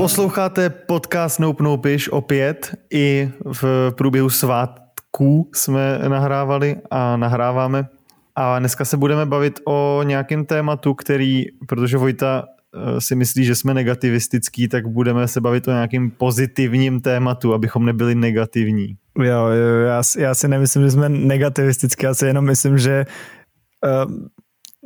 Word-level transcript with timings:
Posloucháte 0.00 0.70
podcast 0.70 1.40
Nope 1.40 1.64
Nopiš 1.64 2.08
opět 2.08 2.74
i 2.92 3.30
v 3.44 3.92
průběhu 3.96 4.30
svátků 4.30 5.50
jsme 5.54 5.98
nahrávali 6.08 6.76
a 6.90 7.16
nahráváme. 7.16 7.88
A 8.36 8.58
dneska 8.58 8.84
se 8.84 8.96
budeme 8.96 9.26
bavit 9.26 9.60
o 9.66 10.02
nějakém 10.04 10.44
tématu, 10.44 10.94
který, 10.94 11.44
protože 11.68 11.96
Vojta 11.96 12.44
eh, 12.46 13.00
si 13.00 13.14
myslí, 13.14 13.44
že 13.44 13.54
jsme 13.54 13.74
negativistický, 13.74 14.68
tak 14.68 14.86
budeme 14.86 15.28
se 15.28 15.40
bavit 15.40 15.68
o 15.68 15.70
nějakým 15.70 16.10
pozitivním 16.10 17.00
tématu, 17.00 17.54
abychom 17.54 17.86
nebyli 17.86 18.14
negativní. 18.14 18.96
Jo, 19.18 19.46
jo 19.46 19.80
já, 19.86 20.02
já 20.18 20.34
si 20.34 20.48
nemyslím, 20.48 20.84
že 20.84 20.90
jsme 20.90 21.08
negativistický, 21.08 22.06
já 22.06 22.14
si 22.14 22.26
jenom 22.26 22.44
myslím, 22.44 22.78
že 22.78 23.04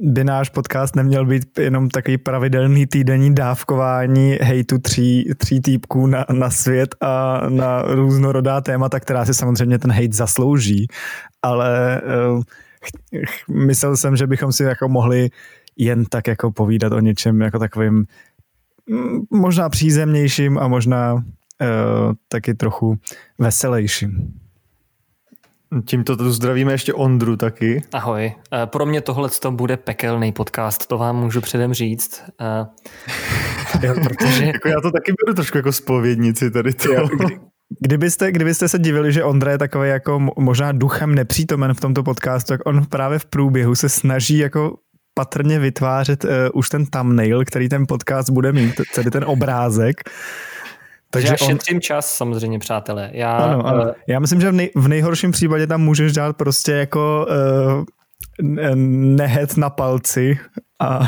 by 0.00 0.24
náš 0.24 0.48
podcast 0.48 0.96
neměl 0.96 1.26
být 1.26 1.58
jenom 1.58 1.88
takový 1.88 2.18
pravidelný 2.18 2.86
týdenní 2.86 3.34
dávkování 3.34 4.38
hejtu 4.42 4.78
tří, 4.78 5.30
tří 5.36 5.60
týpků 5.60 6.06
na, 6.06 6.26
na 6.32 6.50
svět 6.50 6.94
a 7.00 7.42
na 7.48 7.82
různorodá 7.82 8.60
témata, 8.60 9.00
která 9.00 9.24
si 9.24 9.34
samozřejmě 9.34 9.78
ten 9.78 9.92
hejt 9.92 10.12
zaslouží, 10.12 10.86
ale 11.42 12.02
uh, 12.36 12.42
myslel 13.66 13.96
jsem, 13.96 14.16
že 14.16 14.26
bychom 14.26 14.52
si 14.52 14.62
jako 14.62 14.88
mohli 14.88 15.30
jen 15.76 16.04
tak 16.04 16.26
jako 16.26 16.52
povídat 16.52 16.92
o 16.92 17.00
něčem 17.00 17.40
jako 17.40 17.58
takovým 17.58 18.04
mm, 18.90 19.20
možná 19.30 19.68
přízemnějším 19.68 20.58
a 20.58 20.68
možná 20.68 21.14
uh, 21.14 21.20
taky 22.28 22.54
trochu 22.54 22.98
veselějším. 23.38 24.43
Tímto 25.86 26.16
tu 26.16 26.32
zdravíme 26.32 26.72
ještě 26.72 26.94
Ondru 26.94 27.36
taky. 27.36 27.82
Ahoj. 27.92 28.32
Eh, 28.52 28.66
pro 28.66 28.86
mě 28.86 29.00
tohle 29.00 29.28
to 29.40 29.50
bude 29.50 29.76
pekelný 29.76 30.32
podcast, 30.32 30.86
to 30.86 30.98
vám 30.98 31.16
můžu 31.16 31.40
předem 31.40 31.74
říct. 31.74 32.22
Eh, 32.40 32.66
jo, 33.86 33.94
protože... 34.04 34.44
jako 34.44 34.68
já 34.68 34.80
to 34.80 34.90
taky 34.90 35.12
beru 35.24 35.34
trošku 35.34 35.58
jako 35.58 35.72
spovědnici 35.72 36.50
tady 36.50 36.72
to. 36.72 36.92
Jo, 36.92 37.08
kdy, 37.18 37.40
kdybyste, 37.80 38.32
kdybyste 38.32 38.68
se 38.68 38.78
divili, 38.78 39.12
že 39.12 39.24
Ondra 39.24 39.52
je 39.52 39.58
takový 39.58 39.88
jako 39.88 40.26
možná 40.38 40.72
duchem 40.72 41.14
nepřítomen 41.14 41.74
v 41.74 41.80
tomto 41.80 42.02
podcastu, 42.02 42.48
tak 42.48 42.60
on 42.66 42.86
právě 42.86 43.18
v 43.18 43.26
průběhu 43.26 43.74
se 43.74 43.88
snaží 43.88 44.38
jako 44.38 44.76
patrně 45.14 45.58
vytvářet 45.58 46.24
uh, 46.24 46.30
už 46.54 46.68
ten 46.68 46.86
thumbnail, 46.86 47.44
který 47.44 47.68
ten 47.68 47.86
podcast 47.88 48.30
bude 48.30 48.52
mít, 48.52 48.80
celý 48.92 49.10
ten 49.10 49.24
obrázek. 49.24 50.10
Takže 51.14 51.28
já 51.28 51.36
šetřím 51.36 51.76
on... 51.76 51.80
čas 51.80 52.16
samozřejmě, 52.16 52.58
přátelé. 52.58 53.10
Já, 53.12 53.36
ano, 53.36 53.66
ano. 53.66 53.82
Uh... 53.82 53.90
Já 54.06 54.20
myslím, 54.20 54.40
že 54.40 54.50
v, 54.50 54.54
nej, 54.54 54.70
v 54.74 54.88
nejhorším 54.88 55.30
případě 55.30 55.66
tam 55.66 55.82
můžeš 55.82 56.12
dát 56.12 56.36
prostě 56.36 56.72
jako 56.72 57.26
uh, 57.28 57.84
nehet 58.76 59.56
na 59.56 59.70
palci 59.70 60.38
a 60.80 61.00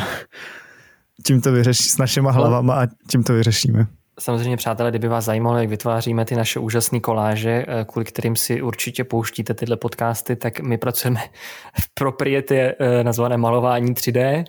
tím 1.27 1.41
to 1.41 1.53
vyřešíš 1.53 1.91
s 1.91 1.99
našima 1.99 2.31
hlavama 2.31 2.83
a 2.83 2.87
tím 3.11 3.23
to 3.23 3.33
vyřešíme. 3.33 3.87
Samozřejmě, 4.21 4.57
přátelé, 4.57 4.91
kdyby 4.91 5.09
vás 5.09 5.25
zajímalo, 5.25 5.59
jak 5.59 5.69
vytváříme 5.69 6.25
ty 6.25 6.37
naše 6.37 6.59
úžasné 6.59 7.01
koláže, 7.01 7.65
eh, 7.69 7.84
kvůli 7.84 8.05
kterým 8.05 8.37
si 8.37 8.62
určitě 8.62 9.05
pouštíte 9.05 9.55
tyhle 9.55 9.77
podcasty, 9.77 10.37
tak 10.37 10.61
my 10.61 10.79
pracujeme 10.79 11.21
v 11.81 11.95
proprietě 11.95 12.75
nazvané 13.03 13.37
malování 13.37 13.95
3D, 13.95 14.45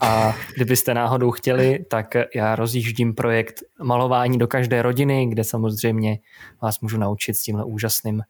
a 0.00 0.34
kdybyste 0.54 0.94
náhodou 0.94 1.30
chtěli, 1.30 1.84
tak 1.90 2.14
já 2.34 2.56
rozjíždím 2.56 3.14
projekt 3.14 3.62
malování 3.82 4.38
do 4.38 4.46
každé 4.46 4.82
rodiny, 4.82 5.26
kde 5.26 5.44
samozřejmě 5.44 6.18
vás 6.62 6.80
můžu 6.80 6.98
naučit 6.98 7.34
s 7.34 7.42
tímhle 7.42 7.64
úžasným 7.64 8.22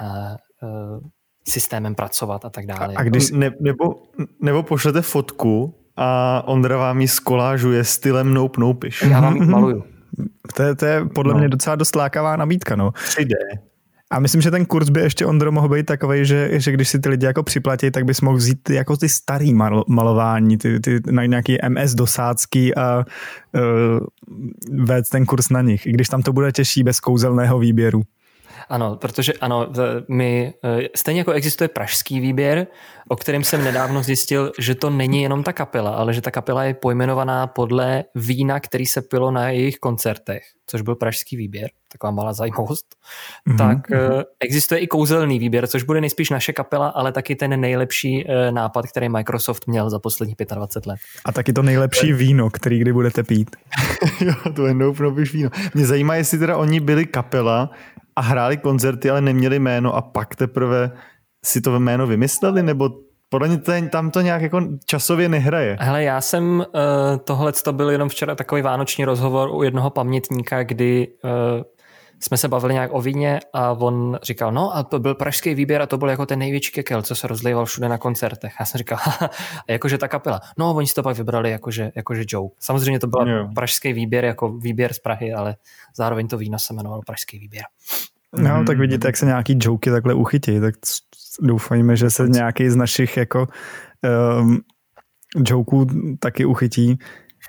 uh, 0.00 0.06
uh, 0.62 1.00
systémem 1.48 1.94
pracovat 1.94 2.44
a 2.44 2.50
tak 2.50 2.66
dále. 2.66 2.94
A 2.96 3.02
když, 3.02 3.30
ne, 3.30 3.50
nebo, 3.60 4.02
nebo 4.40 4.62
pošlete 4.62 5.02
fotku 5.02 5.74
a 5.96 6.42
Ondra 6.46 6.76
vám 6.76 7.00
ji 7.00 7.08
skolážuje 7.08 7.84
stylem 7.84 8.34
Nope 8.34 8.60
Nopiš. 8.60 9.02
Já 9.02 9.20
vám 9.20 9.36
ji 9.36 9.46
maluju. 9.46 9.84
To 10.56 10.62
je, 10.62 10.74
to 10.74 10.86
je 10.86 11.04
podle 11.04 11.32
no. 11.32 11.38
mě 11.38 11.48
docela 11.48 11.76
dost 11.76 11.96
lákavá 11.96 12.36
nabídka, 12.36 12.76
no. 12.76 12.90
3D. 12.90 13.32
A 14.12 14.20
myslím, 14.20 14.40
že 14.40 14.50
ten 14.50 14.66
kurz 14.66 14.88
by 14.88 15.00
ještě 15.00 15.26
Ondro 15.26 15.52
mohl 15.52 15.68
být 15.68 15.86
takový, 15.86 16.24
že, 16.24 16.60
že 16.60 16.72
když 16.72 16.88
si 16.88 16.98
ty 16.98 17.08
lidi 17.08 17.26
jako 17.26 17.42
připlatí, 17.42 17.90
tak 17.90 18.04
bys 18.04 18.20
mohl 18.20 18.36
vzít 18.36 18.70
jako 18.70 18.96
ty 18.96 19.08
starý 19.08 19.54
mal, 19.54 19.84
malování, 19.88 20.58
ty, 20.58 20.80
ty 20.80 21.00
na 21.10 21.24
nějaký 21.24 21.58
MS 21.68 21.94
dosácký 21.94 22.74
a 22.76 23.04
uh, 23.54 24.06
vést 24.84 25.08
ten 25.08 25.26
kurz 25.26 25.48
na 25.48 25.62
nich, 25.62 25.86
i 25.86 25.92
když 25.92 26.08
tam 26.08 26.22
to 26.22 26.32
bude 26.32 26.52
těžší 26.52 26.82
bez 26.82 27.00
kouzelného 27.00 27.58
výběru. 27.58 28.02
Ano, 28.70 28.96
protože 28.96 29.32
ano, 29.32 29.72
my, 30.08 30.54
e, 30.64 30.88
stejně 30.96 31.20
jako 31.20 31.32
existuje 31.32 31.68
pražský 31.68 32.20
výběr, 32.20 32.66
o 33.08 33.16
kterém 33.16 33.44
jsem 33.44 33.64
nedávno 33.64 34.02
zjistil, 34.02 34.52
že 34.58 34.74
to 34.74 34.90
není 34.90 35.22
jenom 35.22 35.42
ta 35.42 35.52
kapela, 35.52 35.90
ale 35.90 36.14
že 36.14 36.20
ta 36.20 36.30
kapela 36.30 36.64
je 36.64 36.74
pojmenovaná 36.74 37.46
podle 37.46 38.04
vína, 38.14 38.60
který 38.60 38.86
se 38.86 39.02
pilo 39.02 39.30
na 39.30 39.48
jejich 39.48 39.76
koncertech, 39.76 40.42
což 40.66 40.82
byl 40.82 40.94
pražský 40.94 41.36
výběr, 41.36 41.70
taková 41.92 42.10
malá 42.10 42.32
zajímavost. 42.32 42.86
Mm-hmm. 43.48 43.56
Tak 43.58 43.90
mm-hmm. 43.90 44.24
existuje 44.40 44.80
i 44.80 44.86
kouzelný 44.86 45.38
výběr, 45.38 45.66
což 45.66 45.82
bude 45.82 46.00
nejspíš 46.00 46.30
naše 46.30 46.52
kapela, 46.52 46.88
ale 46.88 47.12
taky 47.12 47.36
ten 47.36 47.60
nejlepší 47.60 48.26
e, 48.28 48.52
nápad, 48.52 48.86
který 48.86 49.08
Microsoft 49.08 49.66
měl 49.66 49.90
za 49.90 49.98
poslední 49.98 50.34
25 50.54 50.86
let. 50.86 50.98
A 51.24 51.32
taky 51.32 51.52
to 51.52 51.62
nejlepší 51.62 52.12
víno, 52.12 52.50
který 52.50 52.78
kdy 52.78 52.92
budete 52.92 53.22
pít. 53.22 53.56
jo, 54.20 54.34
to 54.56 54.66
je 54.66 54.74
no 54.74 54.92
víno. 55.32 55.50
Mě 55.74 55.86
zajímá, 55.86 56.14
jestli 56.14 56.38
teda 56.38 56.56
oni 56.56 56.80
byli 56.80 57.06
kapela, 57.06 57.70
a 58.20 58.22
hráli 58.22 58.56
koncerty, 58.56 59.10
ale 59.10 59.20
neměli 59.20 59.58
jméno 59.58 59.96
a 59.96 60.02
pak 60.02 60.36
teprve 60.36 60.90
si 61.44 61.60
to 61.60 61.80
jméno 61.80 62.06
vymysleli, 62.06 62.62
nebo 62.62 62.90
podle 63.28 63.48
mě 63.48 63.58
ten, 63.58 63.88
tam 63.88 64.10
to 64.10 64.20
nějak 64.20 64.42
jako 64.42 64.60
časově 64.84 65.28
nehraje. 65.28 65.76
Hele, 65.80 66.02
já 66.02 66.20
jsem, 66.20 66.58
uh, 66.58 66.64
tohle 67.24 67.52
to 67.52 67.72
byl 67.72 67.90
jenom 67.90 68.08
včera 68.08 68.34
takový 68.34 68.62
vánoční 68.62 69.04
rozhovor 69.04 69.50
u 69.50 69.62
jednoho 69.62 69.90
pamětníka, 69.90 70.62
kdy 70.62 71.08
uh, 71.24 71.30
jsme 72.22 72.36
se 72.36 72.48
bavili 72.48 72.74
nějak 72.74 72.90
o 72.92 73.00
víně 73.00 73.40
a 73.52 73.72
on 73.72 74.18
říkal, 74.22 74.52
no 74.52 74.76
a 74.76 74.82
to 74.82 74.98
byl 74.98 75.14
pražský 75.14 75.54
výběr 75.54 75.82
a 75.82 75.86
to 75.86 75.98
byl 75.98 76.08
jako 76.08 76.26
ten 76.26 76.38
největší 76.38 76.72
kekel, 76.72 77.02
co 77.02 77.14
se 77.14 77.26
rozlíval 77.26 77.64
všude 77.64 77.88
na 77.88 77.98
koncertech. 77.98 78.52
Já 78.60 78.66
jsem 78.66 78.78
říkal, 78.78 78.98
a 79.68 79.72
jakože 79.72 79.98
ta 79.98 80.08
kapela. 80.08 80.40
No, 80.58 80.74
oni 80.74 80.86
si 80.86 80.94
to 80.94 81.02
pak 81.02 81.16
vybrali 81.16 81.50
jakože, 81.50 81.90
jakože 81.96 82.24
joke. 82.28 82.54
Samozřejmě 82.58 83.00
to 83.00 83.06
byl 83.06 83.28
yeah. 83.28 83.50
pražský 83.54 83.92
výběr 83.92 84.24
jako 84.24 84.52
výběr 84.52 84.92
z 84.92 84.98
Prahy, 84.98 85.32
ale 85.32 85.56
zároveň 85.96 86.28
to 86.28 86.38
víno 86.38 86.58
se 86.58 86.74
jmenovalo 86.74 87.02
pražský 87.06 87.38
výběr. 87.38 87.64
No, 88.36 88.58
mm. 88.58 88.64
tak 88.64 88.78
vidíte, 88.78 89.08
jak 89.08 89.16
se 89.16 89.26
nějaký 89.26 89.58
joky 89.60 89.90
takhle 89.90 90.14
uchytí, 90.14 90.60
tak 90.60 90.74
doufajme, 91.40 91.96
že 91.96 92.10
se 92.10 92.28
nějaký 92.28 92.70
z 92.70 92.76
našich 92.76 93.16
jako 93.16 93.48
um, 94.40 94.60
joků 95.48 95.86
taky 96.18 96.44
uchytí. 96.44 96.98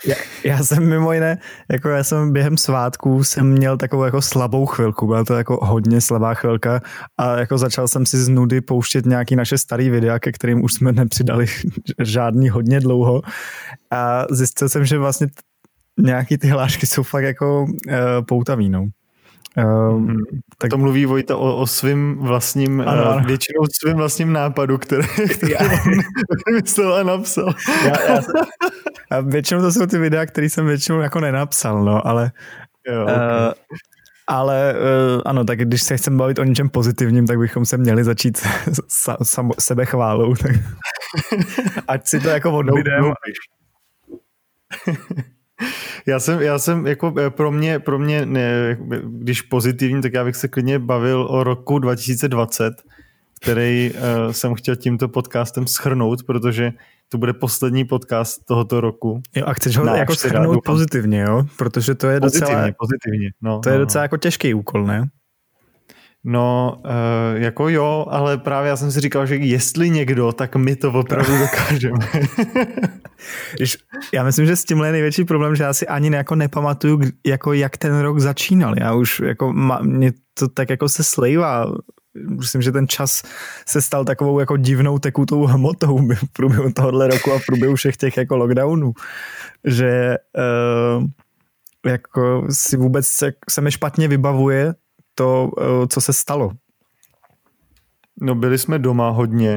Já, 0.05 0.15
já 0.45 0.63
jsem 0.63 0.89
mimo 0.89 1.13
jiné, 1.13 1.37
jako 1.71 1.89
já 1.89 2.03
jsem 2.03 2.33
během 2.33 2.57
svátků 2.57 3.23
jsem 3.23 3.49
měl 3.49 3.77
takovou 3.77 4.03
jako 4.03 4.21
slabou 4.21 4.65
chvilku, 4.65 5.07
byla 5.07 5.23
to 5.23 5.33
jako 5.33 5.59
hodně 5.65 6.01
slabá 6.01 6.33
chvilka 6.33 6.81
a 7.17 7.37
jako 7.37 7.57
začal 7.57 7.87
jsem 7.87 8.05
si 8.05 8.17
z 8.17 8.29
nudy 8.29 8.61
pouštět 8.61 9.05
nějaký 9.05 9.35
naše 9.35 9.57
starý 9.57 9.89
videa, 9.89 10.19
ke 10.19 10.31
kterým 10.31 10.63
už 10.63 10.73
jsme 10.73 10.91
nepřidali 10.91 11.45
žádný 11.99 12.49
hodně 12.49 12.79
dlouho 12.79 13.21
a 13.91 14.25
zjistil 14.31 14.69
jsem, 14.69 14.85
že 14.85 14.97
vlastně 14.97 15.27
nějaký 15.99 16.37
ty 16.37 16.47
hlášky 16.47 16.87
jsou 16.87 17.03
fakt 17.03 17.23
jako 17.23 17.63
uh, 17.63 18.25
poutavý, 18.27 18.69
no. 18.69 18.87
Uh, 19.57 20.11
tak... 20.57 20.69
To 20.69 20.77
mluví 20.77 21.05
Vojta 21.05 21.37
o, 21.37 21.57
o 21.57 21.67
svým 21.67 22.17
vlastním, 22.17 22.81
ano, 22.81 23.11
ano. 23.11 23.27
většinou 23.27 23.61
svým 23.71 23.97
vlastním 23.97 24.33
nápadu, 24.33 24.77
který, 24.77 25.07
který 25.37 25.53
vymyslel 26.47 26.93
a 26.93 27.03
napsal. 27.03 27.53
Já, 27.85 28.01
já, 28.01 28.21
a 29.11 29.21
většinou 29.21 29.61
to 29.61 29.71
jsou 29.71 29.85
ty 29.85 29.97
videa, 29.97 30.25
které 30.25 30.49
jsem 30.49 30.65
většinou 30.65 30.99
jako 30.99 31.19
nenapsal, 31.19 31.83
no, 31.83 32.07
ale 32.07 32.31
jo, 32.87 33.03
okay. 33.03 33.15
uh, 33.15 33.51
ale 34.27 34.73
uh, 34.73 35.21
ano, 35.25 35.43
tak 35.43 35.59
když 35.59 35.83
se 35.83 35.97
chceme 35.97 36.17
bavit 36.17 36.39
o 36.39 36.43
něčem 36.43 36.69
pozitivním, 36.69 37.27
tak 37.27 37.37
bychom 37.37 37.65
se 37.65 37.77
měli 37.77 38.03
začít 38.03 38.37
sa, 38.87 39.17
sam, 39.23 39.51
sebechválou. 39.59 40.35
Tak. 40.35 40.51
Ať 41.87 42.07
si 42.07 42.19
to 42.19 42.29
jako 42.29 42.51
odbydeme. 42.51 43.13
Já 46.05 46.19
jsem, 46.19 46.41
já 46.41 46.59
jsem 46.59 46.87
jako 46.87 47.13
eh, 47.19 47.29
pro 47.29 47.51
mě, 47.51 47.79
pro 47.79 47.99
mě 47.99 48.25
ne, 48.25 48.77
když 49.03 49.41
pozitivní, 49.41 50.01
tak 50.01 50.13
já 50.13 50.23
bych 50.23 50.35
se 50.35 50.47
klidně 50.47 50.79
bavil 50.79 51.27
o 51.29 51.43
roku 51.43 51.79
2020, 51.79 52.73
který 53.41 53.91
uh, 53.93 54.31
jsem 54.31 54.53
chtěl 54.53 54.75
tímto 54.75 55.07
podcastem 55.07 55.67
schrnout, 55.67 56.23
protože 56.23 56.71
to 57.09 57.17
bude 57.17 57.33
poslední 57.33 57.85
podcast 57.85 58.45
tohoto 58.45 58.81
roku. 58.81 59.21
Jo, 59.35 59.45
a 59.47 59.53
chceš 59.53 59.77
ho 59.77 59.85
ne, 59.85 59.99
jako 59.99 60.15
schrnout 60.15 60.63
pozitivně, 60.65 61.21
jo? 61.21 61.45
Protože 61.57 61.95
to 61.95 62.07
je 62.07 62.19
pozitivně, 62.19 62.55
docela... 62.55 62.71
Pozitivně, 62.79 63.29
no, 63.41 63.59
To 63.59 63.69
je 63.69 63.77
no, 63.77 63.85
docela 63.85 64.01
no. 64.01 64.03
jako 64.03 64.17
těžký 64.17 64.53
úkol, 64.53 64.85
ne? 64.85 65.03
No, 66.23 66.77
uh, 66.85 67.41
jako 67.41 67.69
jo, 67.69 68.05
ale 68.09 68.37
právě 68.37 68.69
já 68.69 68.75
jsem 68.77 68.91
si 68.91 68.99
říkal, 68.99 69.25
že 69.25 69.35
jestli 69.35 69.89
někdo, 69.89 70.31
tak 70.31 70.55
my 70.55 70.75
to 70.75 70.91
opravdu 70.91 71.37
dokážeme. 71.37 71.97
Já 74.13 74.23
myslím, 74.23 74.45
že 74.45 74.55
s 74.55 74.65
tímhle 74.65 74.87
je 74.87 74.91
největší 74.91 75.23
problém, 75.23 75.55
že 75.55 75.63
já 75.63 75.73
si 75.73 75.87
ani 75.87 76.15
jako 76.15 76.35
nepamatuju, 76.35 76.99
jako 77.25 77.53
jak 77.53 77.77
ten 77.77 77.99
rok 77.99 78.19
začínal. 78.19 78.79
Já 78.79 78.93
už 78.93 79.19
jako 79.19 79.53
má, 79.53 79.79
mě 79.81 80.11
to 80.33 80.47
tak 80.47 80.69
jako 80.69 80.89
se 80.89 81.03
slejvá 81.03 81.65
myslím, 82.15 82.61
že 82.61 82.71
ten 82.71 82.87
čas 82.87 83.23
se 83.67 83.81
stal 83.81 84.05
takovou 84.05 84.39
jako 84.39 84.57
divnou 84.57 84.99
tekutou 84.99 85.45
hmotou 85.45 85.97
v 85.97 86.33
průběhu 86.33 86.71
tohohle 86.71 87.07
roku 87.07 87.33
a 87.33 87.39
v 87.39 87.45
průběhu 87.45 87.75
všech 87.75 87.97
těch 87.97 88.17
jako 88.17 88.37
lockdownů, 88.37 88.93
že 89.65 90.17
uh, 90.97 91.05
jako 91.85 92.47
si 92.49 92.77
vůbec 92.77 93.07
se, 93.07 93.33
se 93.49 93.61
mi 93.61 93.71
špatně 93.71 94.07
vybavuje 94.07 94.73
to, 95.15 95.51
uh, 95.57 95.85
co 95.87 96.01
se 96.01 96.13
stalo. 96.13 96.51
No 98.21 98.35
byli 98.35 98.57
jsme 98.57 98.79
doma 98.79 99.09
hodně 99.09 99.55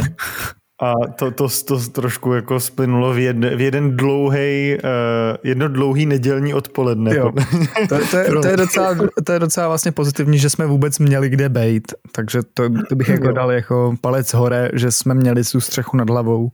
a 0.82 0.92
to, 1.18 1.30
to, 1.30 1.48
to 1.66 1.78
trošku 1.78 2.32
jako 2.32 2.60
splynulo 2.60 3.14
v, 3.14 3.18
jedne, 3.18 3.56
v 3.56 3.60
jeden 3.60 3.96
dlouhý, 3.96 4.76
uh, 4.84 5.36
jedno 5.44 5.68
dlouhý 5.68 6.06
nedělní 6.06 6.54
odpoledne. 6.54 7.16
Jo. 7.16 7.32
To, 7.88 7.98
to, 8.10 8.16
je, 8.16 8.24
to, 8.42 8.48
je 8.48 8.56
docela, 8.56 8.96
to 9.24 9.32
je 9.32 9.38
docela 9.38 9.68
vlastně 9.68 9.92
pozitivní, 9.92 10.38
že 10.38 10.50
jsme 10.50 10.66
vůbec 10.66 10.98
měli 10.98 11.28
kde 11.28 11.48
bejt, 11.48 11.94
takže 12.12 12.42
to, 12.54 12.68
to 12.88 12.96
bych 12.96 13.08
jako 13.08 13.26
jo. 13.26 13.32
dal 13.32 13.52
jako 13.52 13.94
palec 14.00 14.34
hore, 14.34 14.70
že 14.72 14.90
jsme 14.90 15.14
měli 15.14 15.44
tu 15.44 15.60
střechu 15.60 15.96
nad 15.96 16.10
hlavou 16.10 16.50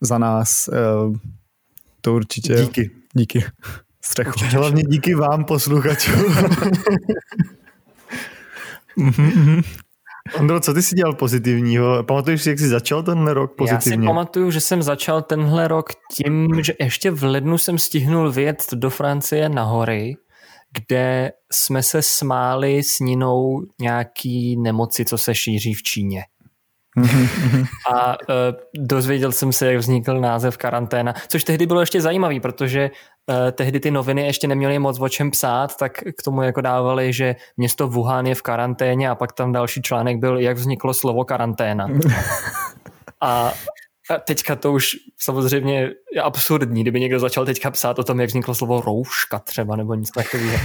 za 0.00 0.18
nás. 0.18 0.68
Uh, 0.68 1.16
to 2.00 2.14
určitě. 2.14 2.54
Díky. 2.54 2.90
Díky. 3.14 3.44
Střechu. 4.04 4.30
Určitě 4.30 4.56
hlavně 4.56 4.82
díky 4.82 5.14
vám, 5.14 5.44
posluchačům. 5.44 6.34
mm-hmm. 8.98 9.62
Ondro, 10.38 10.60
co 10.60 10.74
ty 10.74 10.82
jsi 10.82 10.94
dělal 10.94 11.14
pozitivního? 11.14 12.02
Pamatuješ 12.02 12.42
si, 12.42 12.48
jak 12.48 12.58
jsi 12.58 12.68
začal 12.68 13.02
tenhle 13.02 13.34
rok 13.34 13.56
pozitivně? 13.56 13.96
Já 13.96 14.00
si 14.02 14.06
pamatuju, 14.06 14.50
že 14.50 14.60
jsem 14.60 14.82
začal 14.82 15.22
tenhle 15.22 15.68
rok 15.68 15.86
tím, 16.14 16.48
že 16.64 16.72
ještě 16.80 17.10
v 17.10 17.22
lednu 17.22 17.58
jsem 17.58 17.78
stihnul 17.78 18.32
vyjet 18.32 18.64
do 18.74 18.90
Francie 18.90 19.48
na 19.48 19.62
hory, 19.62 20.16
kde 20.72 21.32
jsme 21.52 21.82
se 21.82 22.02
smáli 22.02 22.82
s 22.82 23.00
Ninou 23.00 23.62
nějaký 23.80 24.56
nemoci, 24.56 25.04
co 25.04 25.18
se 25.18 25.34
šíří 25.34 25.74
v 25.74 25.82
Číně. 25.82 26.24
A 27.92 28.08
uh, 28.08 28.16
dozvěděl 28.74 29.32
jsem 29.32 29.52
se, 29.52 29.66
jak 29.66 29.76
vznikl 29.76 30.20
název 30.20 30.56
karanténa, 30.56 31.14
což 31.28 31.44
tehdy 31.44 31.66
bylo 31.66 31.80
ještě 31.80 32.00
zajímavý, 32.00 32.40
protože 32.40 32.90
uh, 33.26 33.50
tehdy 33.52 33.80
ty 33.80 33.90
noviny 33.90 34.26
ještě 34.26 34.48
neměly 34.48 34.78
moc 34.78 35.00
o 35.00 35.08
čem 35.08 35.30
psát, 35.30 35.76
tak 35.76 35.92
k 35.92 36.22
tomu 36.24 36.42
jako 36.42 36.60
dávali, 36.60 37.12
že 37.12 37.36
město 37.56 37.88
Wuhan 37.88 38.26
je 38.26 38.34
v 38.34 38.42
karanténě 38.42 39.10
a 39.10 39.14
pak 39.14 39.32
tam 39.32 39.52
další 39.52 39.82
článek 39.82 40.16
byl, 40.16 40.38
jak 40.38 40.56
vzniklo 40.56 40.94
slovo 40.94 41.24
karanténa. 41.24 41.88
a 43.20 43.52
a 44.10 44.18
teďka 44.18 44.56
to 44.56 44.72
už 44.72 44.90
samozřejmě 45.18 45.90
je 46.14 46.22
absurdní, 46.22 46.82
kdyby 46.82 47.00
někdo 47.00 47.20
začal 47.20 47.46
teďka 47.46 47.70
psát 47.70 47.98
o 47.98 48.04
tom, 48.04 48.20
jak 48.20 48.28
vzniklo 48.28 48.54
slovo 48.54 48.80
rouška 48.80 49.38
třeba 49.38 49.76
nebo 49.76 49.94
něco 49.94 50.12
takového. 50.14 50.58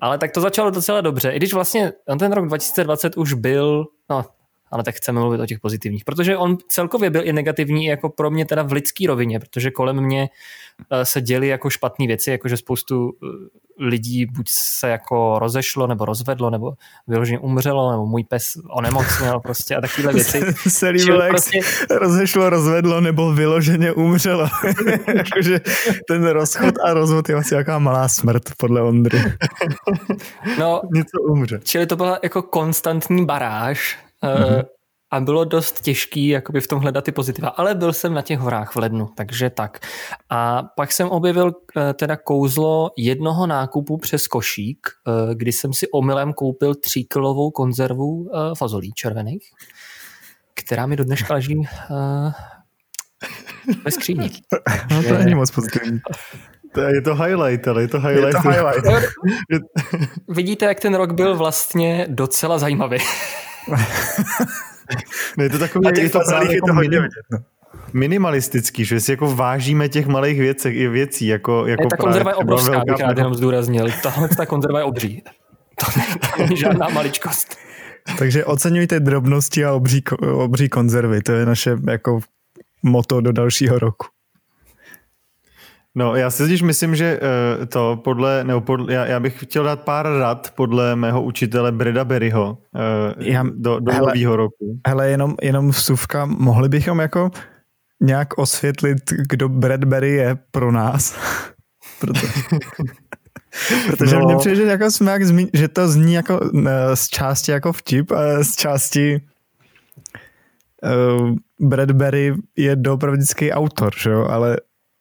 Ale 0.00 0.18
tak 0.18 0.32
to 0.32 0.40
začalo 0.40 0.70
docela 0.70 1.00
dobře. 1.00 1.30
I 1.30 1.36
když 1.36 1.54
vlastně 1.54 1.92
ten 2.18 2.32
rok 2.32 2.46
2020 2.46 3.16
už 3.16 3.32
byl, 3.32 3.84
no 4.10 4.24
ale 4.70 4.82
tak 4.82 4.94
chceme 4.94 5.20
mluvit 5.20 5.40
o 5.40 5.46
těch 5.46 5.60
pozitivních, 5.60 6.04
protože 6.04 6.36
on 6.36 6.58
celkově 6.68 7.10
byl 7.10 7.28
i 7.28 7.32
negativní 7.32 7.84
jako 7.86 8.08
pro 8.08 8.30
mě 8.30 8.46
teda 8.46 8.62
v 8.62 8.72
lidský 8.72 9.06
rovině, 9.06 9.40
protože 9.40 9.70
kolem 9.70 10.00
mě 10.00 10.28
eh, 10.90 11.04
se 11.04 11.20
děly 11.20 11.48
jako 11.48 11.70
špatné 11.70 12.06
věci, 12.06 12.30
jakože 12.30 12.56
spoustu 12.56 13.12
eh, 13.22 13.60
lidí 13.80 14.26
buď 14.26 14.46
se 14.50 14.88
jako 14.88 15.38
rozešlo, 15.38 15.86
nebo 15.86 16.04
rozvedlo, 16.04 16.50
nebo 16.50 16.72
vyloženě 17.08 17.38
umřelo, 17.38 17.90
nebo 17.90 18.06
můj 18.06 18.24
pes 18.24 18.52
onemocněl 18.70 19.40
prostě 19.40 19.76
a 19.76 19.80
takovéhle 19.80 20.12
věci. 20.12 20.40
Se 20.68 20.88
líbilo, 20.88 21.28
prostě... 21.28 21.60
rozešlo, 21.90 22.50
rozvedlo, 22.50 23.00
nebo 23.00 23.32
vyloženě 23.32 23.92
umřelo. 23.92 24.48
jakože 25.16 25.60
ten 26.08 26.26
rozchod 26.26 26.74
a 26.84 26.94
rozvod 26.94 27.28
je 27.28 27.34
vlastně 27.34 27.56
jaká 27.56 27.78
malá 27.78 28.08
smrt 28.08 28.42
podle 28.56 28.82
Ondry. 28.82 29.22
no, 30.58 30.80
něco 30.94 31.22
umře. 31.22 31.60
Čili 31.64 31.86
to 31.86 31.96
byla 31.96 32.18
jako 32.22 32.42
konstantní 32.42 33.26
baráž, 33.26 33.98
mm-hmm. 34.22 34.64
a 35.10 35.20
bylo 35.20 35.44
dost 35.44 35.80
těžký 35.80 36.28
jakoby 36.28 36.60
v 36.60 36.68
tom 36.68 36.80
hledat 36.80 37.04
ty 37.04 37.12
pozitiva, 37.12 37.48
ale 37.48 37.74
byl 37.74 37.92
jsem 37.92 38.14
na 38.14 38.22
těch 38.22 38.38
horách 38.38 38.74
v 38.74 38.76
lednu, 38.76 39.08
takže 39.16 39.50
tak. 39.50 39.78
A 40.30 40.62
pak 40.62 40.92
jsem 40.92 41.08
objevil 41.08 41.52
eh, 41.76 41.94
teda 41.94 42.16
kouzlo 42.16 42.90
jednoho 42.96 43.46
nákupu 43.46 43.96
přes 43.96 44.26
košík, 44.26 44.88
eh, 45.08 45.34
kdy 45.34 45.52
jsem 45.52 45.72
si 45.72 45.90
omylem 45.90 46.32
koupil 46.32 46.74
tříkilovou 46.74 47.50
konzervu 47.50 48.30
fazolí 48.58 48.92
červených, 48.92 49.50
která 50.54 50.86
mi 50.86 50.96
do 50.96 51.04
dneška 51.04 51.34
leží 51.34 51.68
ve 53.84 53.90
skříni. 53.90 54.30
No 54.90 55.02
to 55.02 55.18
není 55.18 55.34
moc 55.34 55.50
pozitivní. 55.50 56.00
To 56.74 56.80
je 56.80 57.02
to 57.02 57.14
highlight, 57.14 57.68
ale 57.68 57.82
je 57.82 57.88
to 57.88 58.00
highlight. 58.00 58.26
Je 58.26 58.42
to 58.42 58.48
highlight. 58.48 58.86
Vidíte, 60.28 60.64
jak 60.64 60.80
ten 60.80 60.94
rok 60.94 61.12
byl 61.12 61.36
vlastně 61.36 62.06
docela 62.10 62.58
zajímavý. 62.58 62.98
ne, 65.38 65.44
je 65.44 65.50
to 65.50 65.58
takový, 65.58 65.86
a 65.86 65.98
je 65.98 66.10
to 66.10 66.20
právě 66.28 66.54
jako 66.54 66.66
to 66.66 66.74
hodně 66.74 67.00
vidět, 67.00 67.24
no. 67.32 67.38
minimalistický, 67.92 68.84
že 68.84 69.00
si 69.00 69.10
jako 69.10 69.34
vážíme 69.34 69.88
těch 69.88 70.06
malých 70.06 70.40
věcech, 70.40 70.76
i 70.76 70.88
věcí, 70.88 71.26
jako, 71.26 71.66
jako 71.66 71.88
ta 71.88 71.96
konzerva 71.96 72.30
je 72.30 72.34
obrovská, 72.34 72.82
bych 72.84 73.00
rád 73.00 73.18
jenom 73.18 73.34
zdůraznil. 73.34 73.88
Tahle 74.02 74.28
ta 74.28 74.46
konzerva 74.46 74.78
je 74.78 74.84
obří. 74.84 75.22
To 75.80 76.00
není 76.38 76.56
žádná 76.56 76.88
maličkost. 76.88 77.56
Takže 78.18 78.44
oceňujte 78.44 79.00
drobnosti 79.00 79.64
a 79.64 79.72
obří, 79.72 80.02
obří 80.34 80.68
konzervy. 80.68 81.22
To 81.22 81.32
je 81.32 81.46
naše 81.46 81.76
jako 81.90 82.20
moto 82.82 83.20
do 83.20 83.32
dalšího 83.32 83.78
roku. 83.78 84.06
No, 85.94 86.16
já 86.16 86.30
si 86.30 86.42
totiž 86.42 86.62
myslím, 86.62 86.96
že 86.96 87.20
uh, 87.58 87.66
to 87.66 88.00
podle, 88.04 88.44
nebo 88.44 88.60
podle, 88.60 88.94
já, 88.94 89.06
já 89.06 89.20
bych 89.20 89.44
chtěl 89.44 89.64
dát 89.64 89.80
pár 89.80 90.06
rad 90.06 90.52
podle 90.56 90.96
mého 90.96 91.22
učitele 91.22 91.72
Breda 91.72 92.04
Berryho 92.04 92.58
uh, 92.74 93.26
já, 93.26 93.44
do, 93.54 93.80
do 93.80 93.92
nového 93.92 94.36
roku. 94.36 94.80
Hele, 94.86 95.08
jenom, 95.08 95.34
jenom 95.42 95.68
vsuvka, 95.68 96.26
mohli 96.26 96.68
bychom 96.68 96.98
jako 96.98 97.30
nějak 98.00 98.38
osvětlit, 98.38 98.98
kdo 99.28 99.48
Bradbury 99.48 100.10
je 100.10 100.38
pro 100.50 100.72
nás? 100.72 101.16
Proto, 102.00 102.20
protože 103.86 104.16
no. 104.16 104.24
mně 104.24 104.36
přijde, 104.36 104.56
že, 104.56 104.62
jako 104.62 104.90
jsme 104.90 105.12
jak 105.12 105.24
zmi, 105.24 105.48
že 105.54 105.68
to 105.68 105.88
zní 105.88 106.14
jako 106.14 106.40
uh, 106.40 106.68
z 106.94 107.08
části 107.08 107.52
jako 107.52 107.72
vtip 107.72 108.10
a 108.10 108.42
z 108.42 108.56
části 108.56 109.20
uh, 111.20 111.34
Bradbury 111.60 112.34
je 112.56 112.76
dopravdický 112.76 113.52
autor, 113.52 113.92
že 113.98 114.10
jo? 114.10 114.26
ale 114.30 114.56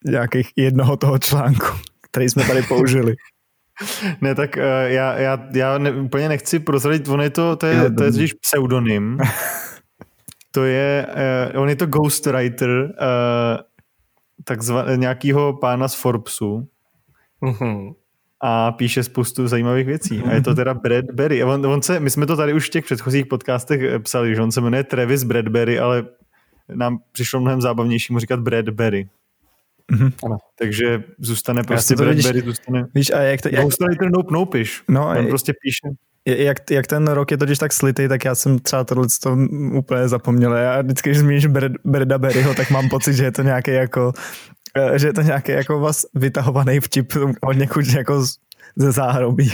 nějakých 0.06 0.50
jednoho 0.56 0.98
toho 0.98 1.18
článku, 1.18 1.68
který 2.01 2.30
jsme 2.30 2.44
tady 2.44 2.62
použili. 2.62 3.16
Ne, 4.22 4.36
tak 4.36 4.56
uh, 4.56 4.63
já, 4.86 5.18
já, 5.18 5.48
já 5.54 5.78
ne, 5.78 5.92
úplně 5.92 6.30
nechci 6.30 6.60
prozradit, 6.60 7.07
on 7.07 7.22
je 7.22 7.30
to, 7.30 7.56
to 7.56 7.66
je, 7.66 7.92
to 7.92 8.04
je 8.04 8.12
totiž 8.12 8.34
pseudonym. 8.34 9.18
To 10.51 10.63
je, 10.63 11.07
uh, 11.54 11.62
on 11.62 11.69
je 11.69 11.75
to 11.75 11.86
ghostwriter 11.86 12.69
uh, 12.69 12.90
takzvaného 14.44 14.98
nějakého 14.98 15.54
pána 15.54 15.88
z 15.88 15.95
Forbesu. 15.95 16.68
Mm-hmm. 17.42 17.95
A 18.42 18.71
píše 18.71 19.04
spoustu 19.04 19.47
zajímavých 19.47 19.85
věcí. 19.85 20.23
A 20.23 20.33
je 20.33 20.42
to 20.42 20.56
teda 20.56 20.73
Bradbury. 20.73 21.44
On, 21.44 21.66
on 21.66 21.81
se, 21.81 22.00
my 22.00 22.09
jsme 22.09 22.26
to 22.26 22.35
tady 22.35 22.54
už 22.54 22.68
v 22.68 22.69
těch 22.69 22.85
předchozích 22.85 23.26
podcastech 23.26 24.02
psali, 24.02 24.35
že 24.35 24.42
on 24.42 24.52
se 24.52 24.62
jmenuje 24.62 24.83
Travis 24.83 25.23
Bradbury, 25.23 25.80
ale 25.80 26.06
nám 26.76 27.00
přišlo 27.12 27.40
mnohem 27.40 27.62
zábavnější 27.62 28.14
mu 28.14 28.19
říkat 28.19 28.40
Bradbury. 28.40 29.09
Mm-hmm. 29.92 30.12
Ano. 30.26 30.38
Takže 30.60 31.04
zůstane 31.19 31.64
prostě 31.64 31.96
Bradbury, 31.96 32.42
zůstane... 32.42 32.86
Víš, 32.96 33.12
a 33.12 33.22
jak 33.22 33.42
to... 33.42 33.50
Jak... 33.52 33.66
ten 34.00 34.12
Nope 34.12 34.34
Nopiš. 34.34 34.84
No, 34.88 35.10
On 35.10 35.18
je, 35.18 35.28
prostě 35.28 35.54
píše. 35.62 35.96
Jak, 36.26 36.72
jak 36.72 36.88
ten 36.88 37.08
rok 37.08 37.31
je 37.31 37.38
totiž 37.38 37.58
tak 37.58 37.74
slitý, 37.74 38.08
tak 38.08 38.26
já 38.26 38.36
jsem 38.36 38.60
třeba 38.60 38.84
tohle 38.84 39.08
to 39.24 39.38
úplně 39.74 40.08
zapomněl. 40.08 40.54
Já 40.54 40.81
vždycky, 40.81 41.10
když 41.10 41.19
zmíníš 41.19 41.46
Breda 41.86 42.18
Berryho, 42.18 42.54
tak 42.54 42.72
mám 42.72 42.90
pocit, 42.90 43.14
že 43.14 43.24
je 43.24 43.31
to 43.31 43.42
nějaký 43.42 43.72
jako 43.72 44.14
eh, 44.78 45.00
že 45.00 45.08
je 45.08 45.14
to 45.14 45.22
nějaký 45.22 45.52
jako 45.52 45.80
vás 45.80 46.06
vytahovaný 46.14 46.80
vtip 46.80 47.14
od 47.42 47.54
někud 47.54 47.86
jako 47.88 48.24
ze 48.76 48.92
záhrobí. 48.92 49.52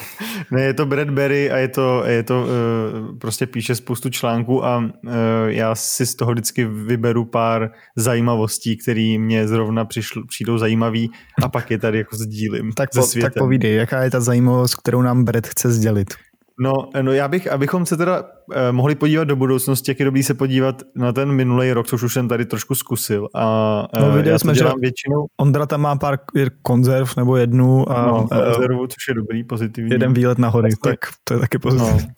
Ne, 0.50 0.62
je 0.62 0.74
to 0.74 0.86
Bradbury 0.86 1.50
a 1.50 1.56
je 1.56 1.68
to, 1.68 2.04
je 2.06 2.22
to 2.22 2.42
uh, 2.42 3.18
prostě 3.18 3.46
píše 3.46 3.74
spoustu 3.74 4.10
článků 4.10 4.64
a 4.64 4.78
uh, 4.78 5.12
já 5.46 5.74
si 5.74 6.06
z 6.06 6.14
toho 6.14 6.32
vždycky 6.32 6.64
vyberu 6.64 7.24
pár 7.24 7.70
zajímavostí, 7.96 8.76
které 8.76 9.16
mě 9.18 9.48
zrovna 9.48 9.84
přišl, 9.84 10.24
přijdou 10.26 10.58
zajímavý 10.58 11.10
a 11.42 11.48
pak 11.48 11.70
je 11.70 11.78
tady 11.78 11.98
jako 11.98 12.16
sdílím 12.16 12.72
tak, 12.72 12.88
po, 12.94 13.06
tak 13.20 13.34
povídej, 13.34 13.74
jaká 13.74 14.02
je 14.02 14.10
ta 14.10 14.20
zajímavost, 14.20 14.74
kterou 14.74 15.02
nám 15.02 15.24
Brad 15.24 15.46
chce 15.46 15.72
sdělit? 15.72 16.14
No, 16.60 16.72
no 17.02 17.12
já 17.12 17.28
bych, 17.28 17.52
abychom 17.52 17.86
se 17.86 17.96
teda 17.96 18.24
eh, 18.54 18.72
mohli 18.72 18.94
podívat 18.94 19.24
do 19.24 19.36
budoucnosti, 19.36 19.90
jak 19.90 19.98
je 19.98 20.04
dobrý 20.04 20.22
se 20.22 20.34
podívat 20.34 20.82
na 20.94 21.12
ten 21.12 21.32
minulý 21.32 21.72
rok, 21.72 21.86
což 21.86 22.02
už 22.02 22.12
jsem 22.12 22.28
tady 22.28 22.44
trošku 22.44 22.74
zkusil. 22.74 23.28
A 23.34 23.86
eh, 23.94 24.00
no, 24.00 24.18
já 24.18 24.38
jsme, 24.38 24.52
dělám 24.52 24.74
že 24.76 24.80
většinou. 24.80 25.26
Ondra 25.36 25.66
tam 25.66 25.80
má 25.80 25.96
pár 25.96 26.18
konzerv 26.62 27.16
nebo 27.16 27.36
jednu. 27.36 27.92
A, 27.92 28.06
no, 28.06 28.28
eh, 28.32 28.52
konzervu, 28.52 28.86
což 28.86 29.08
je 29.08 29.14
dobrý, 29.14 29.44
pozitivní. 29.44 29.90
Jeden 29.90 30.12
výlet 30.12 30.38
na 30.38 30.48
hory, 30.48 30.70
tak 30.84 30.98
to 31.24 31.34
je 31.34 31.40
taky 31.40 31.58
pozitivní. 31.58 32.06
No. 32.08 32.14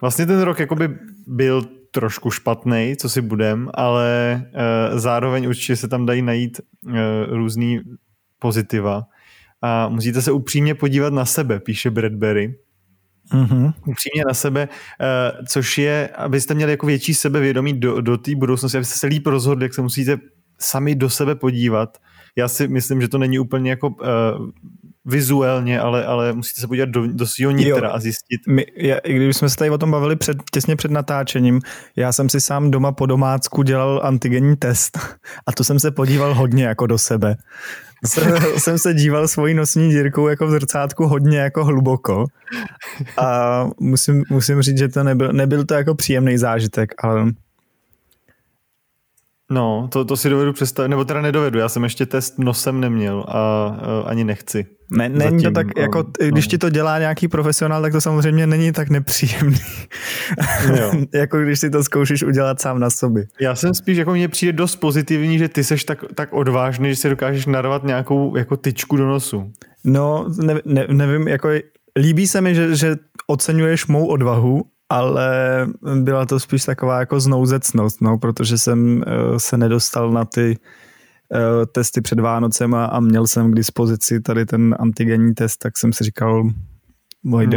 Vlastně 0.00 0.26
ten 0.26 0.40
rok 0.40 0.60
jakoby 0.60 0.98
byl 1.26 1.64
trošku 1.90 2.30
špatný, 2.30 2.94
co 2.98 3.08
si 3.08 3.20
budem, 3.20 3.70
ale 3.74 4.42
zároveň 4.92 5.48
určitě 5.48 5.76
se 5.76 5.88
tam 5.88 6.06
dají 6.06 6.22
najít 6.22 6.60
různý 7.28 7.80
pozitiva. 8.38 9.02
A 9.62 9.88
musíte 9.88 10.22
se 10.22 10.32
upřímně 10.32 10.74
podívat 10.74 11.12
na 11.12 11.24
sebe, 11.24 11.60
píše 11.60 11.90
Bradbury 11.90 12.54
mm-hmm. 13.30 13.72
upřímně 13.86 14.24
na 14.28 14.34
sebe, 14.34 14.68
uh, 14.68 15.46
což 15.46 15.78
je, 15.78 16.08
abyste 16.08 16.54
měli 16.54 16.72
jako 16.72 16.86
větší 16.86 17.14
sebevědomí 17.14 17.80
do, 17.80 18.00
do 18.00 18.18
té 18.18 18.34
budoucnosti, 18.34 18.78
abyste 18.78 18.98
se 18.98 19.06
líp 19.06 19.26
rozhodli, 19.26 19.64
jak 19.64 19.74
se 19.74 19.82
musíte 19.82 20.18
sami 20.58 20.94
do 20.94 21.10
sebe 21.10 21.34
podívat. 21.34 21.98
Já 22.36 22.48
si 22.48 22.68
myslím, 22.68 23.00
že 23.00 23.08
to 23.08 23.18
není 23.18 23.38
úplně 23.38 23.70
jako 23.70 23.88
uh, 23.88 23.96
vizuálně, 25.04 25.80
ale, 25.80 26.04
ale 26.04 26.32
musíte 26.32 26.60
se 26.60 26.66
podívat 26.66 26.88
do, 26.88 27.06
do 27.06 27.26
svého 27.26 27.50
nitra 27.52 27.88
jo. 27.88 27.94
a 27.94 28.00
zjistit. 28.00 28.40
My, 28.48 28.66
já, 28.76 28.96
I 28.96 29.14
když 29.14 29.36
jsme 29.36 29.48
se 29.48 29.56
tady 29.56 29.70
o 29.70 29.78
tom 29.78 29.90
bavili 29.90 30.16
před, 30.16 30.36
těsně 30.52 30.76
před 30.76 30.90
natáčením, 30.90 31.60
já 31.96 32.12
jsem 32.12 32.28
si 32.28 32.40
sám 32.40 32.70
doma 32.70 32.92
po 32.92 33.06
domácku 33.06 33.62
dělal 33.62 34.00
antigenní 34.04 34.56
test 34.56 34.98
a 35.46 35.52
to 35.52 35.64
jsem 35.64 35.80
se 35.80 35.90
podíval 35.90 36.34
hodně 36.34 36.64
jako 36.64 36.86
do 36.86 36.98
sebe. 36.98 37.36
Jsem, 38.06 38.36
jsem 38.58 38.78
se 38.78 38.94
díval 38.94 39.28
svojí 39.28 39.54
nosní 39.54 39.90
dírkou 39.90 40.28
jako 40.28 40.46
v 40.46 40.50
zrcátku 40.50 41.06
hodně 41.06 41.38
jako 41.38 41.64
hluboko 41.64 42.24
a 43.18 43.66
musím, 43.80 44.24
musím 44.30 44.62
říct, 44.62 44.78
že 44.78 44.88
to 44.88 45.04
nebyl, 45.04 45.32
nebyl 45.32 45.64
to 45.64 45.74
jako 45.74 45.94
příjemný 45.94 46.38
zážitek, 46.38 46.94
ale 46.98 47.24
No, 49.50 49.88
to, 49.92 50.04
to 50.04 50.16
si 50.16 50.28
dovedu 50.28 50.52
představit, 50.52 50.88
nebo 50.88 51.04
teda 51.04 51.20
nedovedu, 51.20 51.58
já 51.58 51.68
jsem 51.68 51.84
ještě 51.84 52.06
test 52.06 52.38
nosem 52.38 52.80
neměl 52.80 53.24
a, 53.28 53.32
a 53.32 54.02
ani 54.06 54.24
nechci. 54.24 54.66
Ne, 54.90 55.08
není 55.08 55.20
Zatím, 55.24 55.42
to 55.42 55.50
tak, 55.50 55.66
no, 55.76 55.82
jako, 55.82 56.04
když 56.28 56.46
no. 56.46 56.50
ti 56.50 56.58
to 56.58 56.70
dělá 56.70 56.98
nějaký 56.98 57.28
profesionál, 57.28 57.82
tak 57.82 57.92
to 57.92 58.00
samozřejmě 58.00 58.46
není 58.46 58.72
tak 58.72 58.90
nepříjemný. 58.90 59.60
Jo. 60.76 60.92
jako 61.14 61.40
když 61.40 61.60
si 61.60 61.70
to 61.70 61.84
zkoušíš 61.84 62.22
udělat 62.22 62.60
sám 62.60 62.80
na 62.80 62.90
sobě. 62.90 63.24
Já 63.40 63.54
jsem 63.54 63.74
spíš, 63.74 63.98
jako 63.98 64.12
mně 64.12 64.28
přijde 64.28 64.52
dost 64.52 64.76
pozitivní, 64.76 65.38
že 65.38 65.48
ty 65.48 65.64
seš 65.64 65.84
tak, 65.84 66.04
tak 66.14 66.32
odvážný, 66.32 66.88
že 66.88 66.96
si 66.96 67.08
dokážeš 67.08 67.46
narvat 67.46 67.84
nějakou 67.84 68.36
jako 68.36 68.56
tyčku 68.56 68.96
do 68.96 69.06
nosu. 69.06 69.52
No, 69.84 70.26
ne, 70.42 70.54
ne, 70.64 70.86
nevím, 70.88 71.28
jako 71.28 71.48
líbí 71.96 72.26
se 72.26 72.40
mi, 72.40 72.54
že, 72.54 72.76
že 72.76 72.96
oceňuješ 73.26 73.86
mou 73.86 74.06
odvahu, 74.06 74.62
ale 74.92 75.66
byla 75.94 76.26
to 76.26 76.40
spíš 76.40 76.64
taková 76.64 77.00
jako 77.00 77.20
znouzecnost, 77.20 78.00
no, 78.00 78.18
protože 78.18 78.58
jsem 78.58 78.96
uh, 78.96 79.36
se 79.36 79.56
nedostal 79.56 80.10
na 80.10 80.24
ty 80.24 80.58
uh, 80.58 81.38
testy 81.72 82.00
před 82.00 82.20
Vánocem 82.20 82.74
a, 82.74 83.00
měl 83.00 83.26
jsem 83.26 83.52
k 83.52 83.54
dispozici 83.54 84.20
tady 84.20 84.46
ten 84.46 84.76
antigenní 84.78 85.34
test, 85.34 85.56
tak 85.56 85.78
jsem 85.78 85.92
si 85.92 86.04
říkal, 86.04 86.50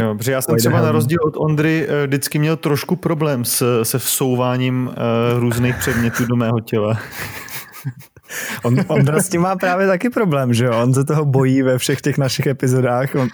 jo, 0.00 0.14
protože 0.14 0.32
já 0.32 0.42
jsem 0.42 0.56
třeba 0.56 0.80
na 0.80 0.92
rozdíl 0.92 1.18
od 1.26 1.36
Ondry 1.36 1.88
uh, 1.88 2.06
vždycky 2.06 2.38
měl 2.38 2.56
trošku 2.56 2.96
problém 2.96 3.44
s, 3.44 3.82
se 3.82 3.98
vsouváním 3.98 4.86
uh, 4.86 5.40
různých 5.40 5.76
předmětů 5.76 6.26
do 6.26 6.36
mého 6.36 6.60
těla. 6.60 6.98
On, 8.64 8.76
Ondra 8.88 9.20
s 9.20 9.28
tím 9.28 9.40
má 9.40 9.56
právě 9.56 9.86
taky 9.86 10.10
problém, 10.10 10.54
že 10.54 10.64
jo? 10.64 10.72
On 10.82 10.94
se 10.94 11.04
toho 11.04 11.24
bojí 11.24 11.62
ve 11.62 11.78
všech 11.78 12.00
těch 12.00 12.18
našich 12.18 12.46
epizodách. 12.46 13.14
On, 13.14 13.28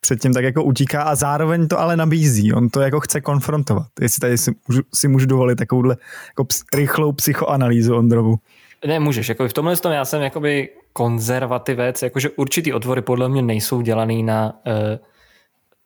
předtím 0.00 0.32
tak 0.32 0.44
jako 0.44 0.64
utíká 0.64 1.02
a 1.02 1.14
zároveň 1.14 1.68
to 1.68 1.80
ale 1.80 1.96
nabízí. 1.96 2.52
On 2.52 2.68
to 2.68 2.80
jako 2.80 3.00
chce 3.00 3.20
konfrontovat. 3.20 3.86
Jestli 4.00 4.20
tady 4.20 4.38
si 4.38 4.54
můžu, 4.68 4.82
si 4.94 5.08
můžu 5.08 5.26
dovolit 5.26 5.56
takovouhle 5.56 5.96
jako 6.28 6.44
ps, 6.44 6.62
rychlou 6.74 7.12
psychoanalýzu 7.12 7.96
Ondrovu. 7.96 8.38
Ne, 8.86 9.00
můžeš. 9.00 9.28
Jako 9.28 9.48
v 9.48 9.52
tomhle 9.52 9.76
tom 9.76 9.92
já 9.92 10.04
jsem 10.04 10.22
jakoby 10.22 10.68
konzervativec, 10.92 12.02
jakože 12.02 12.30
určitý 12.30 12.72
otvory 12.72 13.02
podle 13.02 13.28
mě 13.28 13.42
nejsou 13.42 13.80
dělaný 13.80 14.22
na 14.22 14.52
uh, 14.66 14.72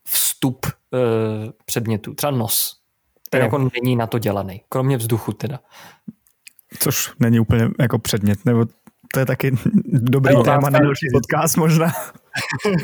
vstup 0.09 0.67
uh, 0.67 1.51
předmětu. 1.65 2.15
Třeba 2.15 2.31
nos. 2.31 2.77
Ten 3.31 3.41
jo. 3.41 3.45
jako 3.45 3.71
není 3.83 3.97
na 3.97 4.07
to 4.07 4.19
dělaný. 4.19 4.61
Kromě 4.69 4.97
vzduchu 4.97 5.33
teda. 5.33 5.61
Což 6.79 7.11
není 7.21 7.41
úplně 7.41 7.69
jako 7.81 7.99
předmět, 7.99 8.45
nebo 8.45 8.65
to 9.13 9.21
je 9.21 9.27
taky 9.27 9.57
dobrý 9.87 10.35
no, 10.35 10.43
téma 10.43 10.71
na 10.71 10.79
další 10.79 11.07
podcast 11.13 11.57
možná. 11.57 11.93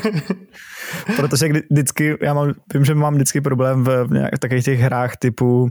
Protože 1.17 1.49
vždycky, 1.71 2.19
já 2.23 2.35
mám, 2.35 2.53
vím, 2.75 2.85
že 2.85 2.95
mám 2.95 3.15
vždycky 3.15 3.41
problém 3.41 3.85
v, 3.85 4.07
v 4.35 4.39
takových 4.39 4.65
těch 4.65 4.81
hrách 4.81 5.17
typu 5.17 5.63
uh, 5.63 5.71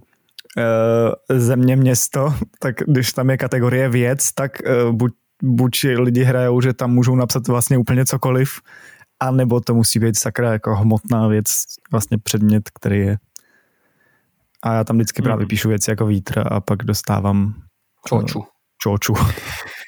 země, 1.37 1.75
město, 1.75 2.33
tak 2.59 2.75
když 2.87 3.13
tam 3.13 3.29
je 3.29 3.37
kategorie 3.37 3.89
věc, 3.89 4.33
tak 4.33 4.51
uh, 4.85 4.95
buď, 4.95 5.11
buď 5.43 5.83
lidi 5.83 6.23
hrajou, 6.23 6.61
že 6.61 6.73
tam 6.73 6.93
můžou 6.93 7.15
napsat 7.15 7.47
vlastně 7.47 7.77
úplně 7.77 8.05
cokoliv, 8.05 8.59
a 9.19 9.31
nebo 9.31 9.59
to 9.59 9.73
musí 9.73 9.99
být 9.99 10.19
sakra 10.19 10.51
jako 10.51 10.75
hmotná 10.75 11.27
věc, 11.27 11.45
vlastně 11.91 12.17
předmět, 12.17 12.69
který 12.69 12.99
je. 12.99 13.17
A 14.63 14.73
já 14.73 14.83
tam 14.83 14.95
vždycky 14.95 15.21
právě 15.21 15.43
hmm. 15.43 15.47
píšu 15.47 15.69
věci 15.69 15.91
jako 15.91 16.05
vítr 16.05 16.43
a 16.51 16.59
pak 16.59 16.83
dostávám 16.83 17.53
čoču. 18.07 18.43
Čoču. 18.81 19.13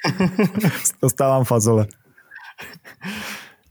dostávám 1.01 1.43
fazole. 1.43 1.87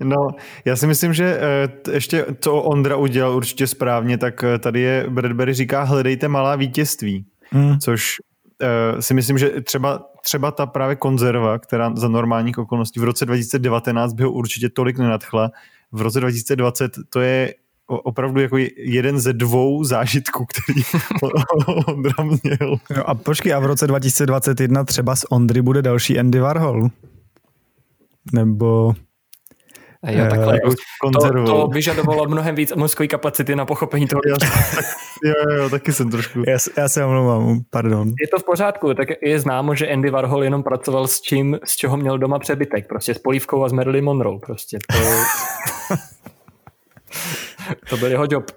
No, 0.01 0.29
já 0.65 0.77
si 0.77 0.87
myslím, 0.87 1.15
že 1.15 1.41
eh, 1.41 1.93
ještě 1.93 2.27
co 2.41 2.57
Ondra 2.57 2.97
udělal 2.97 3.37
určitě 3.37 3.67
správně, 3.67 4.19
tak 4.19 4.45
eh, 4.45 4.59
tady 4.59 4.81
je 4.81 5.07
Bradbury 5.09 5.55
říká 5.55 5.83
hledejte 5.83 6.29
malá 6.29 6.57
vítězství, 6.57 7.27
hmm. 7.51 7.79
což 7.79 8.17
uh, 8.63 9.01
si 9.01 9.15
myslím, 9.15 9.39
že 9.39 9.51
třeba, 9.61 10.07
třeba 10.23 10.51
ta 10.51 10.67
právě 10.67 10.97
konzerva, 10.97 11.59
která 11.59 11.93
za 11.97 12.09
normálních 12.09 12.59
okolností 12.59 13.01
v 13.01 13.05
roce 13.05 13.27
2019 13.27 14.13
by 14.13 14.23
ho 14.23 14.33
určitě 14.33 14.69
tolik 14.69 14.99
nenadchla, 14.99 15.51
v 15.93 16.01
roce 16.03 16.21
2020 16.21 16.93
to 17.11 17.21
je 17.21 17.55
opravdu 17.89 18.41
jako 18.41 18.57
jeden 18.77 19.21
ze 19.21 19.33
dvou 19.33 19.85
zážitků, 19.85 20.47
který 20.47 20.83
Ondra 21.87 22.25
měl. 22.25 22.77
No 22.97 23.09
a 23.09 23.15
počkej, 23.15 23.55
a 23.55 23.59
v 23.59 23.67
roce 23.67 23.87
2021 23.87 24.85
třeba 24.85 25.17
z 25.17 25.25
Ondry 25.31 25.63
bude 25.63 25.83
další 25.83 26.19
Andy 26.19 26.41
Warhol? 26.41 26.89
Nebo 28.33 28.95
Jo, 30.07 30.25
eh, 30.25 30.29
takhle. 30.31 30.61
to, 31.13 31.45
to 31.47 31.67
vyžadovalo 31.67 32.27
mnohem 32.27 32.55
víc 32.55 32.73
mozkové 32.77 33.07
kapacity 33.07 33.57
na 33.57 33.67
pochopení 33.67 34.07
toho. 34.07 34.21
Já, 34.29 34.37
tak, 34.75 34.85
jo, 35.25 35.55
jo, 35.57 35.71
taky 35.71 35.93
jsem 35.93 36.11
trošku. 36.11 36.43
Já, 36.47 36.59
já 36.77 36.89
se 36.89 37.05
omlouvám, 37.05 37.61
pardon. 37.71 38.09
Je 38.09 38.29
to 38.29 38.39
v 38.39 38.45
pořádku, 38.45 38.95
tak 38.95 39.09
je 39.23 39.41
známo, 39.41 39.75
že 39.75 39.89
Andy 39.89 40.11
Warhol 40.11 40.45
jenom 40.45 40.63
pracoval 40.63 41.07
s 41.09 41.21
čím, 41.21 41.59
z 41.65 41.77
čeho 41.77 41.97
měl 41.97 42.19
doma 42.19 42.39
přebytek, 42.39 42.89
prostě 42.89 43.15
s 43.15 43.19
polívkou 43.19 43.65
a 43.65 43.69
s 43.69 43.73
Marilyn 43.73 44.05
Monroe, 44.05 44.39
prostě. 44.39 44.79
To, 44.93 44.99
to 47.91 47.97
byl 47.97 48.11
jeho 48.11 48.27
job. 48.31 48.51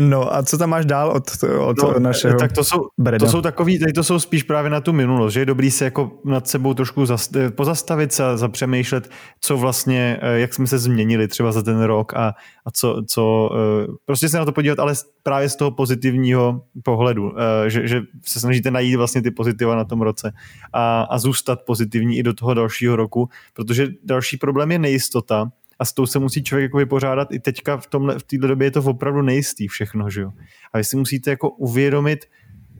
No 0.00 0.34
a 0.34 0.42
co 0.42 0.58
tam 0.58 0.70
máš 0.70 0.86
dál 0.86 1.10
od, 1.10 1.30
od 1.58 1.76
no, 1.78 1.98
našeho 1.98 2.38
Tak 2.38 2.52
to 2.52 2.64
jsou, 2.64 2.88
to 3.18 3.28
jsou 3.28 3.40
takový, 3.40 3.78
tady 3.78 3.92
to 3.92 4.04
jsou 4.04 4.18
spíš 4.18 4.42
právě 4.42 4.70
na 4.70 4.80
tu 4.80 4.92
minulost, 4.92 5.32
že 5.32 5.40
je 5.40 5.46
dobrý 5.46 5.70
se 5.70 5.84
jako 5.84 6.20
nad 6.24 6.48
sebou 6.48 6.74
trošku 6.74 7.06
zast, 7.06 7.36
pozastavit 7.56 8.12
se 8.12 8.24
a 8.24 8.36
zapřemýšlet, 8.36 9.10
co 9.40 9.56
vlastně, 9.56 10.18
eh, 10.22 10.38
jak 10.38 10.54
jsme 10.54 10.66
se 10.66 10.78
změnili 10.78 11.28
třeba 11.28 11.52
za 11.52 11.62
ten 11.62 11.82
rok 11.82 12.14
a, 12.14 12.34
a 12.64 12.70
co, 12.70 13.02
co, 13.08 13.50
eh, 13.54 13.86
prostě 14.06 14.28
se 14.28 14.38
na 14.38 14.44
to 14.44 14.52
podívat, 14.52 14.78
ale 14.78 14.94
právě 15.22 15.48
z 15.48 15.56
toho 15.56 15.70
pozitivního 15.70 16.62
pohledu, 16.82 17.32
eh, 17.38 17.70
že, 17.70 17.88
že 17.88 18.00
se 18.24 18.40
snažíte 18.40 18.70
najít 18.70 18.96
vlastně 18.96 19.22
ty 19.22 19.30
pozitiva 19.30 19.76
na 19.76 19.84
tom 19.84 20.02
roce 20.02 20.32
a, 20.72 21.02
a 21.02 21.18
zůstat 21.18 21.60
pozitivní 21.66 22.18
i 22.18 22.22
do 22.22 22.34
toho 22.34 22.54
dalšího 22.54 22.96
roku, 22.96 23.28
protože 23.54 23.88
další 24.04 24.36
problém 24.36 24.72
je 24.72 24.78
nejistota, 24.78 25.50
a 25.82 25.84
s 25.84 25.92
tou 25.92 26.06
se 26.06 26.18
musí 26.18 26.42
člověk 26.42 26.64
jako 26.64 26.78
vypořádat 26.78 27.32
i 27.32 27.40
teďka 27.40 27.76
v, 27.76 27.86
tomhle, 27.86 28.18
v 28.18 28.22
této 28.22 28.46
době 28.46 28.66
je 28.66 28.70
to 28.70 28.82
opravdu 28.82 29.22
nejistý 29.22 29.68
všechno, 29.68 30.10
že 30.10 30.20
jo. 30.20 30.30
A 30.72 30.78
vy 30.78 30.84
si 30.84 30.96
musíte 30.96 31.30
jako 31.30 31.50
uvědomit, 31.50 32.24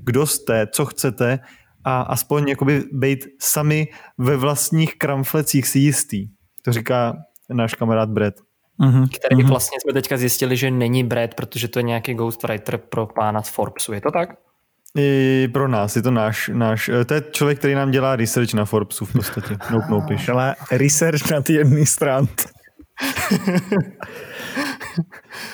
kdo 0.04 0.26
jste, 0.26 0.66
co 0.66 0.84
chcete 0.84 1.38
a 1.84 2.00
aspoň 2.00 2.48
jakoby 2.48 2.84
být 2.92 3.26
sami 3.40 3.88
ve 4.18 4.36
vlastních 4.36 4.98
kramflecích 4.98 5.66
si 5.66 5.78
jistý. 5.78 6.28
To 6.64 6.72
říká 6.72 7.16
náš 7.50 7.74
kamarád 7.74 8.08
Brett. 8.08 8.40
Uh-huh. 8.80 9.08
Který 9.08 9.42
uh-huh. 9.42 9.48
vlastně 9.48 9.78
jsme 9.80 9.92
teďka 9.92 10.16
zjistili, 10.16 10.56
že 10.56 10.70
není 10.70 11.04
Brad, 11.04 11.34
protože 11.34 11.68
to 11.68 11.78
je 11.78 11.82
nějaký 11.82 12.14
ghostwriter 12.14 12.78
pro 12.78 13.06
pána 13.06 13.42
z 13.42 13.48
Forbesu. 13.48 13.92
Je 13.92 14.00
to 14.00 14.10
tak? 14.10 14.28
I 14.98 15.48
pro 15.52 15.68
nás, 15.68 15.96
je 15.96 16.02
to 16.02 16.10
náš, 16.10 16.50
náš, 16.54 16.90
to 17.06 17.14
je 17.14 17.22
člověk, 17.30 17.58
který 17.58 17.74
nám 17.74 17.90
dělá 17.90 18.16
research 18.16 18.54
na 18.54 18.64
Forbesu 18.64 19.04
v 19.04 19.12
podstatě. 19.12 19.56
Nope, 19.70 19.86
nope. 19.90 20.16
Ale 20.32 20.54
research 20.70 21.30
na 21.30 21.40
ty 21.40 21.52
jedný 21.52 21.86
stran. 21.86 22.26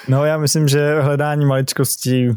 No 0.08 0.24
já 0.24 0.38
myslím, 0.38 0.68
že 0.68 1.00
hledání 1.00 1.46
maličkostí 1.46 2.30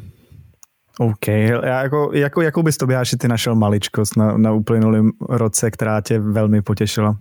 OK. 1.00 1.27
Já 1.63 1.84
jako, 1.84 2.12
jako, 2.13 2.41
jakou 2.41 2.63
bys 2.63 2.77
to 2.77 2.86
Tobiáši 2.86 3.17
ty 3.17 3.27
našel 3.27 3.55
maličkost 3.55 4.17
na, 4.17 4.38
na 4.38 4.51
uplynulém 4.51 5.12
roce, 5.29 5.72
která 5.72 6.01
tě 6.01 6.20
velmi 6.20 6.62
potěšila? 6.62 7.17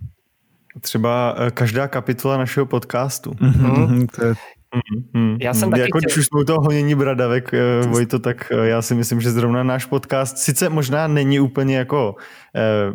Třeba 0.81 1.35
eh, 1.37 1.51
každá 1.51 1.87
kapitola 1.87 2.37
našeho 2.37 2.65
podcastu. 2.65 3.31
Mm-hmm, 3.31 4.07
to 4.15 4.25
je... 4.25 4.33
Mm-hmm. 4.75 5.37
Já 5.41 5.53
jsem 5.53 5.69
taky 5.69 5.81
jako 5.81 5.97
chtěl... 5.97 6.07
když 6.07 6.17
už 6.17 6.25
jsme 6.25 6.41
u 6.41 6.43
toho 6.43 6.61
honění 6.61 6.95
bradavek, 6.95 7.53
eh, 7.53 7.87
Vojto, 7.87 8.19
tak 8.19 8.51
eh, 8.51 8.67
já 8.67 8.81
si 8.81 8.95
myslím, 8.95 9.21
že 9.21 9.31
zrovna 9.31 9.63
náš 9.63 9.85
podcast 9.85 10.37
sice 10.37 10.69
možná 10.69 11.07
není 11.07 11.39
úplně 11.39 11.77
jako 11.77 12.15
eh, 12.55 12.93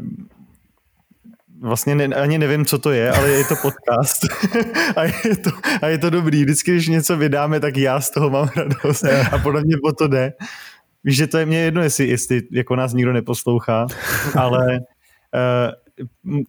vlastně 1.61 1.95
ne, 1.95 2.05
ani 2.05 2.39
nevím, 2.39 2.65
co 2.65 2.79
to 2.79 2.91
je, 2.91 3.11
ale 3.11 3.29
je 3.29 3.45
to 3.45 3.55
podcast 3.63 4.23
a, 4.97 5.05
je 5.05 5.37
to, 5.37 5.51
a 5.83 5.87
je 5.87 5.99
to 5.99 6.11
dobrý. 6.11 6.45
Vždycky, 6.45 6.71
když 6.71 6.89
něco 6.89 7.17
vydáme, 7.17 7.61
tak 7.61 7.77
já 7.77 8.01
z 8.01 8.11
toho 8.11 8.31
mám 8.31 8.49
radost 8.57 9.05
a 9.33 9.39
podle 9.39 9.63
mě 9.65 9.77
o 9.85 9.93
to 9.93 10.09
jde. 10.09 10.33
Víš, 11.05 11.17
že 11.17 11.27
to 11.27 11.39
je 11.39 11.47
mě 11.47 11.59
jedno, 11.59 11.83
jestli, 11.83 12.09
jestli 12.09 12.43
jako 12.53 12.77
nás 12.77 12.93
nikdo 12.93 13.13
neposlouchá, 13.13 13.87
ale 14.37 14.79
uh, 14.79 15.86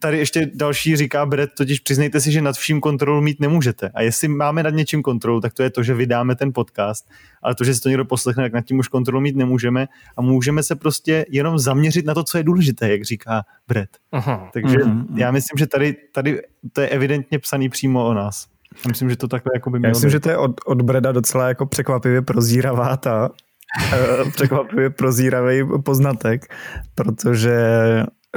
tady 0.00 0.18
ještě 0.18 0.50
další 0.54 0.96
říká 0.96 1.26
Brett, 1.26 1.54
totiž 1.54 1.80
přiznejte 1.80 2.20
si, 2.20 2.32
že 2.32 2.42
nad 2.42 2.56
vším 2.56 2.80
kontrolu 2.80 3.20
mít 3.20 3.40
nemůžete. 3.40 3.90
A 3.94 4.02
jestli 4.02 4.28
máme 4.28 4.62
nad 4.62 4.74
něčím 4.74 5.02
kontrolu, 5.02 5.40
tak 5.40 5.54
to 5.54 5.62
je 5.62 5.70
to, 5.70 5.82
že 5.82 5.94
vydáme 5.94 6.36
ten 6.36 6.52
podcast, 6.52 7.10
ale 7.42 7.54
to, 7.54 7.64
že 7.64 7.74
si 7.74 7.80
to 7.80 7.88
někdo 7.88 8.04
poslechne, 8.04 8.42
tak 8.42 8.52
nad 8.52 8.64
tím 8.64 8.78
už 8.78 8.88
kontrolu 8.88 9.20
mít 9.20 9.36
nemůžeme 9.36 9.86
a 10.16 10.22
můžeme 10.22 10.62
se 10.62 10.76
prostě 10.76 11.26
jenom 11.28 11.58
zaměřit 11.58 12.06
na 12.06 12.14
to, 12.14 12.24
co 12.24 12.38
je 12.38 12.44
důležité, 12.44 12.90
jak 12.90 13.04
říká 13.04 13.42
Brett. 13.68 13.90
Uh-huh. 14.12 14.48
Takže 14.52 14.78
uh-huh. 14.78 15.06
já 15.14 15.30
myslím, 15.30 15.58
že 15.58 15.66
tady, 15.66 15.96
tady 16.12 16.42
to 16.72 16.80
je 16.80 16.88
evidentně 16.88 17.38
psaný 17.38 17.68
přímo 17.68 18.06
o 18.06 18.14
nás. 18.14 18.46
Já 18.84 18.88
myslím, 18.88 19.10
že 19.10 19.16
to 19.16 19.28
takhle 19.28 19.50
jako 19.54 19.70
by 19.70 19.78
mělo 19.78 19.88
Já 19.88 19.92
myslím, 19.92 20.08
být. 20.08 20.12
že 20.12 20.20
to 20.20 20.30
je 20.30 20.36
od, 20.36 20.60
od 20.66 20.82
Breda 20.82 21.12
docela 21.12 21.48
jako 21.48 21.66
překvapivě 21.66 22.22
prozíravá 22.22 22.96
ta 22.96 23.30
eh, 23.92 24.30
překvapivě 24.30 24.90
prozíravý 24.90 25.62
poznatek, 25.84 26.54
protože 26.94 27.60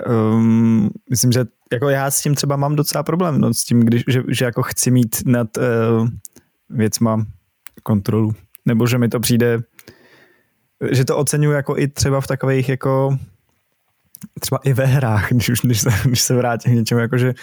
um, 0.07 0.89
myslím, 1.09 1.31
že 1.31 1.45
jako 1.71 1.89
já 1.89 2.11
s 2.11 2.21
tím 2.21 2.35
třeba 2.35 2.55
mám 2.55 2.75
docela 2.75 3.03
problém, 3.03 3.41
no, 3.41 3.53
s 3.53 3.63
tím, 3.63 3.79
když, 3.79 4.03
že, 4.07 4.23
že 4.27 4.45
jako 4.45 4.63
chci 4.63 4.91
mít 4.91 5.15
nad 5.25 5.47
uh, 5.57 6.07
věcma 6.69 7.25
kontrolu, 7.83 8.33
nebo 8.65 8.87
že 8.87 8.97
mi 8.97 9.09
to 9.09 9.19
přijde, 9.19 9.59
že 10.91 11.05
to 11.05 11.17
oceňuji 11.17 11.55
jako 11.55 11.77
i 11.77 11.87
třeba 11.87 12.21
v 12.21 12.27
takových 12.27 12.69
jako 12.69 13.17
třeba 14.39 14.59
i 14.63 14.73
ve 14.73 14.85
hrách, 14.85 15.27
když 15.31 15.49
už 15.49 15.61
když 15.61 15.81
se, 15.81 15.89
když 16.05 16.21
se 16.21 16.35
vrátím 16.35 16.73
k 16.73 16.75
něčemu, 16.75 17.01
jakože 17.01 17.33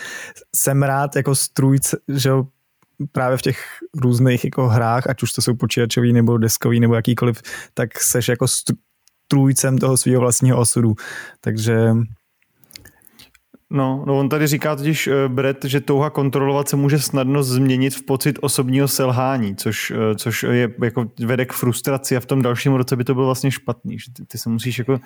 jsem 0.56 0.82
rád 0.82 1.16
jako 1.16 1.34
strůjce, 1.34 1.98
že 2.08 2.30
právě 3.12 3.36
v 3.36 3.42
těch 3.42 3.64
různých 3.94 4.44
jako 4.44 4.68
hrách, 4.68 5.06
ať 5.06 5.22
už 5.22 5.32
to 5.32 5.42
jsou 5.42 5.54
počítačový 5.54 6.12
nebo 6.12 6.38
deskový 6.38 6.80
nebo 6.80 6.94
jakýkoliv, 6.94 7.42
tak 7.74 8.00
seš 8.00 8.28
jako 8.28 8.46
strůjcem 9.28 9.78
toho 9.78 9.96
svého 9.96 10.20
vlastního 10.20 10.58
osudu. 10.58 10.94
Takže 11.40 11.94
No, 13.70 14.04
no 14.06 14.18
on 14.18 14.28
tady 14.28 14.46
říká 14.46 14.76
totiž 14.76 15.06
uh, 15.06 15.14
Brett, 15.28 15.64
že 15.64 15.80
touha 15.80 16.10
kontrolovat 16.10 16.68
se 16.68 16.76
může 16.76 16.98
snadno 16.98 17.42
změnit 17.42 17.94
v 17.94 18.02
pocit 18.02 18.38
osobního 18.40 18.88
selhání, 18.88 19.56
což, 19.56 19.90
uh, 19.90 19.96
což 20.16 20.42
je 20.42 20.70
jako 20.84 21.06
vede 21.24 21.44
k 21.44 21.52
frustraci 21.52 22.16
a 22.16 22.20
v 22.20 22.26
tom 22.26 22.42
dalším 22.42 22.74
roce 22.74 22.96
by 22.96 23.04
to 23.04 23.14
bylo 23.14 23.26
vlastně 23.26 23.50
špatný, 23.50 23.98
že 23.98 24.12
ty, 24.12 24.26
ty 24.26 24.38
se 24.38 24.48
musíš 24.48 24.78
jako, 24.78 25.00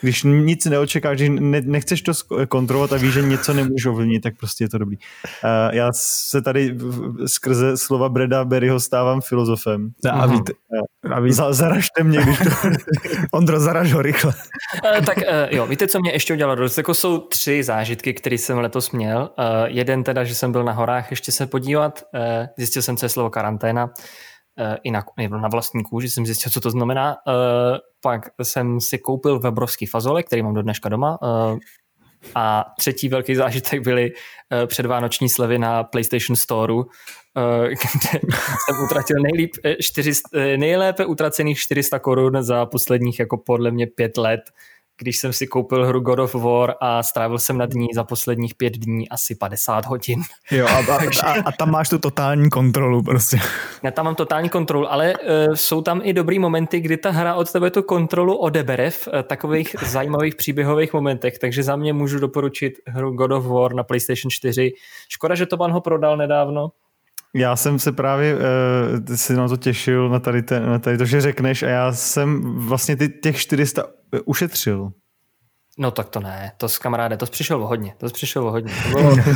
když 0.00 0.22
nic 0.22 0.64
neočekáš, 0.64 1.16
když 1.18 1.30
ne, 1.40 1.60
nechceš 1.60 2.02
to 2.02 2.12
kontrolovat 2.48 2.92
a 2.92 2.96
víš, 2.96 3.12
že 3.14 3.22
něco 3.22 3.54
nemůžeš 3.54 3.86
ovlivnit, 3.86 4.22
tak 4.22 4.36
prostě 4.38 4.64
je 4.64 4.68
to 4.68 4.78
dobrý. 4.78 4.96
Uh, 4.96 5.74
já 5.74 5.88
se 5.92 6.42
tady 6.42 6.76
skrze 7.26 7.76
slova 7.76 8.08
Breda 8.08 8.44
Berryho 8.44 8.80
stávám 8.80 9.20
filozofem. 9.20 9.90
A, 10.10 10.26
uh, 10.26 10.32
víte, 10.32 10.52
a 11.10 11.20
víte. 11.20 11.34
Za, 11.34 11.52
zaražte 11.52 12.04
mě, 12.04 12.22
když 12.22 12.38
to... 12.38 12.44
Ondro, 13.32 13.60
zaraž 13.60 13.92
ho 13.92 14.02
rychle. 14.02 14.32
uh, 14.98 15.04
tak 15.04 15.16
uh, 15.16 15.22
jo, 15.50 15.66
víte, 15.66 15.88
co 15.88 16.00
mě 16.00 16.12
ještě 16.12 16.32
udělalo? 16.32 16.68
Jako 16.76 16.94
jsou 16.94 17.18
tři 17.18 17.62
zážitky, 17.62 18.07
které 18.12 18.38
jsem 18.38 18.58
letos 18.58 18.90
měl. 18.90 19.30
Uh, 19.38 19.44
jeden 19.66 20.04
teda, 20.04 20.24
že 20.24 20.34
jsem 20.34 20.52
byl 20.52 20.64
na 20.64 20.72
horách 20.72 21.10
ještě 21.10 21.32
se 21.32 21.46
podívat. 21.46 22.02
Uh, 22.14 22.46
zjistil 22.56 22.82
jsem, 22.82 22.96
co 22.96 23.04
je 23.04 23.10
slovo 23.10 23.30
karanténa. 23.30 23.84
Uh, 23.84 24.76
I 24.82 24.90
na, 24.90 25.04
na 25.28 25.48
vlastní 25.48 25.82
kůži 25.82 26.10
jsem 26.10 26.26
zjistil, 26.26 26.52
co 26.52 26.60
to 26.60 26.70
znamená. 26.70 27.16
Uh, 27.26 27.34
pak 28.00 28.28
jsem 28.42 28.80
si 28.80 28.98
koupil 28.98 29.38
webrovský 29.38 29.86
fazole, 29.86 30.22
který 30.22 30.42
mám 30.42 30.54
do 30.54 30.62
dneška 30.62 30.88
doma. 30.88 31.18
Uh, 31.22 31.58
a 32.34 32.64
třetí 32.78 33.08
velký 33.08 33.34
zážitek 33.34 33.82
byly 33.82 34.10
uh, 34.12 34.66
předvánoční 34.66 35.28
slevy 35.28 35.58
na 35.58 35.84
PlayStation 35.84 36.36
Store, 36.36 36.72
uh, 36.72 36.84
kde 37.64 38.20
jsem 38.64 38.84
utratil 38.84 39.16
nejlíp, 39.22 39.50
čtyři, 39.80 40.12
nejlépe 40.56 41.06
utracených 41.06 41.58
400 41.58 41.98
korun 41.98 42.42
za 42.42 42.66
posledních 42.66 43.18
jako 43.18 43.36
podle 43.36 43.70
mě 43.70 43.86
pět 43.86 44.16
let 44.16 44.40
když 44.98 45.18
jsem 45.18 45.32
si 45.32 45.46
koupil 45.46 45.86
hru 45.86 46.00
God 46.00 46.18
of 46.18 46.34
War 46.34 46.74
a 46.80 47.02
strávil 47.02 47.38
jsem 47.38 47.58
nad 47.58 47.72
ní 47.72 47.86
za 47.94 48.04
posledních 48.04 48.54
pět 48.54 48.72
dní 48.72 49.08
asi 49.08 49.34
50 49.34 49.86
hodin. 49.86 50.20
Jo, 50.50 50.66
a, 50.66 50.78
a, 50.78 50.98
a, 51.22 51.42
a 51.44 51.52
tam 51.52 51.70
máš 51.70 51.88
tu 51.88 51.98
totální 51.98 52.50
kontrolu 52.50 53.02
prostě. 53.02 53.38
Já 53.82 53.90
tam 53.90 54.04
mám 54.04 54.14
totální 54.14 54.48
kontrolu, 54.48 54.92
ale 54.92 55.12
uh, 55.12 55.54
jsou 55.54 55.82
tam 55.82 56.00
i 56.04 56.12
dobrý 56.12 56.38
momenty, 56.38 56.80
kdy 56.80 56.96
ta 56.96 57.10
hra 57.10 57.34
od 57.34 57.52
tebe 57.52 57.70
tu 57.70 57.82
kontrolu 57.82 58.36
odebere 58.36 58.90
v 58.90 59.08
uh, 59.08 59.22
takových 59.22 59.76
zajímavých 59.86 60.34
příběhových 60.34 60.92
momentech, 60.92 61.38
takže 61.38 61.62
za 61.62 61.76
mě 61.76 61.92
můžu 61.92 62.18
doporučit 62.18 62.74
hru 62.86 63.10
God 63.12 63.32
of 63.32 63.46
War 63.46 63.74
na 63.74 63.82
PlayStation 63.82 64.30
4. 64.30 64.72
Škoda, 65.08 65.34
že 65.34 65.46
to 65.46 65.56
pan 65.56 65.72
ho 65.72 65.80
prodal 65.80 66.16
nedávno, 66.16 66.68
já 67.34 67.56
jsem 67.56 67.78
se 67.78 67.92
právě 67.92 68.34
uh, 68.34 69.14
si 69.14 69.34
na 69.34 69.48
to 69.48 69.56
těšil, 69.56 70.08
na 70.08 70.18
tady, 70.18 70.42
ten, 70.42 70.66
na 70.66 70.78
tady 70.78 70.98
to, 70.98 71.04
že 71.04 71.20
řekneš 71.20 71.62
a 71.62 71.68
já 71.68 71.92
jsem 71.92 72.54
vlastně 72.66 72.96
ty, 72.96 73.08
těch 73.08 73.36
400 73.36 73.84
ušetřil. 74.24 74.90
No 75.78 75.90
tak 75.90 76.08
to 76.08 76.20
ne, 76.20 76.52
to 76.56 76.68
s 76.68 76.78
kamaráde, 76.78 77.16
to 77.16 77.26
přišel 77.26 77.62
o 77.62 77.66
hodně, 77.66 77.94
to 77.98 78.06
přišel 78.06 78.48
o 78.48 78.50
hodně. 78.50 78.72
To 78.82 78.98
bylo... 78.98 79.16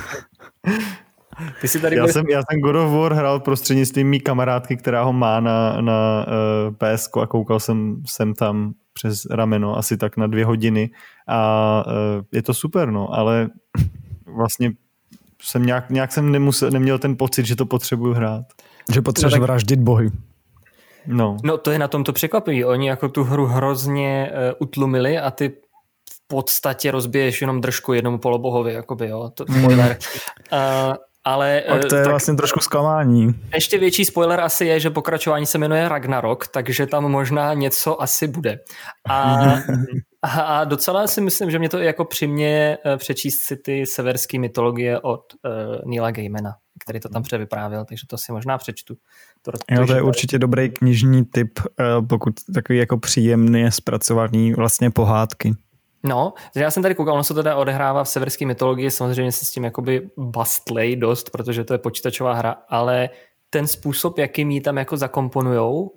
Ty 1.61 1.69
jsi 1.69 1.81
tady 1.81 1.97
já, 1.97 2.05
byl... 2.05 2.13
jsem, 2.13 2.27
já 2.31 2.43
jsem 2.51 2.61
God 2.61 2.77
of 2.77 2.93
War 2.93 3.15
hrál 3.15 3.41
prostřednictvím 3.41 4.09
mý 4.09 4.21
kamarádky, 4.21 4.77
která 4.77 5.03
ho 5.03 5.13
má 5.13 5.41
na, 5.41 5.81
na 5.81 6.27
uh, 6.27 6.75
eh, 6.83 6.97
PSK 6.97 7.17
a 7.17 7.27
koukal 7.27 7.61
jsem, 7.61 8.03
jsem 8.07 8.35
tam 8.35 8.73
přes 8.93 9.25
rameno 9.31 9.77
asi 9.77 9.97
tak 9.97 10.17
na 10.17 10.27
dvě 10.27 10.45
hodiny 10.45 10.91
a 11.29 11.85
uh, 11.87 11.93
je 12.33 12.43
to 12.43 12.55
super, 12.55 12.91
no, 12.91 13.15
ale 13.15 13.49
vlastně 14.37 14.71
jsem 15.43 15.67
nějak, 15.67 15.91
nějak 15.91 16.13
jsem 16.13 16.33
nemusel, 16.33 16.71
neměl 16.71 16.99
ten 16.99 17.17
pocit, 17.17 17.47
že 17.47 17.57
to 17.57 17.67
potřebuju 17.67 18.15
hrát. 18.15 18.45
Že 18.93 19.03
potřebuješ 19.03 19.33
no, 19.33 19.37
tak... 19.37 19.43
vraždit 19.43 19.81
bohy. 19.81 20.11
No. 21.07 21.37
no 21.45 21.59
to 21.59 21.71
je 21.71 21.79
na 21.79 21.89
tom 21.89 22.05
to 22.05 22.13
překvapivý. 22.13 22.65
Oni 22.65 22.89
jako 22.89 23.09
tu 23.09 23.25
hru 23.25 23.47
hrozně 23.47 24.31
uh, 24.33 24.39
utlumili 24.59 25.19
a 25.19 25.31
ty 25.31 25.49
v 26.13 26.27
podstatě 26.27 26.91
rozbiješ 26.91 27.41
jenom 27.41 27.61
držku 27.61 27.93
jednomu 27.93 28.19
polobohovi, 28.19 28.73
jakoby, 28.73 29.09
jo. 29.09 29.31
To, 29.35 29.45
spoiler. 29.45 29.99
uh, 30.53 30.95
ale, 31.25 31.63
tak 31.69 31.85
to 31.85 31.97
je 31.97 32.03
tak 32.03 32.11
vlastně 32.11 32.35
trošku 32.35 32.61
zklamání. 32.61 33.35
Ještě 33.55 33.79
větší 33.79 34.05
spoiler 34.05 34.41
asi 34.41 34.65
je, 34.65 34.81
že 34.81 34.91
pokračování 34.91 35.47
se 35.47 35.59
jmenuje 35.59 35.89
Ragnarok, 35.89 36.49
takže 36.49 36.87
tam 36.87 37.05
možná 37.05 37.55
něco 37.55 38.03
asi 38.03 38.27
bude. 38.27 38.59
A, 39.09 39.37
a 40.23 40.65
docela 40.65 41.07
si 41.07 41.21
myslím, 41.21 41.51
že 41.51 41.59
mě 41.59 41.69
to 41.69 41.79
jako 41.79 42.05
přimě 42.05 42.79
eh, 42.87 42.97
přečíst 42.97 43.41
si 43.41 43.57
ty 43.57 43.87
severské 43.87 44.39
mytologie 44.39 45.01
od 45.01 45.21
uh, 45.45 45.91
Neila 45.91 46.11
Gaimana, 46.11 46.55
který 46.85 47.01
to 47.01 47.09
tam 47.09 47.23
převyprávěl, 47.23 47.85
takže 47.85 48.07
to 48.11 48.19
si 48.19 48.33
možná 48.33 48.59
přečtu. 48.59 48.95
To, 49.43 49.53
jo, 49.71 49.87
to 49.87 49.95
je 49.95 50.03
určitě 50.03 50.39
dobrý 50.39 50.71
knižní 50.71 51.25
typ, 51.25 51.59
uh, 51.59 52.07
pokud 52.07 52.35
takový 52.55 52.79
jako 52.79 52.99
příjemný 52.99 53.71
zpracovaný 53.71 54.55
vlastně 54.55 54.91
pohádky. 54.91 55.55
No, 56.05 56.33
já 56.57 56.71
jsem 56.71 56.83
tady 56.83 56.95
koukal, 56.95 57.15
ono 57.15 57.25
se 57.25 57.35
teda 57.35 57.57
odehrává 57.57 58.05
v 58.05 58.09
severské 58.09 58.47
mytologii, 58.47 58.91
samozřejmě 58.91 59.33
se 59.33 59.45
s 59.45 59.51
tím 59.51 59.65
jakoby 59.65 60.11
bastlej 60.17 60.97
dost, 60.97 61.31
protože 61.31 61.65
to 61.65 61.75
je 61.75 61.79
počítačová 61.79 62.35
hra, 62.35 62.57
ale 62.69 63.11
ten 63.51 63.67
způsob, 63.67 64.19
jakým 64.19 64.51
ji 64.51 64.61
tam 64.61 64.79
jako 64.79 64.97
zakomponujou 64.97 65.91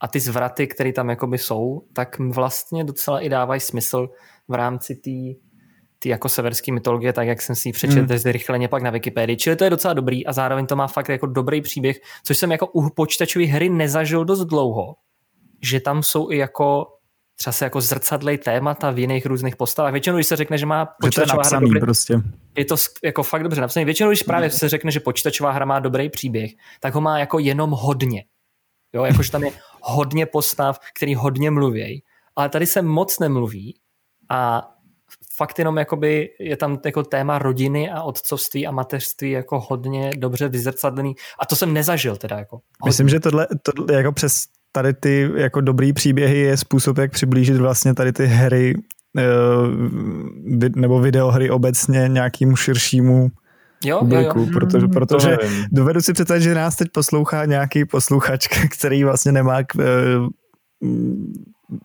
a 0.00 0.08
ty 0.08 0.20
zvraty, 0.20 0.66
které 0.66 0.92
tam 0.92 1.10
jakoby 1.10 1.38
jsou, 1.38 1.82
tak 1.92 2.18
vlastně 2.18 2.84
docela 2.84 3.20
i 3.20 3.28
dávají 3.28 3.60
smysl 3.60 4.08
v 4.48 4.54
rámci 4.54 4.94
té 4.94 5.40
ty 5.98 6.08
jako 6.08 6.28
severské 6.28 6.72
mytologie, 6.72 7.12
tak 7.12 7.26
jak 7.26 7.42
jsem 7.42 7.56
si 7.56 7.68
ji 7.68 7.72
přečetl 7.72 8.08
hmm. 8.08 8.18
zde 8.18 8.32
rychleně 8.32 8.68
pak 8.68 8.82
na 8.82 8.90
Wikipedii. 8.90 9.36
Čili 9.36 9.56
to 9.56 9.64
je 9.64 9.70
docela 9.70 9.94
dobrý 9.94 10.26
a 10.26 10.32
zároveň 10.32 10.66
to 10.66 10.76
má 10.76 10.86
fakt 10.86 11.08
jako 11.08 11.26
dobrý 11.26 11.60
příběh, 11.60 11.96
což 12.24 12.38
jsem 12.38 12.52
jako 12.52 12.66
u 12.66 12.90
počítačové 12.90 13.44
hry 13.44 13.68
nezažil 13.68 14.24
dost 14.24 14.44
dlouho, 14.44 14.94
že 15.62 15.80
tam 15.80 16.02
jsou 16.02 16.30
i 16.30 16.36
jako 16.36 16.86
třeba 17.36 17.52
se 17.52 17.64
jako 17.64 17.80
zrcadlej 17.80 18.38
témata 18.38 18.90
v 18.90 18.98
jiných 18.98 19.26
různých 19.26 19.56
postavách. 19.56 19.92
Většinou, 19.92 20.16
když 20.16 20.26
se 20.26 20.36
řekne, 20.36 20.58
že 20.58 20.66
má 20.66 20.86
počítačová 21.00 21.42
hra 21.42 21.60
dobrý, 21.60 21.80
prostě. 21.80 22.20
je 22.56 22.64
to 22.64 22.76
jako 23.04 23.22
fakt 23.22 23.42
dobře 23.42 23.60
napsaný. 23.60 23.84
Většinou, 23.84 24.10
když 24.10 24.22
právě 24.22 24.50
se 24.50 24.68
řekne, 24.68 24.90
že 24.90 25.00
počítačová 25.00 25.50
hra 25.50 25.64
má 25.64 25.80
dobrý 25.80 26.08
příběh, 26.08 26.50
tak 26.80 26.94
ho 26.94 27.00
má 27.00 27.18
jako 27.18 27.38
jenom 27.38 27.70
hodně. 27.70 28.24
Jo, 28.96 29.04
jakože 29.04 29.30
tam 29.30 29.44
je 29.44 29.52
hodně 29.82 30.26
postav, 30.26 30.80
který 30.96 31.14
hodně 31.14 31.50
mluví, 31.50 32.02
ale 32.36 32.48
tady 32.48 32.66
se 32.66 32.82
moc 32.82 33.18
nemluví 33.18 33.78
a 34.30 34.70
fakt 35.36 35.58
jenom 35.58 35.76
jakoby 35.76 36.30
je 36.40 36.56
tam 36.56 36.78
jako 36.84 37.02
téma 37.02 37.38
rodiny 37.38 37.90
a 37.90 38.02
otcovství 38.02 38.66
a 38.66 38.70
mateřství 38.70 39.30
jako 39.30 39.60
hodně 39.60 40.10
dobře 40.16 40.48
vyzrcadlený 40.48 41.14
a 41.38 41.46
to 41.46 41.56
jsem 41.56 41.72
nezažil 41.72 42.16
teda 42.16 42.38
jako. 42.38 42.56
Hodně. 42.56 42.88
Myslím, 42.88 43.08
že 43.08 43.20
tohle, 43.20 43.46
tohle 43.62 43.94
jako 43.94 44.12
přes 44.12 44.44
tady 44.72 44.94
ty 44.94 45.30
jako 45.36 45.60
dobrý 45.60 45.92
příběhy 45.92 46.38
je 46.38 46.56
způsob, 46.56 46.98
jak 46.98 47.12
přiblížit 47.12 47.56
vlastně 47.56 47.94
tady 47.94 48.12
ty 48.12 48.26
hry 48.26 48.74
eh, 49.18 49.22
nebo 50.76 51.00
videohry 51.00 51.50
obecně 51.50 52.08
nějakému 52.08 52.56
širšímu 52.56 53.30
jo, 53.84 53.98
publiku, 53.98 54.38
jo, 54.38 54.46
jo. 54.46 54.52
protože, 54.52 54.88
protože 54.88 55.38
dovedu 55.72 56.00
si 56.00 56.12
představit, 56.12 56.42
že 56.42 56.54
nás 56.54 56.76
teď 56.76 56.88
poslouchá 56.92 57.44
nějaký 57.44 57.84
posluchač, 57.84 58.48
který 58.78 59.04
vlastně 59.04 59.32
nemá 59.32 59.62
k, 59.62 59.76
eh, 59.76 59.84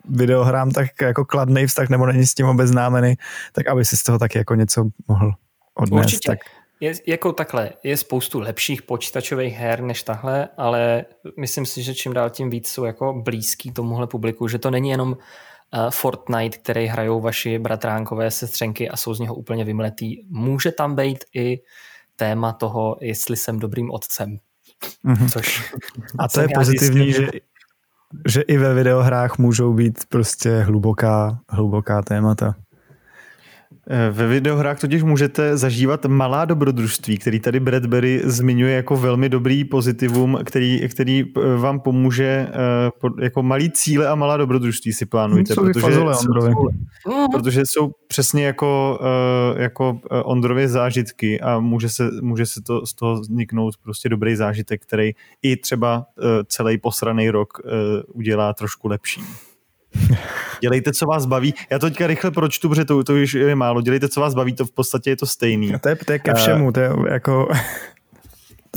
videohrám 0.10 0.72
tak 0.72 0.88
jako 1.02 1.26
kladný 1.26 1.68
vztah 1.68 1.90
nebo 1.90 2.06
není 2.06 2.26
s 2.26 2.34
tím 2.34 2.46
obeznámený, 2.46 3.16
tak 3.54 3.68
aby 3.68 3.86
si 3.86 3.98
z 3.98 4.04
toho 4.04 4.20
taky 4.20 4.38
jako 4.38 4.56
něco 4.56 4.86
mohl 5.08 5.32
odnést. 5.76 6.06
Určitě. 6.06 6.30
Tak 6.30 6.40
je, 6.80 6.94
jako 7.08 7.34
takhle, 7.34 7.70
je 7.84 7.98
spoustu 7.98 8.40
lepších 8.40 8.82
počítačových 8.82 9.54
her 9.54 9.82
než 9.82 10.04
tahle, 10.04 10.50
ale 10.58 11.06
myslím 11.40 11.66
si, 11.66 11.84
že 11.84 11.96
čím 11.96 12.14
dál 12.14 12.30
tím 12.30 12.50
víc 12.50 12.68
jsou 12.68 12.84
jako 12.84 13.14
blízký 13.14 13.72
tomuhle 13.72 14.08
publiku, 14.08 14.48
že 14.48 14.60
to 14.60 14.72
není 14.72 14.90
jenom 14.90 15.18
Fortnite, 15.90 16.58
který 16.58 16.88
hrajou 16.88 17.22
vaši 17.22 17.60
bratránkové 17.60 18.32
sestřenky 18.32 18.90
a 18.90 18.98
jsou 18.98 19.14
z 19.14 19.20
něho 19.20 19.36
úplně 19.36 19.64
vymletý. 19.64 20.16
Může 20.30 20.72
tam 20.72 20.96
být 20.96 21.26
i 21.36 21.62
téma 22.16 22.54
toho, 22.54 22.98
jestli 23.02 23.38
jsem 23.38 23.60
dobrým 23.60 23.92
otcem. 23.92 24.38
Mm-hmm. 25.06 25.30
Což 25.32 25.74
a 26.20 26.28
to 26.28 26.42
je 26.42 26.48
pozitivní, 26.56 27.14
že, 27.14 27.28
že 28.28 28.42
i 28.42 28.58
ve 28.58 28.74
videohrách 28.74 29.38
můžou 29.38 29.74
být 29.74 30.06
prostě 30.10 30.60
hluboká, 30.60 31.40
hluboká 31.50 32.02
témata. 32.02 32.56
Eh, 33.94 34.12
ve 34.12 34.28
videohrách 34.28 34.80
totiž 34.80 35.04
můžete 35.04 35.58
zažívat 35.58 36.06
malá 36.06 36.46
dobrodružství, 36.46 37.18
který 37.18 37.40
tady 37.40 37.60
Bradbury 37.60 38.22
zmiňuje 38.24 38.76
jako 38.76 38.96
velmi 38.96 39.30
dobrý 39.30 39.64
pozitivum, 39.64 40.40
který, 40.44 40.90
který 40.90 41.24
eh, 41.24 41.58
vám 41.58 41.80
pomůže 41.80 42.48
eh, 42.50 43.22
jako 43.22 43.44
malý 43.44 43.72
cíle 43.72 44.08
a 44.08 44.16
malá 44.16 44.38
dobrodružství 44.38 44.94
si 44.94 45.06
plánujte. 45.06 45.54
Jsou 45.54 45.62
protože, 45.62 45.80
fazole, 45.80 46.16
jsou, 46.16 46.68
protože 47.32 47.62
jsou 47.66 47.92
přesně 48.08 48.46
jako, 48.46 49.00
jako 49.58 50.00
Ondrově 50.24 50.68
zážitky 50.68 51.42
a 51.42 51.60
může 51.60 51.90
se, 51.90 52.10
může 52.22 52.46
se 52.46 52.62
to 52.62 52.86
z 52.86 52.94
toho 52.94 53.20
vzniknout 53.20 53.74
prostě 53.84 54.10
dobrý 54.10 54.36
zážitek, 54.36 54.82
který 54.82 55.12
i 55.42 55.58
třeba 55.58 56.06
celý 56.48 56.78
posraný 56.78 57.30
rok 57.30 57.62
udělá 58.14 58.54
trošku 58.54 58.88
lepší. 58.88 59.22
Dělejte, 60.62 60.94
co 60.94 61.06
vás 61.06 61.26
baví. 61.26 61.54
Já 61.70 61.80
to 61.80 61.86
teďka 61.86 62.08
rychle 62.08 62.32
pročtu, 62.32 62.70
protože 62.70 62.86
to, 62.86 63.04
to 63.04 63.14
už 63.14 63.34
je 63.34 63.56
málo. 63.56 63.82
Dělejte, 63.82 64.10
co 64.10 64.22
vás 64.22 64.34
baví, 64.34 64.54
to 64.54 64.66
v 64.66 64.72
podstatě 64.72 65.10
je 65.10 65.16
to 65.16 65.26
stejný. 65.26 65.74
A 65.76 65.80
to 65.80 65.90
je, 65.90 65.96
to 65.96 66.12
je 66.12 66.20
ke 66.20 66.34
všemu, 66.34 66.72
to 66.72 66.80
je 66.80 66.90
jako... 67.10 67.48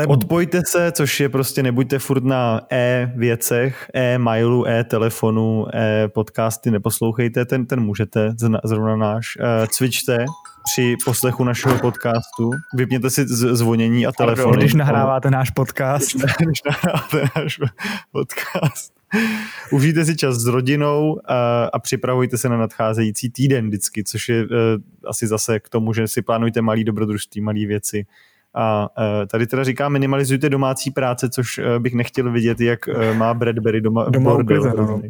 Odpojte 0.09 0.61
se, 0.67 0.93
což 0.93 1.21
je 1.21 1.29
prostě 1.29 1.63
nebuďte 1.63 1.99
furt 1.99 2.25
na 2.25 2.61
e-věcech, 2.71 3.91
e-mailu, 3.95 4.69
e-telefonu, 4.69 5.67
e-podcasty, 5.75 6.71
neposlouchejte, 6.71 7.45
ten, 7.45 7.67
ten 7.67 7.81
můžete, 7.81 8.33
zrovna 8.65 8.97
náš. 8.97 9.27
E, 9.41 9.67
cvičte 9.67 10.25
při 10.73 10.97
poslechu 11.05 11.45
našeho 11.45 11.79
podcastu, 11.79 12.51
vypněte 12.75 13.11
si 13.11 13.25
zvonění 13.29 14.07
a 14.07 14.13
telefony. 14.13 14.57
Když 14.57 14.75
nahráváte 14.75 15.31
náš 15.31 15.51
podcast. 15.51 16.17
Když 16.39 16.63
nahráváte 16.63 17.29
náš 17.37 17.61
podcast. 18.13 18.94
Užijte 19.71 20.05
si 20.05 20.17
čas 20.17 20.37
s 20.37 20.47
rodinou 20.47 21.21
a, 21.25 21.65
a 21.65 21.79
připravujte 21.79 22.39
se 22.39 22.49
na 22.49 22.57
nadcházející 22.57 23.31
týden 23.31 23.67
vždycky, 23.69 24.05
což 24.05 24.29
je 24.29 24.43
uh, 24.43 24.49
asi 25.07 25.27
zase 25.27 25.61
k 25.61 25.69
tomu, 25.69 25.93
že 25.93 26.09
si 26.09 26.23
plánujte 26.23 26.63
malý 26.63 26.85
dobrodružství, 26.85 27.41
malé 27.41 27.67
věci. 27.67 28.07
A 28.55 28.89
uh, 28.99 29.27
tady 29.27 29.47
teda 29.47 29.65
říká, 29.65 29.89
minimalizujte 29.89 30.49
domácí 30.49 30.91
práce, 30.91 31.31
což 31.31 31.59
uh, 31.59 31.65
bych 31.79 31.95
nechtěl 31.95 32.33
vidět, 32.33 32.61
jak 32.61 32.89
uh, 32.89 33.17
má 33.17 33.35
Bradbury 33.35 33.81
doma, 33.81 34.05
doma 34.05 34.31
bordel. 34.31 34.73
No. 34.77 35.03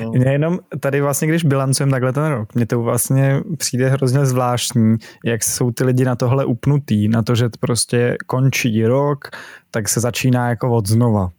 No. 0.00 0.12
Nejenom 0.12 0.58
tady 0.80 1.00
vlastně, 1.00 1.28
když 1.28 1.44
bilancujeme 1.44 1.90
takhle 1.90 2.12
ten 2.12 2.26
rok, 2.26 2.54
mně 2.54 2.66
to 2.66 2.82
vlastně 2.82 3.40
přijde 3.58 3.88
hrozně 3.88 4.26
zvláštní, 4.26 4.96
jak 5.24 5.44
jsou 5.44 5.70
ty 5.70 5.84
lidi 5.84 6.04
na 6.04 6.16
tohle 6.16 6.44
upnutý, 6.44 7.08
na 7.08 7.22
to, 7.22 7.34
že 7.34 7.48
prostě 7.60 8.16
končí 8.26 8.86
rok, 8.86 9.28
tak 9.70 9.88
se 9.88 10.00
začíná 10.00 10.48
jako 10.48 10.70
od 10.70 10.88
znova. 10.88 11.30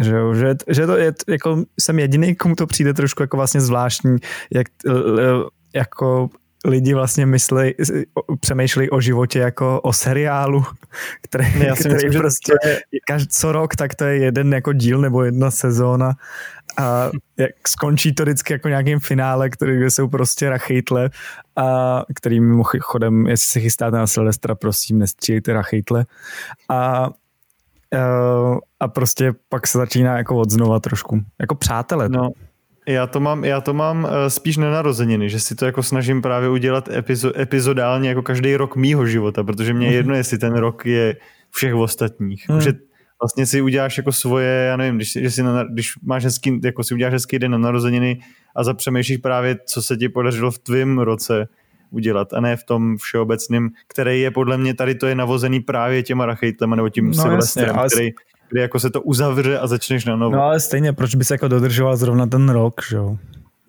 Že, 0.00 0.14
že, 0.34 0.54
že 0.68 0.86
to 0.86 0.96
je, 0.96 1.12
jako 1.28 1.64
jsem 1.80 1.98
jediný, 1.98 2.34
komu 2.34 2.54
to 2.54 2.66
přijde 2.66 2.94
trošku 2.94 3.22
jako 3.22 3.36
vlastně 3.36 3.60
zvláštní, 3.60 4.16
jak 4.54 4.66
jako 5.74 6.30
lidi 6.64 6.94
vlastně 6.94 7.26
myslí, 7.26 7.74
přemýšlí 8.40 8.90
o 8.90 9.00
životě 9.00 9.38
jako 9.38 9.80
o 9.80 9.92
seriálu, 9.92 10.64
který, 11.22 11.58
ne, 11.58 11.66
já 11.66 11.76
si 11.76 11.80
který 11.80 11.94
myslím, 11.94 12.20
prostě 12.20 12.52
je... 12.64 12.80
každý, 13.06 13.28
co 13.28 13.52
rok, 13.52 13.76
tak 13.76 13.94
to 13.94 14.04
je 14.04 14.16
jeden 14.16 14.54
jako 14.54 14.72
díl 14.72 15.00
nebo 15.00 15.24
jedna 15.24 15.50
sezóna. 15.50 16.12
A 16.78 17.10
jak 17.36 17.68
skončí 17.68 18.14
to 18.14 18.22
vždycky 18.22 18.52
jako 18.52 18.68
nějakým 18.68 18.98
finále, 18.98 19.50
který, 19.50 19.76
kde 19.76 19.90
jsou 19.90 20.08
prostě 20.08 20.50
rachejtle 20.50 21.10
a 21.56 22.02
který 22.14 22.40
mimochodem, 22.40 23.26
jestli 23.26 23.46
se 23.46 23.60
chystáte 23.60 23.96
na 23.96 24.06
Silvestra, 24.06 24.54
prosím, 24.54 24.98
nestřílejte 24.98 25.52
rachejtle. 25.52 26.06
A 26.68 27.10
Uh, 27.94 28.58
a 28.80 28.88
prostě 28.88 29.32
pak 29.48 29.66
se 29.66 29.78
začíná 29.78 30.18
jako 30.18 30.36
od 30.36 30.50
znova 30.50 30.80
trošku. 30.80 31.20
Jako 31.40 31.54
přátelé. 31.54 32.08
No, 32.08 32.30
já 32.88 33.06
to 33.06 33.20
mám, 33.20 33.44
já 33.44 33.60
to 33.60 33.74
mám 33.74 34.04
uh, 34.04 34.10
spíš 34.28 34.56
na 34.56 34.70
narozeniny, 34.70 35.30
že 35.30 35.40
si 35.40 35.54
to 35.54 35.66
jako 35.66 35.82
snažím 35.82 36.22
právě 36.22 36.48
udělat 36.48 36.88
epizo, 36.88 37.40
epizodálně 37.40 38.08
jako 38.08 38.22
každý 38.22 38.56
rok 38.56 38.76
mýho 38.76 39.06
života, 39.06 39.44
protože 39.44 39.74
mě 39.74 39.86
je 39.86 39.92
jedno, 39.92 40.14
jestli 40.14 40.38
ten 40.38 40.54
rok 40.54 40.86
je 40.86 41.16
všech 41.50 41.74
ostatních. 41.74 42.48
Hmm. 42.48 42.60
Že 42.60 42.72
vlastně 43.22 43.46
si 43.46 43.62
uděláš 43.62 43.96
jako 43.96 44.12
svoje, 44.12 44.48
já 44.48 44.76
nevím, 44.76 44.96
když, 44.96 45.12
že 45.12 45.30
si 45.30 45.42
na, 45.42 45.64
když 45.64 45.92
máš 46.02 46.24
hezký, 46.24 46.60
jako 46.64 46.84
si 46.84 46.94
uděláš 46.94 47.12
hezký 47.12 47.38
den 47.38 47.50
na 47.50 47.58
narozeniny 47.58 48.20
a 48.56 48.64
zapřemýšlíš 48.64 49.18
právě, 49.18 49.56
co 49.66 49.82
se 49.82 49.96
ti 49.96 50.08
podařilo 50.08 50.50
v 50.50 50.58
tvém 50.58 50.98
roce, 50.98 51.48
udělat 51.92 52.32
a 52.32 52.40
ne 52.40 52.56
v 52.56 52.64
tom 52.64 52.96
všeobecném, 52.96 53.68
který 53.88 54.20
je 54.20 54.30
podle 54.30 54.58
mě 54.58 54.74
tady 54.74 54.94
to 54.94 55.06
je 55.06 55.14
navozený 55.14 55.60
právě 55.60 56.02
těma 56.02 56.26
rachejtlema 56.26 56.76
nebo 56.76 56.88
tím 56.88 57.06
no, 57.06 57.14
Silvestrem, 57.14 57.76
jasně, 57.76 57.88
který, 57.88 58.12
kdy 58.50 58.60
jako 58.60 58.80
se 58.80 58.90
to 58.90 59.02
uzavře 59.02 59.58
a 59.58 59.66
začneš 59.66 60.04
na 60.04 60.16
novo. 60.16 60.36
No 60.36 60.42
ale 60.42 60.60
stejně, 60.60 60.92
proč 60.92 61.14
by 61.14 61.24
se 61.24 61.34
jako 61.34 61.48
dodržoval 61.48 61.96
zrovna 61.96 62.26
ten 62.26 62.48
rok, 62.48 62.80
že 62.88 62.96
jo? 62.96 63.16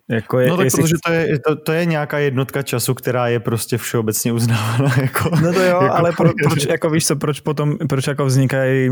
Jako 0.08 0.38
je, 0.38 0.48
no 0.48 0.56
tak 0.56 0.66
protože 0.70 0.94
to 1.06 1.12
je, 1.12 1.38
to, 1.38 1.56
to 1.56 1.72
je 1.72 1.84
nějaká 1.84 2.18
jednotka 2.18 2.62
času, 2.62 2.94
která 2.94 3.28
je 3.28 3.40
prostě 3.40 3.78
všeobecně 3.78 4.32
uznávána. 4.32 4.94
Jako, 5.02 5.30
no 5.42 5.52
to 5.52 5.60
jo, 5.60 5.82
jako 5.82 5.94
ale 5.94 6.12
pro, 6.12 6.30
proč, 6.48 6.66
jako 6.66 6.90
víš 6.90 7.06
co, 7.06 7.16
proč 7.16 7.40
potom, 7.40 7.78
proč 7.88 8.06
jako 8.06 8.26
vznikají 8.26 8.90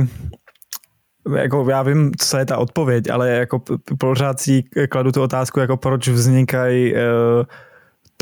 jako 1.37 1.67
já 1.71 1.83
vím, 1.83 2.13
co 2.19 2.39
je 2.39 2.47
ta 2.47 2.59
odpověď, 2.59 3.11
ale 3.11 3.31
jako 3.31 3.63
pořád 3.99 4.41
si 4.41 4.63
kladu 4.89 5.13
tu 5.13 5.23
otázku, 5.23 5.61
jako 5.61 5.77
proč 5.77 6.09
vznikají 6.09 6.95
uh, 6.95 6.99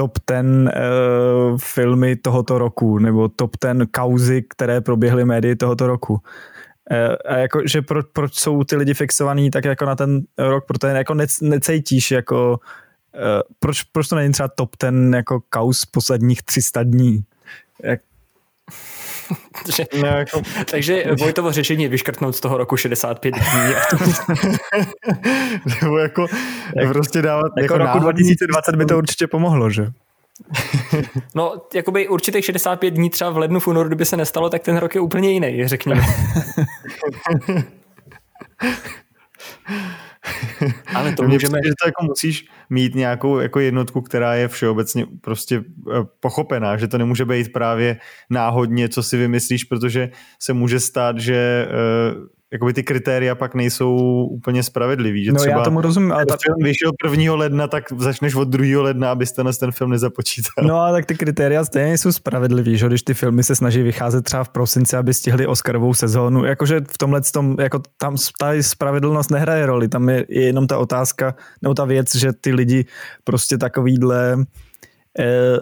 top 0.01 0.19
ten 0.25 0.73
uh, 0.77 1.59
filmy 1.59 2.17
tohoto 2.17 2.59
roku, 2.59 2.99
nebo 2.99 3.29
top 3.29 3.57
ten 3.57 3.87
kauzy, 3.91 4.43
které 4.49 4.81
proběhly 4.81 5.25
médii 5.25 5.57
tohoto 5.57 5.87
roku. 5.87 6.13
Uh, 6.13 7.15
a 7.29 7.37
jako, 7.37 7.61
že 7.67 7.83
pro, 7.83 8.03
proč 8.13 8.35
jsou 8.35 8.65
ty 8.65 8.77
lidi 8.77 8.95
fixovaní 8.95 9.51
tak 9.51 9.65
jako 9.65 9.85
na 9.85 9.97
ten 9.97 10.21
rok, 10.39 10.65
protože 10.67 10.93
jako 10.93 11.15
ne, 11.15 11.27
necejtíš 11.43 12.11
jako 12.11 12.61
uh, 13.15 13.41
proč, 13.59 13.83
proč 13.83 14.09
to 14.09 14.17
není 14.17 14.33
třeba 14.33 14.49
top 14.49 14.77
ten 14.77 15.15
jako 15.15 15.41
kaus 15.49 15.85
posledních 15.87 16.43
300 16.43 16.83
dní? 16.83 17.25
Jak, 17.83 18.01
že, 19.77 19.85
no, 20.03 20.07
jako... 20.07 20.43
Takže 20.71 21.05
Vojtovo 21.19 21.53
řešení 21.53 21.83
je 21.83 21.89
vyškrtnout 21.89 22.37
z 22.37 22.41
toho 22.41 22.57
roku 22.57 22.77
65 22.77 23.35
dní. 23.35 23.75
Nebo 25.83 25.99
jako 25.99 26.27
jak, 26.77 26.89
prostě 26.89 27.23
dávat... 27.23 27.53
Jako, 27.59 27.75
jako 27.75 27.79
roku 27.79 27.99
2020 27.99 28.77
by 28.77 28.87
to 28.87 28.99
určitě 28.99 29.27
pomohlo, 29.27 29.71
že? 29.71 29.87
No, 31.35 31.55
jakoby 31.75 32.09
určitých 32.09 32.45
65 32.45 32.91
dní 32.91 33.11
třeba 33.11 33.31
v 33.31 33.39
lednu, 33.39 33.61
v 33.61 33.67
únoru, 33.67 33.89
kdyby 33.89 34.05
se 34.05 34.17
nestalo, 34.17 34.51
tak 34.51 34.63
ten 34.63 34.77
rok 34.77 34.95
je 34.95 35.01
úplně 35.01 35.31
jiný, 35.31 35.69
řekněme. 35.69 36.03
Ale 40.95 41.13
to 41.13 41.23
můžeme... 41.23 41.59
Přijde, 41.59 41.69
že 41.69 41.75
to 41.83 41.89
jako 41.89 42.05
musíš 42.05 42.45
mít 42.71 42.95
nějakou 42.95 43.39
jako 43.39 43.61
jednotku, 43.61 44.01
která 44.01 44.35
je 44.35 44.49
všeobecně 44.49 45.07
prostě 45.21 45.57
eh, 45.57 46.05
pochopená, 46.21 46.77
že 46.77 46.89
to 46.89 46.99
nemůže 46.99 47.25
být 47.25 47.53
právě 47.53 47.97
náhodně, 48.31 48.89
co 48.89 49.03
si 49.03 49.17
vymyslíš, 49.17 49.65
protože 49.65 50.11
se 50.43 50.53
může 50.53 50.81
stát, 50.81 51.19
že 51.19 51.69
uh, 51.69 52.27
jakoby 52.53 52.73
ty 52.73 52.83
kritéria 52.83 53.35
pak 53.35 53.55
nejsou 53.55 53.97
úplně 54.31 54.63
spravedlivý. 54.63 55.25
Že 55.25 55.33
no 55.33 55.39
třeba 55.39 55.59
já 55.59 55.65
tomu 55.65 55.81
rozumím. 55.81 56.13
Ale 56.13 56.27
ta... 56.27 56.37
film 56.43 56.57
vyšel 56.63 56.91
1. 57.11 57.35
ledna, 57.35 57.69
tak 57.69 57.85
začneš 57.99 58.35
od 58.35 58.49
2. 58.49 58.83
ledna, 58.83 59.13
abyste 59.13 59.45
na 59.45 59.53
ten 59.53 59.73
film 59.73 59.91
nezapočítal. 59.91 60.65
No 60.67 60.81
a 60.81 60.93
tak 60.93 61.07
ty 61.07 61.15
kritéria 61.15 61.65
stejně 61.65 61.89
nejsou 61.89 62.13
spravedlivý, 62.13 62.77
že 62.77 62.87
když 62.87 63.03
ty 63.03 63.15
filmy 63.15 63.43
se 63.43 63.57
snaží 63.57 63.83
vycházet 63.83 64.23
třeba 64.23 64.45
v 64.45 64.49
prosinci, 64.49 64.97
aby 64.97 65.15
stihli 65.15 65.47
Oscarovou 65.47 65.95
sezónu. 65.95 66.45
Jakože 66.45 66.81
v 66.91 66.99
tomhle 66.99 67.21
tom, 67.21 67.57
jako 67.61 67.83
tam 67.97 68.17
ta 68.39 68.51
spravedlnost 68.61 69.31
nehraje 69.31 69.67
roli, 69.67 69.89
tam 69.89 70.09
je, 70.09 70.27
je 70.29 70.43
jenom 70.43 70.67
ta 70.67 70.79
otázka, 70.79 71.35
nebo 71.63 71.75
ta 71.75 71.85
věc, 71.85 72.15
že 72.15 72.33
ty 72.33 72.55
lidi 72.55 72.85
prostě 73.25 73.59
takovýhle 73.59 74.37
eh, 75.19 75.59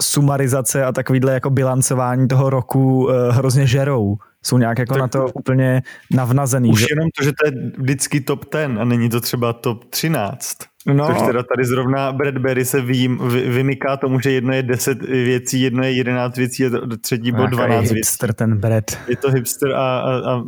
sumarizace 0.00 0.84
a 0.84 0.92
takovýhle 0.92 1.32
jako 1.32 1.50
bilancování 1.50 2.28
toho 2.28 2.50
roku 2.50 3.10
eh, 3.10 3.32
hrozně 3.32 3.66
žerou 3.66 4.16
jsou 4.42 4.58
nějak 4.58 4.78
jako 4.78 4.94
tak 4.94 5.00
na 5.00 5.08
to 5.08 5.26
úplně 5.34 5.82
navnazený. 6.10 6.70
Už 6.70 6.80
že? 6.80 6.86
jenom 6.90 7.08
to, 7.18 7.24
že 7.24 7.32
to 7.32 7.46
je 7.46 7.52
vždycky 7.78 8.20
top 8.20 8.44
10 8.52 8.80
a 8.80 8.84
není 8.84 9.10
to 9.10 9.20
třeba 9.20 9.52
top 9.52 9.84
13. 9.84 10.56
No. 10.86 11.06
Takže 11.06 11.24
teda 11.24 11.42
tady 11.42 11.64
zrovna 11.64 12.12
Bradbury 12.12 12.64
se 12.64 12.80
vím, 12.80 13.18
vy, 13.28 13.40
vymyká 13.40 13.96
tomu, 13.96 14.20
že 14.20 14.30
jedno 14.30 14.52
je 14.52 14.62
10 14.62 15.02
věcí, 15.02 15.60
jedno 15.60 15.84
je 15.84 15.92
11 15.92 16.36
věcí 16.36 16.66
a 16.66 16.70
třetí 17.00 17.32
bod 17.32 17.46
12 17.46 17.80
věcí. 17.80 17.94
hipster 17.94 18.32
ten 18.32 18.58
Brad. 18.58 18.84
Je 19.08 19.16
to 19.16 19.30
hipster 19.30 19.72
a, 19.72 19.98
a, 19.98 20.32
a 20.32 20.42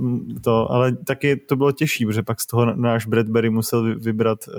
to, 0.45 0.73
ale 0.73 0.93
taky 0.93 1.37
to 1.37 1.57
bylo 1.57 1.73
těžší, 1.73 2.07
protože 2.07 2.23
pak 2.23 2.41
z 2.41 2.47
toho 2.47 2.75
náš 2.75 3.07
Bradbury 3.07 3.51
musel 3.51 3.99
vybrat 4.01 4.38
uh, 4.49 4.55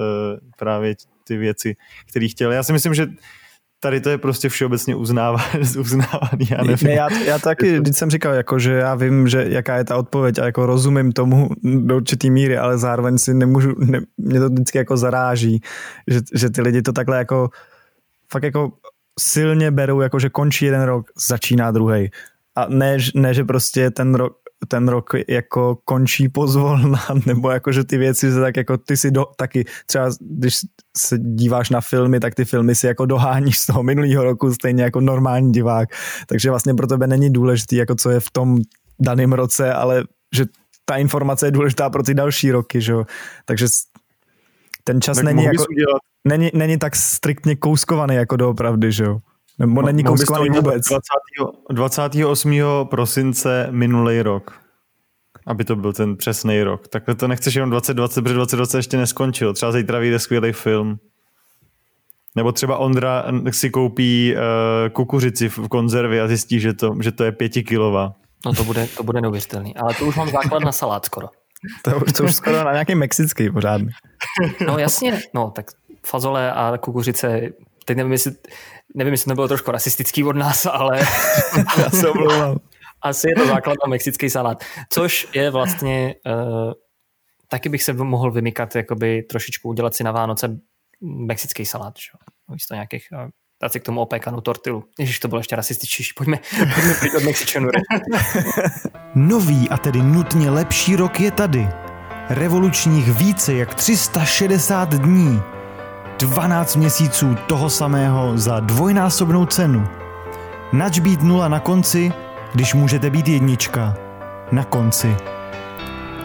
právě 0.57 0.95
ty 1.23 1.37
věci, 1.37 1.75
které 2.09 2.27
chtěl. 2.27 2.51
Já 2.51 2.63
si 2.63 2.73
myslím, 2.73 2.93
že 2.93 3.07
tady 3.83 4.01
to 4.01 4.09
je 4.09 4.17
prostě 4.17 4.49
všeobecně 4.49 4.95
uznávaný. 4.95 6.47
Já, 6.49 6.63
nevím. 6.63 6.87
Ne, 6.87 6.93
já, 6.93 7.07
já 7.25 7.39
taky 7.39 7.79
když 7.79 7.97
jsem 7.97 8.09
říkal, 8.09 8.33
jako, 8.33 8.59
že 8.59 8.73
já 8.73 8.95
vím, 8.95 9.27
že 9.27 9.45
jaká 9.49 9.77
je 9.77 9.83
ta 9.83 9.97
odpověď 9.97 10.39
a 10.39 10.45
jako 10.45 10.65
rozumím 10.65 11.11
tomu 11.11 11.49
do 11.63 11.95
určitý 11.95 12.31
míry, 12.31 12.57
ale 12.57 12.77
zároveň 12.77 13.17
si 13.17 13.33
nemůžu, 13.33 13.75
ne, 13.77 13.99
mě 14.17 14.39
to 14.39 14.49
vždycky 14.49 14.77
jako 14.77 14.97
zaráží, 14.97 15.61
že, 16.07 16.19
že 16.33 16.49
ty 16.49 16.61
lidi 16.61 16.81
to 16.81 16.91
takhle 16.91 17.17
jako 17.17 17.49
fakt 18.31 18.43
jako 18.43 18.71
silně 19.19 19.71
berou, 19.71 20.01
jako 20.01 20.19
že 20.19 20.29
končí 20.29 20.65
jeden 20.65 20.81
rok, 20.81 21.05
začíná 21.27 21.71
druhý. 21.71 22.09
A 22.55 22.65
ne, 22.69 22.97
ne, 23.15 23.33
že 23.33 23.43
prostě 23.43 23.91
ten 23.91 24.15
rok, 24.15 24.37
ten 24.67 24.87
rok 24.87 25.09
jako 25.27 25.77
končí 25.85 26.29
pozvolna, 26.29 26.99
nebo 27.25 27.51
jako, 27.51 27.71
že 27.71 27.83
ty 27.83 27.97
věci 27.97 28.31
se 28.31 28.41
tak 28.41 28.57
jako 28.57 28.77
ty 28.77 28.97
si 28.97 29.11
do, 29.11 29.25
taky 29.37 29.65
třeba, 29.85 30.09
když 30.19 30.55
se 30.97 31.17
díváš 31.19 31.69
na 31.69 31.81
filmy, 31.81 32.19
tak 32.19 32.35
ty 32.35 32.45
filmy 32.45 32.75
si 32.75 32.87
jako 32.87 33.05
doháníš 33.05 33.59
z 33.59 33.65
toho 33.65 33.83
minulého 33.83 34.23
roku 34.23 34.53
stejně 34.53 34.83
jako 34.83 35.01
normální 35.01 35.51
divák, 35.51 35.89
takže 36.27 36.49
vlastně 36.49 36.73
pro 36.73 36.87
tebe 36.87 37.07
není 37.07 37.33
důležitý, 37.33 37.75
jako 37.75 37.95
co 37.95 38.09
je 38.09 38.19
v 38.19 38.31
tom 38.31 38.57
daném 38.99 39.33
roce, 39.33 39.73
ale 39.73 40.03
že 40.35 40.45
ta 40.85 40.95
informace 40.95 41.47
je 41.47 41.51
důležitá 41.51 41.89
pro 41.89 42.03
ty 42.03 42.13
další 42.13 42.51
roky, 42.51 42.81
že 42.81 42.93
Takže 43.45 43.67
ten 44.83 45.01
čas 45.01 45.17
tak 45.17 45.25
není 45.25 45.43
jako, 45.43 45.65
není, 46.27 46.51
není 46.53 46.77
tak 46.77 46.95
striktně 46.95 47.55
kouskovaný 47.55 48.15
jako 48.15 48.35
doopravdy, 48.35 48.91
že 48.91 49.03
jo? 49.03 49.19
Nebo 49.59 49.81
není 49.81 50.03
kouskovaný 50.03 50.49
vůbec. 50.49 50.87
20. 50.87 51.01
28. 51.69 52.55
prosince 52.83 53.67
minulý 53.71 54.21
rok. 54.21 54.59
Aby 55.47 55.63
to 55.63 55.75
byl 55.75 55.93
ten 55.93 56.17
přesný 56.17 56.63
rok. 56.63 56.87
Takhle 56.87 57.15
to 57.15 57.27
nechceš 57.27 57.55
jenom 57.55 57.69
2020, 57.69 58.21
protože 58.21 58.35
2020 58.35 58.77
ještě 58.77 58.97
neskončil. 58.97 59.53
Třeba 59.53 59.71
zítra 59.71 59.99
vyjde 59.99 60.19
skvělý 60.19 60.51
film. 60.51 60.99
Nebo 62.35 62.51
třeba 62.51 62.77
Ondra 62.77 63.25
si 63.51 63.69
koupí 63.69 64.35
uh, 64.35 64.89
kukuřici 64.89 65.49
v 65.49 65.67
konzervě 65.67 66.21
a 66.21 66.27
zjistí, 66.27 66.59
že 66.59 66.73
to, 66.73 66.95
že 67.01 67.11
to 67.11 67.23
je 67.23 67.31
pětikilová. 67.31 68.13
No 68.45 68.53
to 68.53 68.63
bude, 68.63 68.87
to 68.97 69.03
bude 69.03 69.21
neuvěřitelný. 69.21 69.75
Ale 69.75 69.93
to 69.93 70.05
už 70.05 70.15
mám 70.15 70.29
základ 70.29 70.63
na 70.63 70.71
salát 70.71 71.05
skoro. 71.05 71.27
To, 71.81 72.11
to 72.17 72.23
už 72.23 72.35
skoro 72.35 72.63
na 72.63 72.71
nějaký 72.71 72.95
mexický 72.95 73.51
pořádný. 73.51 73.89
No 74.67 74.77
jasně, 74.77 75.21
no 75.33 75.51
tak 75.55 75.65
fazole 76.05 76.51
a 76.51 76.77
kukuřice, 76.77 77.41
teď 77.85 77.97
nevím, 77.97 78.11
jestli, 78.11 78.31
nevím, 78.95 79.13
jestli 79.13 79.29
to 79.29 79.35
bylo 79.35 79.47
trošku 79.47 79.71
rasistický 79.71 80.23
od 80.23 80.35
nás, 80.35 80.65
ale 80.65 80.99
já 81.77 81.89
se 81.89 82.09
omlouvám. 82.09 82.57
Asi 83.01 83.29
je 83.29 83.35
to 83.35 83.47
základ 83.47 83.75
na 83.85 83.89
mexický 83.89 84.29
salát, 84.29 84.63
což 84.89 85.27
je 85.33 85.49
vlastně, 85.49 86.15
uh, 86.25 86.73
taky 87.47 87.69
bych 87.69 87.83
se 87.83 87.93
mohl 87.93 88.31
vymykat, 88.31 88.75
jakoby 88.75 89.23
trošičku 89.23 89.69
udělat 89.69 89.95
si 89.95 90.03
na 90.03 90.11
Vánoce 90.11 90.59
mexický 91.01 91.65
salát, 91.65 91.93
že? 91.97 92.17
místo 92.49 92.73
nějakých 92.73 93.07
uh, 93.11 93.29
dát 93.63 93.71
si 93.71 93.79
k 93.79 93.83
tomu 93.83 94.01
opékanou 94.01 94.41
tortilu. 94.41 94.83
Ježiš, 94.99 95.19
to 95.19 95.27
bylo 95.27 95.39
ještě 95.39 95.55
rasističtější. 95.55 96.13
Pojďme, 96.17 96.39
pojďme 96.73 96.93
pryč 96.99 97.13
od 97.13 97.23
Mexičanů. 97.23 97.69
Nový 99.15 99.69
a 99.69 99.77
tedy 99.77 100.01
nutně 100.01 100.49
lepší 100.49 100.95
rok 100.95 101.19
je 101.19 101.31
tady. 101.31 101.67
Revolučních 102.29 103.17
více 103.17 103.53
jak 103.53 103.75
360 103.75 104.93
dní. 104.93 105.41
12 106.23 106.75
měsíců 106.75 107.35
toho 107.47 107.69
samého 107.69 108.37
za 108.37 108.59
dvojnásobnou 108.59 109.45
cenu. 109.45 109.87
Nač 110.73 110.99
být 110.99 111.21
nula 111.23 111.47
na 111.47 111.59
konci, 111.59 112.13
když 112.53 112.73
můžete 112.73 113.09
být 113.09 113.27
jednička. 113.27 113.95
Na 114.51 114.63
konci. 114.63 115.15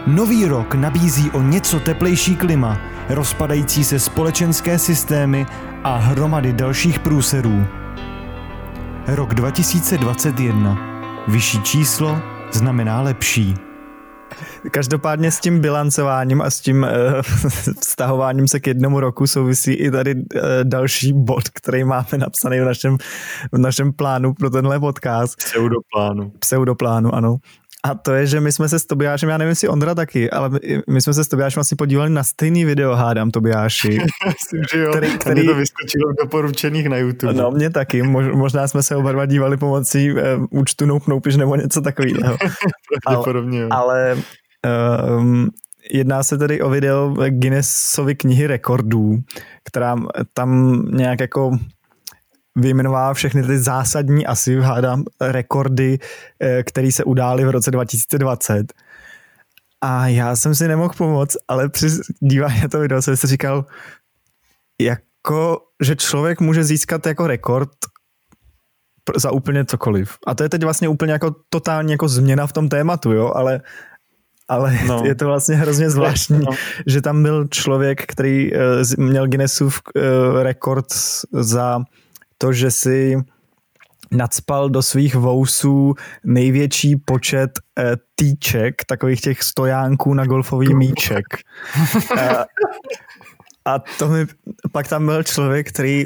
Nový 0.07 0.45
rok 0.45 0.75
nabízí 0.75 1.31
o 1.31 1.41
něco 1.41 1.79
teplejší 1.79 2.35
klima, 2.35 2.77
rozpadající 3.09 3.83
se 3.83 3.99
společenské 3.99 4.79
systémy 4.79 5.45
a 5.83 5.97
hromady 5.97 6.53
dalších 6.53 6.99
průserů. 6.99 7.65
Rok 9.07 9.33
2021. 9.33 10.77
Vyšší 11.27 11.61
číslo 11.61 12.21
znamená 12.51 13.01
lepší. 13.01 13.68
Každopádně 14.71 15.31
s 15.31 15.39
tím 15.39 15.59
bilancováním 15.59 16.41
a 16.41 16.49
s 16.49 16.59
tím 16.59 16.83
uh, 16.83 17.21
vztahováním 17.81 18.47
se 18.47 18.59
k 18.59 18.67
jednomu 18.67 18.99
roku 18.99 19.27
souvisí 19.27 19.73
i 19.73 19.91
tady 19.91 20.15
uh, 20.15 20.21
další 20.63 21.13
bod, 21.13 21.49
který 21.49 21.83
máme 21.83 22.17
napsaný 22.17 22.59
v 22.59 22.65
našem, 22.65 22.97
v 23.51 23.57
našem 23.57 23.93
plánu 23.93 24.33
pro 24.33 24.49
tenhle 24.49 24.79
podcast. 24.79 25.35
Pseudoplánu. 25.35 26.31
Pseudoplánu, 26.39 27.15
ano. 27.15 27.37
A 27.83 27.95
to 27.95 28.13
je, 28.13 28.27
že 28.27 28.39
my 28.41 28.51
jsme 28.51 28.69
se 28.69 28.79
s 28.79 28.85
Tobiášem, 28.85 29.29
já 29.29 29.37
nevím, 29.37 29.49
jestli 29.49 29.67
Ondra 29.67 29.95
taky, 29.95 30.29
ale 30.29 30.49
my 30.89 31.01
jsme 31.01 31.13
se 31.13 31.23
s 31.23 31.27
Tobiášem 31.27 31.61
asi 31.61 31.75
podívali 31.75 32.09
na 32.09 32.23
stejný 32.23 32.65
video, 32.65 32.95
hádám 32.95 33.31
Tobiáši. 33.31 33.89
Myslím, 34.27 34.63
že 34.71 34.79
jo. 34.79 34.91
Který, 34.91 35.17
který... 35.17 35.45
to 35.45 35.55
vyskočilo 35.55 36.11
v 36.11 36.23
doporučených 36.23 36.89
na 36.89 36.97
YouTube. 36.97 37.33
No, 37.33 37.51
mě 37.51 37.69
taky. 37.69 38.01
možná 38.03 38.67
jsme 38.67 38.83
se 38.83 38.95
oba 38.95 39.11
dva 39.11 39.25
dívali 39.25 39.57
pomocí 39.57 40.13
uh, 40.13 40.19
účtu 40.51 40.85
Nope 40.85 41.05
Nope, 41.07 41.29
nebo 41.37 41.55
něco 41.55 41.81
takového. 41.81 42.37
Pravděpodobně, 43.05 43.65
ale, 43.65 44.11
ale 44.11 44.17
um, 45.17 45.49
jedná 45.91 46.23
se 46.23 46.37
tedy 46.37 46.61
o 46.61 46.69
video 46.69 47.15
Guinnessovy 47.29 48.15
knihy 48.15 48.47
rekordů, 48.47 49.19
která 49.63 49.95
tam 50.33 50.81
nějak 50.91 51.19
jako 51.19 51.57
vyjmenovává 52.55 53.13
všechny 53.13 53.43
ty 53.43 53.59
zásadní, 53.59 54.25
asi 54.25 54.59
hádám, 54.59 55.03
rekordy, 55.21 55.99
eh, 56.39 56.63
které 56.63 56.91
se 56.91 57.03
udály 57.03 57.45
v 57.45 57.49
roce 57.49 57.71
2020. 57.71 58.73
A 59.81 60.07
já 60.07 60.35
jsem 60.35 60.55
si 60.55 60.67
nemohl 60.67 60.93
pomoct, 60.97 61.37
ale 61.47 61.69
při 61.69 61.87
dívání 62.19 62.61
na 62.61 62.67
to 62.67 62.79
video 62.79 63.01
jsem 63.01 63.17
si 63.17 63.27
říkal, 63.27 63.65
jako, 64.81 65.61
že 65.83 65.95
člověk 65.95 66.41
může 66.41 66.63
získat 66.63 67.05
jako 67.05 67.27
rekord 67.27 67.69
za 69.15 69.31
úplně 69.31 69.65
cokoliv. 69.65 70.17
A 70.27 70.35
to 70.35 70.43
je 70.43 70.49
teď 70.49 70.63
vlastně 70.63 70.89
úplně 70.89 71.13
jako 71.13 71.35
totální 71.49 71.91
jako 71.91 72.07
změna 72.07 72.47
v 72.47 72.53
tom 72.53 72.69
tématu, 72.69 73.11
jo, 73.11 73.31
ale 73.35 73.61
ale 74.49 74.79
no. 74.87 75.01
je 75.05 75.15
to 75.15 75.25
vlastně 75.25 75.55
hrozně 75.55 75.89
zvláštní, 75.89 76.39
no. 76.45 76.51
že 76.87 77.01
tam 77.01 77.23
byl 77.23 77.47
člověk, 77.47 78.05
který 78.05 78.51
uh, 78.53 78.59
měl 78.97 79.27
Guinnessův 79.27 79.81
uh, 79.95 80.41
rekord 80.41 80.85
za 81.31 81.79
to, 82.41 82.53
že 82.53 82.71
si 82.71 83.17
nadspal 84.11 84.69
do 84.69 84.81
svých 84.81 85.15
vousů 85.15 85.93
největší 86.23 86.95
počet 86.95 87.51
e, 87.79 87.93
týček, 88.15 88.75
takových 88.87 89.21
těch 89.21 89.43
stojánků 89.43 90.13
na 90.13 90.25
golfový 90.25 90.73
míček. 90.73 91.25
a, 92.17 92.45
a 93.73 93.79
to 93.79 94.07
mi, 94.07 94.25
pak 94.71 94.87
tam 94.87 95.05
byl 95.05 95.23
člověk, 95.23 95.69
který 95.69 96.05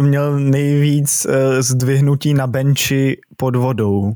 měl 0.00 0.38
nejvíc 0.40 1.26
e, 1.26 1.62
zdvihnutí 1.62 2.34
na 2.34 2.46
benči 2.46 3.20
pod 3.36 3.56
vodou. 3.56 4.12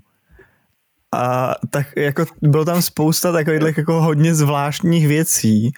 A 1.12 1.54
tak 1.70 1.86
jako 1.96 2.26
bylo 2.42 2.64
tam 2.64 2.82
spousta 2.82 3.32
takových 3.32 3.76
jako 3.76 4.00
hodně 4.02 4.34
zvláštních 4.34 5.08
věcí. 5.08 5.72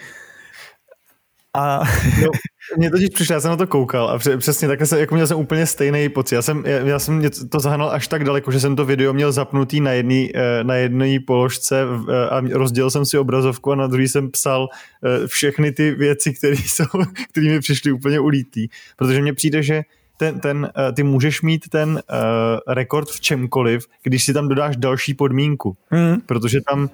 A 1.57 1.83
no, 2.23 2.31
mně 2.77 2.91
totiž 2.91 3.09
přišlo, 3.09 3.35
já 3.35 3.41
jsem 3.41 3.51
na 3.51 3.57
to 3.57 3.67
koukal 3.67 4.09
a 4.09 4.19
přesně 4.39 4.69
takhle 4.69 4.87
jsem, 4.87 4.99
jako 4.99 5.15
měl 5.15 5.27
jsem 5.27 5.39
úplně 5.39 5.67
stejný 5.67 6.09
pocit. 6.09 6.35
Já 6.35 6.43
jsem, 6.43 6.65
já, 6.67 6.99
jsem 6.99 7.23
to 7.49 7.61
zahnal 7.61 7.91
až 7.91 8.09
tak 8.09 8.25
daleko, 8.25 8.51
že 8.51 8.61
jsem 8.61 8.77
to 8.77 8.85
video 8.85 9.13
měl 9.13 9.33
zapnutý 9.33 9.81
na 9.81 9.93
jedné 9.93 10.27
eh, 10.35 10.65
na 10.65 10.75
jedné 10.75 11.19
položce 11.27 11.83
eh, 11.83 12.29
a 12.29 12.41
rozdělil 12.53 12.91
jsem 12.91 13.05
si 13.05 13.19
obrazovku 13.19 13.73
a 13.73 13.75
na 13.75 13.87
druhý 13.87 14.09
jsem 14.09 14.31
psal 14.31 14.69
eh, 15.05 15.27
všechny 15.27 15.73
ty 15.73 15.91
věci, 15.91 16.33
které 16.33 16.57
jsou, 16.67 16.85
které 17.31 17.47
mi 17.47 17.61
přišly 17.61 17.93
úplně 17.93 18.21
ulítý. 18.21 18.69
Protože 18.97 19.23
mně 19.23 19.33
přijde, 19.33 19.63
že 19.63 19.83
ten, 20.19 20.41
ten, 20.41 20.73
ty 20.95 21.03
můžeš 21.03 21.43
mít 21.43 21.69
ten 21.69 21.91
uh, 21.91 22.75
rekord 22.75 23.09
v 23.09 23.21
čemkoliv, 23.21 23.87
když 24.03 24.25
si 24.25 24.33
tam 24.33 24.49
dodáš 24.49 24.77
další 24.77 25.15
podmínku. 25.15 25.77
Mm. 25.91 26.21
Protože 26.27 26.61
tam, 26.61 26.89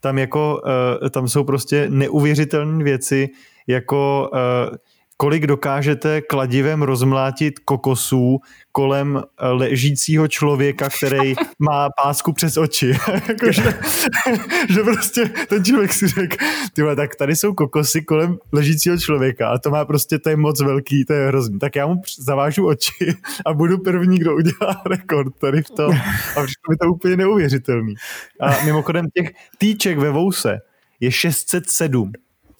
tam 0.00 0.18
jako, 0.18 0.62
uh, 1.02 1.08
tam 1.08 1.28
jsou 1.28 1.44
prostě 1.44 1.86
neuvěřitelné 1.90 2.84
věci, 2.84 3.28
jako 3.68 4.30
uh, 4.32 4.76
kolik 5.20 5.46
dokážete 5.46 6.20
kladivem 6.20 6.82
rozmlátit 6.82 7.58
kokosů 7.58 8.38
kolem 8.72 9.16
eh, 9.16 9.48
ležícího 9.48 10.28
člověka, 10.28 10.88
který 10.88 11.34
má 11.58 11.88
pásku 12.02 12.32
přes 12.32 12.56
oči. 12.56 12.88
jako, 13.28 13.52
že, 13.52 13.62
že 14.74 14.82
prostě 14.82 15.30
ten 15.48 15.64
člověk 15.64 15.92
si 15.92 16.08
řekl, 16.08 16.36
tyhle, 16.72 16.96
tak 16.96 17.16
tady 17.16 17.36
jsou 17.36 17.54
kokosy 17.54 18.02
kolem 18.02 18.38
ležícího 18.52 18.98
člověka 18.98 19.48
a 19.48 19.58
to 19.58 19.70
má 19.70 19.84
prostě, 19.84 20.18
to 20.18 20.30
je 20.30 20.36
moc 20.36 20.60
velký, 20.60 21.04
to 21.04 21.12
je 21.12 21.28
hrozný. 21.28 21.58
Tak 21.58 21.76
já 21.76 21.86
mu 21.86 22.02
zavážu 22.18 22.66
oči 22.66 23.16
a 23.46 23.54
budu 23.54 23.78
první, 23.78 24.18
kdo 24.18 24.34
udělá 24.34 24.82
rekord 24.86 25.34
tady 25.40 25.62
v 25.62 25.70
tom. 25.70 25.96
A 26.36 26.42
přišlo 26.42 26.70
mi 26.70 26.76
to 26.76 26.88
úplně 26.88 27.16
neuvěřitelný. 27.16 27.94
A 28.40 28.64
mimochodem 28.64 29.06
těch 29.14 29.30
týček 29.58 29.98
ve 29.98 30.10
vouse 30.10 30.58
je 31.00 31.12
607 31.12 32.12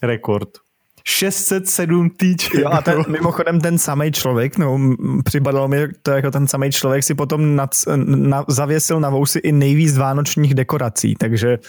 rekord. 0.02 0.67
607 1.10 2.10
týček. 2.10 2.54
Jo 2.54 2.68
a 2.70 2.82
ten, 2.82 3.04
mimochodem 3.08 3.60
ten 3.60 3.78
samý 3.78 4.12
člověk, 4.12 4.58
no 4.58 4.78
připadalo 5.24 5.68
mi 5.68 5.88
to 6.02 6.10
jako 6.10 6.30
ten 6.30 6.48
samý 6.48 6.72
člověk 6.72 7.04
si 7.04 7.14
potom 7.14 7.56
nad, 7.56 7.70
na, 7.96 8.44
zavěsil 8.48 9.00
na 9.00 9.10
vousy 9.10 9.38
i 9.38 9.52
nejvíc 9.52 9.98
vánočních 9.98 10.54
dekorací, 10.54 11.14
takže... 11.14 11.58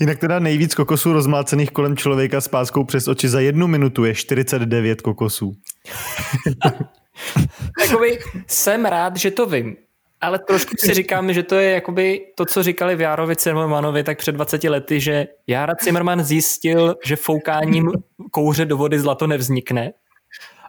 Jinak 0.00 0.18
teda 0.18 0.38
nejvíc 0.38 0.74
kokosů 0.74 1.12
rozmlácených 1.12 1.70
kolem 1.70 1.96
člověka 1.96 2.40
s 2.40 2.48
páskou 2.48 2.84
přes 2.84 3.08
oči 3.08 3.28
za 3.28 3.40
jednu 3.40 3.66
minutu 3.66 4.04
je 4.04 4.14
49 4.14 5.00
kokosů. 5.00 5.52
Jakoby 7.80 8.18
jsem 8.46 8.84
rád, 8.84 9.16
že 9.16 9.30
to 9.30 9.46
vím, 9.46 9.76
ale 10.22 10.38
trošku 10.38 10.70
si 10.78 10.94
říkám, 10.94 11.32
že 11.32 11.42
to 11.42 11.54
je 11.54 11.70
jakoby 11.70 12.20
to, 12.34 12.44
co 12.44 12.62
říkali 12.62 12.96
v 12.96 13.00
Járovi 13.00 13.34
Zimmermanovi 13.40 14.04
tak 14.04 14.18
před 14.18 14.32
20 14.32 14.64
lety, 14.64 15.00
že 15.00 15.26
Jára 15.46 15.74
Zimmerman 15.82 16.24
zjistil, 16.24 16.96
že 17.04 17.16
foukáním 17.16 17.92
kouře 18.30 18.64
do 18.64 18.76
vody 18.76 18.98
zlato 18.98 19.26
nevznikne 19.26 19.92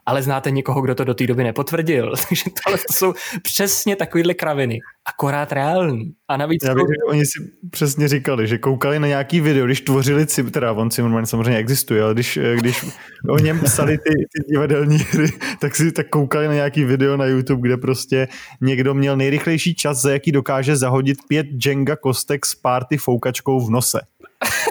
ale 0.05 0.23
znáte 0.23 0.51
někoho, 0.51 0.81
kdo 0.81 0.95
to 0.95 1.03
do 1.03 1.13
té 1.13 1.27
doby 1.27 1.43
nepotvrdil. 1.43 2.13
Takže 2.29 2.43
tohle 2.63 2.77
to 2.77 2.93
jsou 2.93 3.13
přesně 3.41 3.95
takovýhle 3.95 4.33
kraviny, 4.33 4.79
akorát 5.05 5.51
reální. 5.51 6.11
A 6.27 6.37
navíc... 6.37 6.63
Já 6.63 6.75
bych, 6.75 6.83
to... 6.83 7.09
oni 7.09 7.25
si 7.25 7.51
přesně 7.69 8.07
říkali, 8.07 8.47
že 8.47 8.57
koukali 8.57 8.99
na 8.99 9.07
nějaký 9.07 9.41
video, 9.41 9.65
když 9.65 9.81
tvořili 9.81 10.25
Cim, 10.25 10.51
teda 10.51 10.71
on 10.71 10.91
Zimmerman 10.91 11.25
samozřejmě 11.25 11.57
existuje, 11.57 12.03
ale 12.03 12.13
když, 12.13 12.39
když 12.55 12.85
o 13.29 13.37
něm 13.37 13.59
psali 13.59 13.97
ty, 13.97 14.09
ty 14.13 14.51
divadelní 14.51 14.97
hry, 14.97 15.27
tak 15.59 15.75
si 15.75 15.91
tak 15.91 16.09
koukali 16.09 16.47
na 16.47 16.53
nějaký 16.53 16.83
video 16.83 17.17
na 17.17 17.25
YouTube, 17.25 17.67
kde 17.67 17.77
prostě 17.77 18.27
někdo 18.61 18.93
měl 18.93 19.17
nejrychlejší 19.17 19.75
čas, 19.75 20.01
za 20.01 20.11
jaký 20.11 20.31
dokáže 20.31 20.75
zahodit 20.75 21.17
pět 21.27 21.47
Jenga 21.65 21.95
kostek 21.95 22.45
s 22.45 22.55
party 22.55 22.97
foukačkou 22.97 23.65
v 23.67 23.69
nose. 23.69 23.99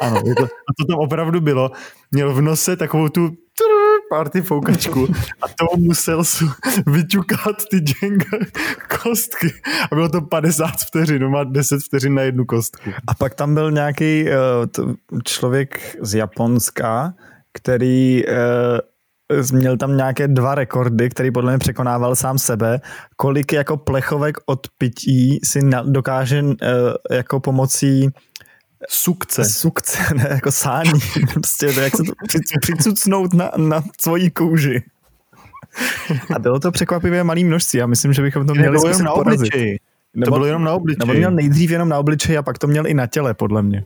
Ano, 0.00 0.22
to, 0.22 0.44
a 0.44 0.72
to 0.78 0.84
tam 0.88 0.98
opravdu 0.98 1.40
bylo. 1.40 1.70
Měl 2.10 2.34
v 2.34 2.40
nose 2.40 2.76
takovou 2.76 3.08
tu 3.08 3.30
party 4.12 4.42
foukačku 4.42 5.08
a 5.42 5.48
to 5.48 5.76
musel 5.78 6.22
vyťukat 6.86 7.56
ty 7.70 7.76
Jenga 7.76 8.38
kostky 9.02 9.52
a 9.90 9.94
bylo 9.94 10.08
to 10.08 10.20
50 10.20 10.66
vteřin, 10.88 11.28
má 11.28 11.44
10 11.44 11.80
vteřin 11.84 12.14
na 12.14 12.22
jednu 12.22 12.44
kostku. 12.44 12.90
A 13.06 13.14
pak 13.14 13.34
tam 13.34 13.54
byl 13.54 13.70
nějaký 13.70 14.24
uh, 14.24 14.92
člověk 15.24 15.96
z 16.00 16.14
Japonska, 16.14 17.14
který 17.52 18.22
uh, 18.26 19.52
měl 19.52 19.76
tam 19.76 19.96
nějaké 19.96 20.28
dva 20.28 20.54
rekordy, 20.54 21.08
který 21.08 21.30
podle 21.30 21.52
mě 21.52 21.58
překonával 21.58 22.16
sám 22.16 22.38
sebe, 22.38 22.80
kolik 23.16 23.52
jako 23.52 23.76
plechovek 23.76 24.36
od 24.46 24.60
pití 24.78 25.38
si 25.44 25.62
na, 25.62 25.82
dokáže 25.82 26.42
uh, 26.42 26.56
jako 27.10 27.40
pomocí 27.40 28.08
Sukce. 28.88 29.44
Sukce, 29.44 29.98
ne, 30.14 30.28
jako 30.30 30.52
sání. 30.52 31.00
Prostě, 31.34 31.66
jak 31.80 31.96
se 31.96 32.02
to 32.02 32.12
přicucnout 32.60 33.34
na, 33.34 33.50
na 33.56 33.82
svoji 34.00 34.30
kůži. 34.30 34.82
A 36.36 36.38
bylo 36.38 36.60
to 36.60 36.70
překvapivě 36.70 37.24
malý 37.24 37.44
množství. 37.44 37.78
Já 37.78 37.86
myslím, 37.86 38.12
že 38.12 38.22
bychom 38.22 38.46
to 38.46 38.54
měli 38.54 38.78
zkusit 38.78 38.98
jenom 38.98 39.04
na 39.04 39.12
obličeji. 39.12 39.78
Nebo, 40.14 40.26
to 40.26 40.30
bylo 40.30 40.46
jenom 40.46 40.64
na 40.64 40.72
obličeji. 40.72 40.98
Nebo 41.06 41.18
měl 41.18 41.30
nejdřív 41.30 41.70
jenom 41.70 41.88
na 41.88 41.98
obličeji 41.98 42.38
a 42.38 42.42
pak 42.42 42.58
to 42.58 42.66
měl 42.66 42.86
i 42.86 42.94
na 42.94 43.06
těle, 43.06 43.34
podle 43.34 43.62
mě. 43.62 43.84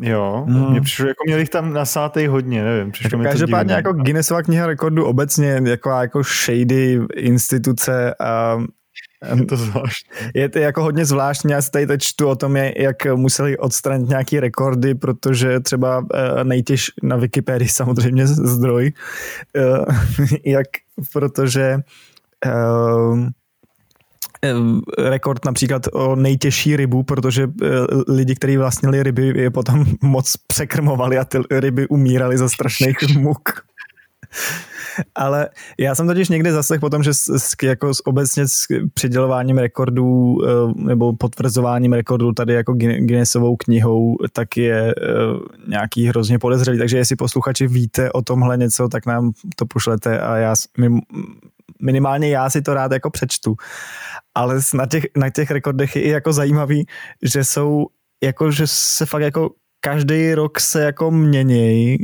Jo, 0.00 0.44
hmm. 0.48 0.70
mě 0.70 0.80
přišlo, 0.80 1.08
jako 1.08 1.22
měli 1.26 1.42
jich 1.42 1.48
tam 1.48 1.72
nasátej 1.72 2.26
hodně, 2.26 2.64
nevím. 2.64 2.92
Přišlo 2.92 3.18
jako 3.18 3.30
každopádně 3.30 3.74
jako 3.74 3.92
Guinnessova 3.92 4.42
kniha 4.42 4.66
rekordu 4.66 5.04
obecně 5.04 5.60
jako, 5.64 5.90
jako 5.90 6.22
shady 6.22 7.00
instituce 7.14 8.14
a 8.14 8.58
to 9.48 9.56
zvláštní. 9.56 10.10
Je 10.34 10.48
to 10.48 10.58
jako 10.58 10.82
hodně 10.82 11.04
zvláštní, 11.04 11.52
já 11.52 11.62
si 11.62 11.70
tady 11.70 11.86
teď 11.86 12.00
čtu 12.00 12.28
o 12.28 12.36
tom, 12.36 12.56
jak 12.56 13.06
museli 13.14 13.58
odstranit 13.58 14.08
nějaký 14.08 14.40
rekordy, 14.40 14.94
protože 14.94 15.60
třeba 15.60 16.06
eh, 16.14 16.44
nejtěž 16.44 16.90
na 17.02 17.16
Wikipedii 17.16 17.68
samozřejmě 17.72 18.26
zdroj, 18.26 18.92
eh, 19.56 19.62
jak 20.50 20.66
protože 21.12 21.78
eh, 22.46 23.30
rekord 24.98 25.44
například 25.44 25.82
o 25.92 26.16
nejtěžší 26.16 26.76
rybu, 26.76 27.02
protože 27.02 27.48
lidi, 28.08 28.34
kteří 28.34 28.56
vlastnili 28.56 29.02
ryby, 29.02 29.32
je 29.36 29.50
potom 29.50 29.84
moc 30.02 30.36
překrmovali 30.46 31.18
a 31.18 31.24
ty 31.24 31.38
ryby 31.50 31.88
umírali 31.88 32.38
za 32.38 32.48
strašných 32.48 33.16
muk. 33.16 33.64
Ale 35.14 35.48
já 35.78 35.94
jsem 35.94 36.06
totiž 36.06 36.28
někde 36.28 36.52
zaslech 36.52 36.80
potom, 36.80 37.02
že 37.02 37.14
s, 37.14 37.54
jako 37.62 37.94
s 37.94 38.06
obecně 38.06 38.48
s 38.48 38.66
přidělováním 38.94 39.58
rekordů 39.58 40.38
eh, 40.44 40.48
nebo 40.76 41.12
potvrzováním 41.12 41.92
rekordů 41.92 42.32
tady 42.32 42.54
jako 42.54 42.72
Guinnessovou 42.72 43.56
knihou, 43.56 44.16
tak 44.32 44.56
je 44.56 44.90
eh, 44.90 45.12
nějaký 45.68 46.06
hrozně 46.06 46.38
podezřelý. 46.38 46.78
Takže 46.78 46.96
jestli 46.96 47.16
posluchači 47.16 47.66
víte 47.66 48.12
o 48.12 48.22
tomhle 48.22 48.56
něco, 48.56 48.88
tak 48.88 49.06
nám 49.06 49.32
to 49.56 49.66
pošlete 49.66 50.20
a 50.20 50.36
já 50.36 50.54
minimálně 51.82 52.28
já 52.28 52.50
si 52.50 52.62
to 52.62 52.74
rád 52.74 52.92
jako 52.92 53.10
přečtu. 53.10 53.56
Ale 54.34 54.60
na 54.74 54.86
těch, 54.86 55.04
na 55.16 55.30
těch 55.30 55.50
rekordech 55.50 55.96
je 55.96 56.02
i 56.02 56.08
jako 56.08 56.32
zajímavý, 56.32 56.86
že 57.22 57.44
jsou 57.44 57.86
jako, 58.24 58.50
že 58.50 58.66
se 58.66 59.06
fakt 59.06 59.22
jako 59.22 59.50
každý 59.80 60.34
rok 60.34 60.60
se 60.60 60.82
jako 60.82 61.10
měnějí 61.10 61.98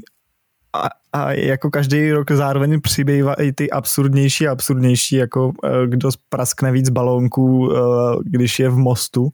a, 0.72 0.88
a 1.12 1.32
jako 1.32 1.70
každý 1.70 2.12
rok 2.12 2.30
zároveň 2.30 2.80
přibývá 2.80 3.34
i 3.34 3.52
ty 3.52 3.70
absurdnější 3.70 4.48
a 4.48 4.52
absurdnější, 4.52 5.16
jako 5.16 5.52
eh, 5.64 5.68
kdo 5.86 6.10
praskne 6.28 6.72
víc 6.72 6.88
balónků, 6.88 7.72
eh, 7.72 7.78
když 8.24 8.58
je 8.58 8.68
v 8.68 8.76
mostu 8.76 9.28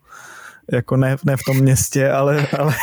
jako 0.73 0.97
ne, 0.97 1.17
ne 1.25 1.37
v 1.37 1.41
tom 1.47 1.57
městě, 1.57 2.11
ale... 2.11 2.47
ale 2.59 2.75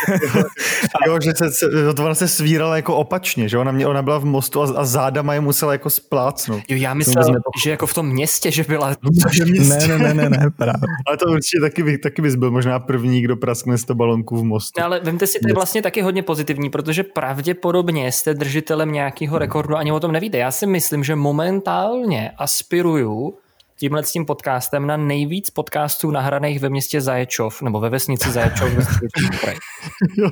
jo, 1.06 1.18
že 1.24 1.32
se, 1.36 1.50
se, 1.50 1.94
to 1.94 2.04
ona 2.04 2.14
se 2.14 2.28
svírala 2.28 2.76
jako 2.76 2.96
opačně, 2.96 3.48
že 3.48 3.58
ona, 3.58 3.72
mě, 3.72 3.86
ona 3.86 4.02
byla 4.02 4.18
v 4.18 4.24
mostu 4.24 4.62
a, 4.62 4.72
a 4.76 4.84
zádama 4.84 5.34
je 5.34 5.40
musela 5.40 5.72
jako 5.72 5.90
splácnout. 5.90 6.62
Jo, 6.68 6.76
já 6.76 6.94
myslel, 6.94 7.34
že 7.64 7.70
jako 7.70 7.86
v 7.86 7.94
tom 7.94 8.06
městě, 8.08 8.50
že 8.50 8.64
byla... 8.68 8.94
Že 9.32 9.44
městě. 9.44 9.88
Ne, 9.88 9.98
ne, 9.98 10.14
ne, 10.14 10.14
ne, 10.14 10.30
ne, 10.30 10.50
právě. 10.56 10.80
Ale 11.06 11.16
to 11.16 11.30
určitě 11.30 11.60
taky, 11.60 11.82
by, 11.82 11.98
taky 11.98 12.22
bys 12.22 12.34
byl 12.34 12.50
možná 12.50 12.78
první, 12.78 13.22
kdo 13.22 13.36
praskne 13.36 13.78
100 13.78 13.94
balonku 13.94 14.36
v 14.36 14.44
mostu. 14.44 14.80
No, 14.80 14.86
ale 14.86 15.00
vemte 15.00 15.26
si, 15.26 15.38
to 15.38 15.48
je 15.48 15.54
vlastně 15.54 15.82
taky 15.82 16.02
hodně 16.02 16.22
pozitivní, 16.22 16.70
protože 16.70 17.02
pravděpodobně 17.02 18.12
jste 18.12 18.34
držitelem 18.34 18.92
nějakého 18.92 19.38
rekordu, 19.38 19.76
ani 19.76 19.92
o 19.92 20.00
tom 20.00 20.12
nevíte. 20.12 20.38
Já 20.38 20.50
si 20.50 20.66
myslím, 20.66 21.04
že 21.04 21.16
momentálně 21.16 22.30
aspiruju 22.38 23.34
tímhle 23.76 24.04
s 24.04 24.12
tím 24.12 24.26
podcastem 24.26 24.86
na 24.86 24.96
nejvíc 24.96 25.50
podcastů 25.50 26.10
nahraných 26.10 26.60
ve 26.60 26.68
městě 26.68 27.00
Zaječov, 27.00 27.62
nebo 27.62 27.80
ve 27.80 27.90
vesnici 27.90 28.30
Zaječov 28.30 28.70
ve 28.72 28.84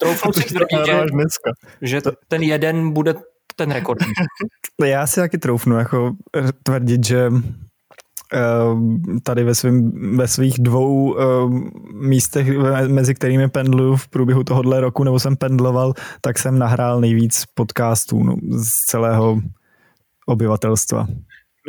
Troufnu 0.00 0.32
si 0.32 0.44
tvrdit, 0.44 0.86
že, 0.86 1.02
že 1.82 2.00
ten 2.28 2.42
jeden 2.42 2.92
bude 2.92 3.14
ten 3.56 3.70
rekord. 3.70 3.98
Já 4.84 5.06
si 5.06 5.20
taky 5.20 5.38
troufnu 5.38 5.78
jako 5.78 6.12
tvrdit, 6.62 7.06
že 7.06 7.30
eh, 8.34 8.40
tady 9.22 9.44
ve, 9.44 9.54
svým, 9.54 9.92
ve 10.16 10.28
svých 10.28 10.58
dvou 10.58 11.12
uh, 11.12 11.18
místech, 11.92 12.48
mezi 12.88 13.14
kterými 13.14 13.48
pendluju 13.48 13.96
v 13.96 14.08
průběhu 14.08 14.44
tohohle 14.44 14.80
roku, 14.80 15.04
nebo 15.04 15.18
jsem 15.18 15.36
pendloval, 15.36 15.94
tak 16.20 16.38
jsem 16.38 16.58
nahrál 16.58 17.00
nejvíc 17.00 17.44
podcastů 17.54 18.22
no, 18.22 18.36
z 18.50 18.84
celého 18.84 19.40
obyvatelstva. 20.26 21.06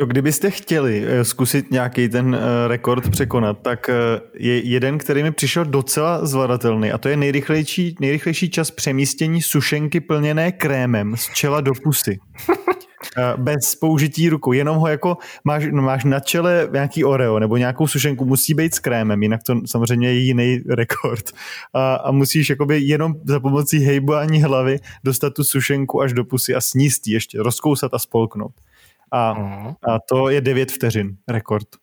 Kdybyste 0.06 0.50
chtěli 0.50 1.04
eh, 1.06 1.24
zkusit 1.24 1.70
nějaký 1.70 2.08
ten 2.08 2.34
eh, 2.34 2.68
rekord 2.68 3.10
překonat, 3.10 3.58
tak 3.62 3.88
eh, 3.88 3.94
je 4.34 4.68
jeden, 4.68 4.98
který 4.98 5.22
mi 5.22 5.32
přišel 5.32 5.64
docela 5.64 6.26
zvladatelný 6.26 6.92
a 6.92 6.98
to 6.98 7.08
je 7.08 7.16
nejrychlejší, 7.16 7.96
nejrychlejší 8.00 8.50
čas 8.50 8.70
přemístění 8.70 9.42
sušenky 9.42 10.00
plněné 10.00 10.52
krémem 10.52 11.16
z 11.16 11.28
čela 11.34 11.60
do 11.60 11.72
pusy. 11.84 12.18
Bez 13.36 13.74
použití 13.74 14.28
rukou, 14.28 14.52
jenom 14.52 14.76
ho 14.76 14.88
jako 14.88 15.16
máš, 15.44 15.64
no, 15.70 15.82
máš 15.82 16.04
na 16.04 16.20
čele 16.20 16.68
nějaký 16.72 17.04
oreo 17.04 17.38
nebo 17.38 17.56
nějakou 17.56 17.86
sušenku, 17.86 18.24
musí 18.24 18.54
být 18.54 18.74
s 18.74 18.78
krémem, 18.78 19.22
jinak 19.22 19.42
to 19.42 19.60
samozřejmě 19.66 20.08
je 20.08 20.18
jiný 20.18 20.60
rekord. 20.68 21.30
A, 21.74 21.94
a 21.94 22.12
musíš 22.12 22.50
jakoby 22.50 22.80
jenom 22.80 23.14
za 23.24 23.40
pomocí 23.40 23.78
hejbání 23.78 24.42
hlavy 24.42 24.78
dostat 25.04 25.34
tu 25.34 25.44
sušenku 25.44 26.00
až 26.00 26.12
do 26.12 26.24
pusy 26.24 26.54
a 26.54 26.60
sníst 26.60 27.06
ještě, 27.06 27.42
rozkousat 27.42 27.94
a 27.94 27.98
spolknout. 27.98 28.52
A, 29.12 29.34
uh-huh. 29.34 29.74
a 29.88 29.98
to 30.08 30.28
je 30.28 30.40
9 30.40 30.72
vteřin 30.72 31.16
rekord. 31.28 31.81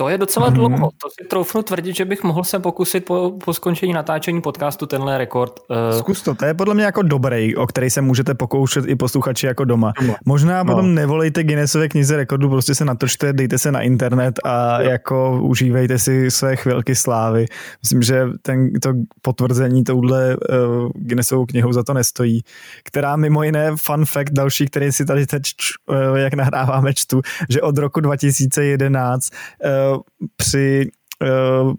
To 0.00 0.08
je 0.08 0.18
docela 0.18 0.50
dlouho. 0.50 0.76
Mm. 0.76 0.82
To 1.02 1.10
si 1.10 1.28
troufnu 1.28 1.62
tvrdit, 1.62 1.96
že 1.96 2.04
bych 2.04 2.22
mohl 2.22 2.44
se 2.44 2.58
pokusit 2.58 3.04
po, 3.04 3.38
po 3.44 3.54
skončení 3.54 3.92
natáčení 3.92 4.40
podcastu 4.40 4.86
tenhle 4.86 5.18
rekord. 5.18 5.60
Uh... 5.68 5.98
Zkus 5.98 6.22
to, 6.22 6.34
to 6.34 6.44
je 6.44 6.54
podle 6.54 6.74
mě 6.74 6.84
jako 6.84 7.02
dobrý, 7.02 7.56
o 7.56 7.66
který 7.66 7.90
se 7.90 8.00
můžete 8.00 8.34
pokoušet 8.34 8.84
i 8.88 8.96
posluchači 8.96 9.46
jako 9.46 9.64
doma. 9.64 9.92
doma. 10.00 10.14
Možná 10.24 10.62
no. 10.62 10.74
potom 10.74 10.94
nevolejte 10.94 11.44
Guinnessové 11.44 11.88
knize 11.88 12.16
rekordu, 12.16 12.48
prostě 12.48 12.74
se 12.74 12.84
natočte, 12.84 13.32
dejte 13.32 13.58
se 13.58 13.72
na 13.72 13.80
internet 13.80 14.34
a 14.44 14.82
jo. 14.82 14.90
jako 14.90 15.40
užívejte 15.42 15.98
si 15.98 16.30
své 16.30 16.56
chvilky 16.56 16.94
slávy. 16.94 17.46
Myslím, 17.82 18.02
že 18.02 18.26
ten, 18.42 18.72
to 18.72 18.92
potvrzení 19.22 19.84
touhle 19.84 20.36
uh, 20.36 20.90
Guinnessovou 20.94 21.46
knihou 21.46 21.72
za 21.72 21.82
to 21.82 21.94
nestojí, 21.94 22.40
která 22.84 23.16
mimo 23.16 23.42
jiné 23.42 23.70
fun 23.76 24.04
fact 24.04 24.32
další, 24.32 24.66
který 24.66 24.92
si 24.92 25.04
tady 25.04 25.26
teď, 25.26 25.42
uh, 25.86 26.16
jak 26.16 26.34
nahráváme, 26.34 26.94
čtu, 26.94 27.20
že 27.48 27.62
od 27.62 27.78
roku 27.78 28.00
2011 28.00 29.30
uh, 29.64 29.87
při 30.36 30.90
uh, 31.22 31.72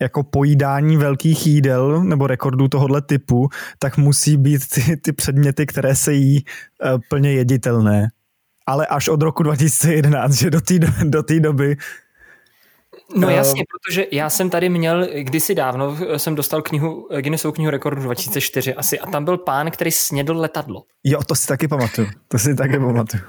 jako 0.00 0.22
pojídání 0.22 0.96
velkých 0.96 1.46
jídel 1.46 2.04
nebo 2.04 2.26
rekordů 2.26 2.68
tohohle 2.68 3.02
typu, 3.02 3.48
tak 3.78 3.96
musí 3.96 4.36
být 4.36 4.62
ty, 4.74 4.96
ty 4.96 5.12
předměty, 5.12 5.66
které 5.66 5.96
se 5.96 6.12
jí 6.12 6.44
uh, 6.44 7.00
plně 7.08 7.32
jeditelné. 7.32 8.08
Ale 8.66 8.86
až 8.86 9.08
od 9.08 9.22
roku 9.22 9.42
2011, 9.42 10.32
že 10.32 10.50
do 10.50 10.60
té 10.60 10.78
do 11.04 11.22
té 11.22 11.40
doby 11.40 11.76
No 13.16 13.30
jasně, 13.30 13.64
protože 13.70 14.06
já 14.12 14.30
jsem 14.30 14.50
tady 14.50 14.68
měl, 14.68 15.08
kdysi 15.22 15.54
dávno 15.54 15.96
jsem 16.16 16.34
dostal 16.34 16.62
knihu, 16.62 17.08
Guinnessovu 17.20 17.52
knihu 17.52 17.70
rekordu 17.70 18.02
2004 18.02 18.74
asi 18.74 18.98
a 19.00 19.10
tam 19.10 19.24
byl 19.24 19.38
pán, 19.38 19.70
který 19.70 19.90
snědl 19.90 20.36
letadlo. 20.36 20.82
Jo, 21.04 21.22
to 21.22 21.34
si 21.34 21.46
taky 21.46 21.68
pamatuju. 21.68 22.08
To 22.28 22.38
si 22.38 22.54
taky 22.54 22.78
pamatuju. 22.78 23.22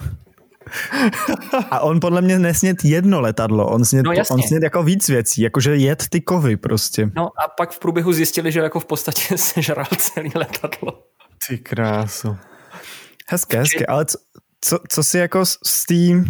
A 1.71 1.79
on 1.79 1.99
podle 1.99 2.21
mě 2.21 2.39
nesnět 2.39 2.77
jedno 2.83 3.21
letadlo, 3.21 3.67
on 3.67 3.85
snět, 3.85 4.03
No 4.03 4.11
no, 4.11 4.17
jasně. 4.17 4.33
on 4.33 4.41
snět 4.41 4.63
jako 4.63 4.83
víc 4.83 5.09
věcí, 5.09 5.41
jakože 5.41 5.75
jet 5.75 6.03
ty 6.09 6.21
kovy 6.21 6.57
prostě. 6.57 7.09
No 7.15 7.25
a 7.25 7.47
pak 7.57 7.71
v 7.71 7.79
průběhu 7.79 8.13
zjistili, 8.13 8.51
že 8.51 8.59
jako 8.59 8.79
v 8.79 8.85
podstatě 8.85 9.37
sežral 9.37 9.85
celý 9.97 10.31
letadlo. 10.35 11.03
Ty 11.47 11.57
krásu. 11.57 12.37
Hezké, 13.29 13.59
hezké, 13.59 13.85
ale 13.85 14.05
co, 14.05 14.17
co, 14.61 14.79
co 14.89 15.03
si 15.03 15.17
jako 15.17 15.43
té 15.87 15.93
uh, 16.13 16.23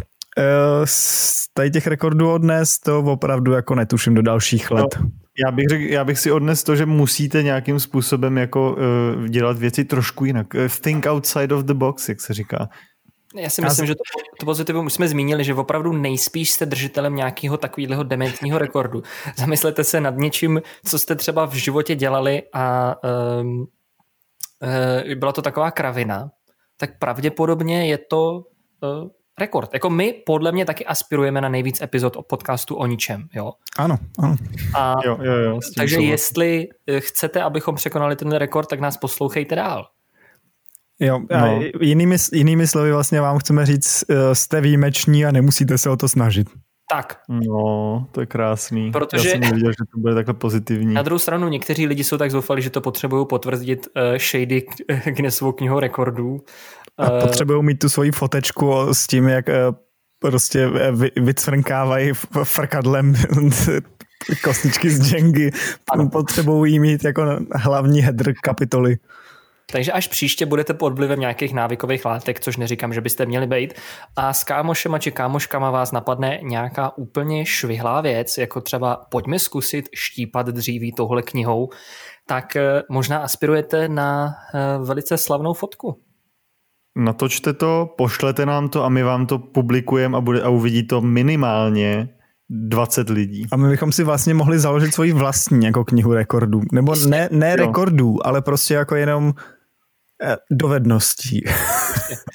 z 0.86 1.46
tady 1.54 1.72
těch 1.72 1.88
rekordů 1.88 2.32
odnes, 2.32 2.80
to 2.80 3.00
opravdu 3.00 3.52
jako 3.52 3.76
netuším 3.76 4.14
do 4.14 4.22
dalších 4.22 4.72
let. 4.72 5.00
Já 5.46 5.52
bych, 5.52 5.66
řek, 5.70 5.82
já 5.82 6.04
bych 6.04 6.20
si 6.20 6.32
odnes 6.32 6.64
to, 6.64 6.76
že 6.76 6.86
musíte 6.86 7.44
nějakým 7.44 7.80
způsobem 7.80 8.38
jako 8.38 8.72
uh, 8.74 9.28
dělat 9.28 9.58
věci 9.58 9.86
trošku 9.86 10.26
jinak. 10.26 10.54
Uh, 10.54 10.62
think 10.82 11.06
outside 11.06 11.56
of 11.56 11.64
the 11.64 11.74
box, 11.74 12.10
jak 12.10 12.22
se 12.22 12.34
říká. 12.34 12.70
Já 13.38 13.50
si 13.50 13.62
myslím, 13.62 13.86
že 13.86 13.96
to, 13.96 14.04
to 14.40 14.46
pozitivum 14.46 14.86
už 14.86 14.94
jsme 14.94 15.08
zmínili, 15.08 15.44
že 15.44 15.54
opravdu 15.54 15.94
nejspíš 15.94 16.52
jste 16.52 16.66
držitelem 16.66 17.16
nějakého 17.16 17.58
takového 17.58 18.04
dementního 18.04 18.58
rekordu. 18.60 19.04
Zamyslete 19.38 19.84
se 19.84 20.02
nad 20.02 20.18
něčím, 20.18 20.62
co 20.86 21.00
jste 21.00 21.16
třeba 21.16 21.46
v 21.46 21.54
životě 21.54 21.96
dělali 21.96 22.44
a 22.54 22.96
um, 23.42 23.60
uh, 23.60 25.16
byla 25.16 25.32
to 25.32 25.42
taková 25.42 25.72
kravina, 25.72 26.30
tak 26.78 27.00
pravděpodobně 27.00 27.88
je 27.88 27.98
to 27.98 28.32
uh, 28.34 29.10
rekord. 29.40 29.74
Jako 29.74 29.90
my 29.90 30.14
podle 30.26 30.52
mě 30.52 30.66
taky 30.66 30.86
aspirujeme 30.86 31.42
na 31.42 31.50
nejvíc 31.50 31.82
epizod 31.82 32.16
o 32.16 32.22
podcastu 32.22 32.76
o 32.76 32.86
ničem. 32.86 33.28
Jo? 33.34 33.52
Ano, 33.78 33.98
ano. 34.20 34.36
A 34.76 34.96
Jo, 35.06 35.18
jo, 35.22 35.34
jo. 35.34 35.60
takže 35.78 36.02
jestli 36.02 36.68
eh, 36.88 37.00
chcete, 37.00 37.42
abychom 37.42 37.76
překonali 37.76 38.16
ten 38.16 38.32
rekord, 38.32 38.70
tak 38.70 38.80
nás 38.80 38.98
poslouchejte 38.98 39.56
dál. 39.56 39.86
Jo, 41.00 41.20
No. 41.32 41.38
no. 41.38 41.62
jinými, 41.82 42.16
jinými 42.34 42.68
slovy 42.68 42.91
vlastně 42.91 43.22
vám 43.22 43.38
chceme 43.38 43.66
říct, 43.66 44.04
eh, 44.10 44.36
jste 44.36 44.62
výjimeční 44.62 45.26
a 45.26 45.32
nemusíte 45.32 45.78
se 45.78 45.89
o 45.89 45.98
to 45.98 46.10
snažit. 46.10 46.48
Tak, 46.91 47.20
No, 47.30 48.08
to 48.12 48.20
je 48.22 48.26
krásný. 48.26 48.91
Protože- 48.91 49.28
Já 49.28 49.32
jsem 49.34 49.41
nevěděl, 49.41 49.72
že 49.72 49.86
to 49.93 50.00
bude 50.00 50.16
takhle 50.16 50.34
pozitivní. 50.34 50.93
Na 50.93 51.02
druhou 51.02 51.20
stranu 51.20 51.48
někteří 51.48 51.88
lidi 51.88 52.04
jsou 52.04 52.18
tak 52.18 52.32
zoufalí, 52.32 52.62
že 52.62 52.70
to 52.70 52.82
potřebují 52.82 53.26
potvrdit 53.28 53.88
uh, 53.96 54.18
shady 54.18 54.62
k- 54.62 55.04
Guinnessovou 55.12 55.52
knihou 55.52 55.80
rekordů. 55.80 56.39
A 56.98 57.06
Eh, 57.18 57.22
potřebují 57.22 57.64
mít 57.64 57.80
tu 57.80 57.89
svoji 57.89 58.12
fotečku 58.12 58.74
s 58.93 59.08
tím, 59.08 59.28
jak 59.28 59.50
eh, 59.50 59.56
prostě 60.20 60.70
eh, 60.80 60.91
vy, 60.91 61.12
vycvrnkávají 61.18 62.12
frkadlem 62.43 63.14
kostničky 64.43 64.89
z 64.89 65.12
Jengy. 65.14 65.52
Potřebují 66.12 66.74
jí 66.74 66.80
mít 66.80 67.04
jako 67.04 67.39
hlavní 67.56 68.02
header 68.02 68.34
kapitoly. 68.43 68.98
Takže 69.72 69.91
až 69.91 70.07
příště 70.07 70.45
budete 70.45 70.74
pod 70.74 70.93
vlivem 70.93 71.20
nějakých 71.20 71.53
návykových 71.53 72.05
látek, 72.05 72.39
což 72.39 72.57
neříkám, 72.57 72.93
že 72.93 73.01
byste 73.01 73.26
měli 73.26 73.47
být, 73.47 73.74
a 74.16 74.34
s 74.34 74.43
kámošema 74.43 74.99
či 74.99 75.11
kámoškama 75.11 75.72
vás 75.72 75.91
napadne 75.91 76.39
nějaká 76.41 76.97
úplně 76.97 77.45
švihlá 77.45 78.01
věc, 78.01 78.38
jako 78.38 78.61
třeba 78.61 79.05
pojďme 79.11 79.39
zkusit 79.39 79.86
štípat 79.95 80.47
dříví 80.47 80.91
tohle 80.91 81.22
knihou, 81.22 81.70
tak 82.28 82.55
eh, 82.55 82.82
možná 82.89 83.18
aspirujete 83.18 83.88
na 83.88 84.34
eh, 84.53 84.59
velice 84.86 85.18
slavnou 85.18 85.53
fotku. 85.53 86.01
Natočte 86.97 87.53
to, 87.53 87.89
pošlete 87.97 88.45
nám 88.45 88.70
to 88.70 88.84
a 88.84 88.89
my 88.89 89.03
vám 89.03 89.26
to 89.26 89.39
publikujeme 89.39 90.18
a, 90.18 90.22
bude, 90.22 90.41
a 90.41 90.49
uvidí 90.49 90.88
to 90.88 91.01
minimálně 91.01 92.09
20 92.49 93.09
lidí. 93.09 93.45
A 93.51 93.57
my 93.57 93.70
bychom 93.70 93.91
si 93.91 94.03
vlastně 94.03 94.34
mohli 94.34 94.59
založit 94.59 94.93
svoji 94.93 95.11
vlastní 95.11 95.66
jako 95.66 95.86
knihu 95.86 96.13
rekordů. 96.13 96.61
Nebo 96.72 96.95
ne, 97.07 97.30
ne 97.32 97.55
rekordů, 97.55 98.28
ale 98.28 98.41
prostě 98.41 98.74
jako 98.74 98.95
jenom 98.95 99.34
dovedností. 100.51 101.43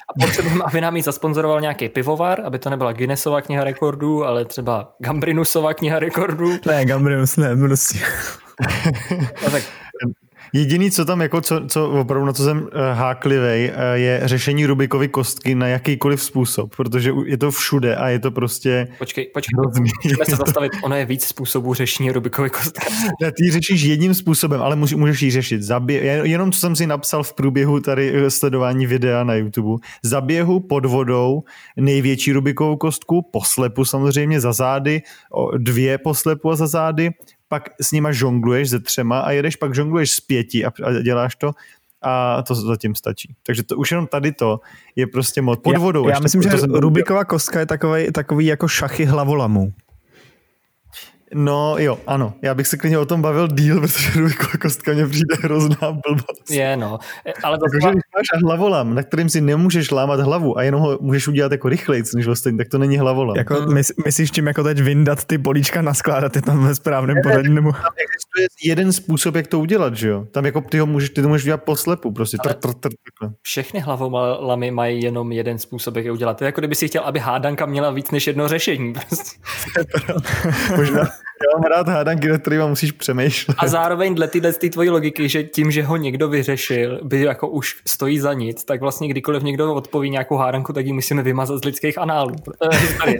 A 0.09 0.25
potřebujeme, 0.25 0.63
aby 0.67 0.81
nám 0.81 0.95
ji 0.95 1.01
zasponzoroval 1.01 1.61
nějaký 1.61 1.89
pivovar, 1.89 2.41
aby 2.45 2.59
to 2.59 2.69
nebyla 2.69 2.93
Guinnessova 2.93 3.41
kniha 3.41 3.63
rekordů, 3.63 4.25
ale 4.25 4.45
třeba 4.45 4.95
Gambrinusova 4.99 5.73
kniha 5.73 5.99
rekordů. 5.99 6.57
ne, 6.67 6.85
Gambrinus, 6.85 7.37
ne, 7.37 7.55
prostě. 7.55 7.99
No 9.43 9.51
tak 9.51 9.63
Jediný, 10.53 10.91
co 10.91 11.05
tam, 11.05 11.21
jako 11.21 11.41
co, 11.41 11.61
co 11.67 11.89
opravdu 11.89 12.25
na 12.25 12.33
co 12.33 12.43
jsem 12.43 12.57
uh, 12.57 12.67
háklivej, 12.93 13.69
uh, 13.69 13.75
je 13.93 14.21
řešení 14.23 14.65
Rubikovy 14.65 15.07
kostky 15.07 15.55
na 15.55 15.67
jakýkoliv 15.67 16.23
způsob, 16.23 16.75
protože 16.75 17.13
je 17.25 17.37
to 17.37 17.51
všude 17.51 17.95
a 17.95 18.09
je 18.09 18.19
to 18.19 18.31
prostě... 18.31 18.87
počkej, 18.97 19.25
počkej, 19.33 19.51
můžeme 20.03 20.25
se 20.25 20.35
zastavit. 20.35 20.71
Ono 20.83 20.95
je 20.95 21.05
víc 21.05 21.25
způsobů 21.25 21.73
řešení 21.73 22.11
Rubikovy 22.11 22.49
kostky. 22.49 22.93
Ne, 23.21 23.31
ty 23.31 23.45
ji 23.45 23.51
řešíš 23.51 23.81
jedním 23.81 24.13
způsobem, 24.13 24.61
ale 24.61 24.75
můžeš, 24.75 24.97
můžeš 24.97 25.21
ji 25.21 25.31
řešit. 25.31 25.61
Zabě, 25.61 26.03
jen- 26.03 26.25
jenom 26.25 26.51
co 26.51 26.59
jsem 26.59 26.75
si 26.75 26.87
napsal 26.87 27.23
v 27.23 27.33
průběhu 27.33 27.79
tady 27.79 28.11
eh, 28.13 28.31
sledování 28.31 28.87
videa 28.87 29.23
na 29.23 29.33
YouTube. 29.35 29.81
Zaběhu 30.03 30.59
pod 30.59 30.85
vodou 30.85 31.43
největší 31.77 32.31
Rubikovou 32.31 32.75
kostku, 32.75 33.21
poslepu 33.31 33.85
samozřejmě 33.85 34.41
za 34.41 34.53
zády, 34.53 35.01
dvě 35.57 35.97
poslepu 35.97 36.51
a 36.51 36.55
za 36.55 36.67
zády, 36.67 37.09
pak 37.51 37.69
s 37.81 37.91
nima 37.91 38.11
žongluješ 38.11 38.69
ze 38.69 38.79
třema 38.79 39.19
a 39.19 39.31
jedeš, 39.31 39.55
pak 39.55 39.75
žongluješ 39.75 40.11
z 40.11 40.19
pěti 40.21 40.65
a, 40.65 40.71
a 40.83 40.91
děláš 41.01 41.35
to 41.35 41.51
a 42.01 42.41
to 42.47 42.55
zatím 42.55 42.95
stačí. 42.95 43.35
Takže 43.45 43.63
to 43.63 43.77
už 43.77 43.91
jenom 43.91 44.07
tady 44.07 44.31
to 44.31 44.59
je 44.95 45.07
prostě 45.07 45.41
mod 45.41 45.59
pod 45.59 45.77
vodou. 45.77 46.07
Já, 46.07 46.13
já 46.15 46.19
myslím, 46.19 46.41
že 46.41 46.49
to 46.49 46.57
jsem- 46.57 46.71
Rubikova 46.75 47.25
kostka 47.25 47.59
je 47.59 47.65
takový, 47.65 48.11
takový 48.11 48.45
jako 48.45 48.67
šachy 48.67 49.05
hlavolamů. 49.05 49.73
No 51.33 51.75
jo, 51.77 51.99
ano. 52.07 52.33
Já 52.41 52.53
bych 52.53 52.67
se 52.67 52.77
klidně 52.77 52.97
o 52.97 53.05
tom 53.05 53.21
bavil 53.21 53.47
díl, 53.47 53.81
protože 53.81 54.19
Rubiková 54.19 54.53
kostka 54.61 54.93
mě 54.93 55.07
přijde 55.07 55.35
hrozná 55.41 55.91
blbost. 55.91 56.51
Je, 56.51 56.77
no. 56.77 56.99
Ale 57.43 57.57
to 57.57 57.65
Takže 57.71 57.87
když 57.89 58.01
máš 58.33 58.43
hlavolam, 58.43 58.95
na 58.95 59.03
kterým 59.03 59.29
si 59.29 59.41
nemůžeš 59.41 59.91
lámat 59.91 60.19
hlavu 60.19 60.57
a 60.57 60.63
jenom 60.63 60.81
ho 60.81 60.97
můžeš 61.01 61.27
udělat 61.27 61.51
jako 61.51 61.69
rychlejc 61.69 62.13
než 62.13 62.27
ostatní, 62.27 62.57
tak 62.57 62.67
to 62.69 62.77
není 62.77 62.97
hlavolam. 62.97 63.35
Jako, 63.37 63.55
Hmm. 63.55 63.73
mys, 63.73 63.91
myslíš 64.05 64.31
tím 64.31 64.47
jako 64.47 64.63
teď 64.63 64.81
vyndat 64.81 65.25
ty 65.25 65.37
políčka, 65.37 65.81
naskládat 65.81 66.35
je 66.35 66.41
tam 66.41 66.63
ve 66.67 66.75
správném 66.75 67.17
pořadí? 67.23 67.49
Nebo... 67.49 67.71
Tam 67.71 67.81
existuje 67.81 68.47
jeden 68.63 68.93
způsob, 68.93 69.35
jak 69.35 69.47
to 69.47 69.59
udělat, 69.59 69.95
že 69.95 70.07
jo? 70.07 70.25
Tam 70.31 70.45
jako 70.45 70.61
ty 70.61 70.79
ho 70.79 70.85
můžeš, 70.85 71.09
ty 71.09 71.21
to 71.21 71.27
můžeš 71.27 71.43
udělat 71.43 71.63
poslepu, 71.63 72.11
prostě 72.11 72.37
tr, 72.43 72.53
tr, 72.53 72.73
tr, 72.73 72.89
takhle. 73.19 73.35
všechny 73.41 73.79
hlavomlamy 73.79 74.71
mají 74.71 75.03
jenom 75.03 75.31
jeden 75.31 75.57
způsob, 75.59 75.95
jak 75.95 76.05
je 76.05 76.11
udělat. 76.11 76.37
To 76.37 76.43
je 76.43 76.45
jako 76.45 76.61
kdyby 76.61 76.75
si 76.75 76.87
chtěl, 76.87 77.03
aby 77.03 77.19
hádanka 77.19 77.65
měla 77.65 77.91
víc 77.91 78.11
než 78.11 78.27
jedno 78.27 78.47
řešení. 78.47 78.93
Prostě. 78.93 79.39
Možná, 80.77 81.03
já 81.41 81.57
mám 81.57 81.63
rád 81.63 81.87
hádanky, 81.87 82.27
nad 82.27 82.41
kterýma 82.41 82.67
musíš 82.67 82.91
přemýšlet. 82.91 83.57
A 83.59 83.67
zároveň 83.67 84.15
dle 84.15 84.27
téhle 84.27 84.53
té 84.53 84.69
tvojí 84.69 84.89
logiky, 84.89 85.29
že 85.29 85.43
tím, 85.43 85.71
že 85.71 85.83
ho 85.83 85.97
někdo 85.97 86.29
vyřešil, 86.29 86.99
by 87.03 87.21
jako 87.21 87.47
už 87.47 87.81
stojí 87.87 88.19
za 88.19 88.33
nic, 88.33 88.63
tak 88.63 88.81
vlastně 88.81 89.07
kdykoliv 89.07 89.43
někdo 89.43 89.73
odpoví 89.73 90.09
nějakou 90.09 90.35
hádanku, 90.35 90.73
tak 90.73 90.85
ji 90.85 90.93
musíme 90.93 91.23
vymazat 91.23 91.61
z 91.61 91.65
lidských 91.65 91.97
análů. 91.97 92.35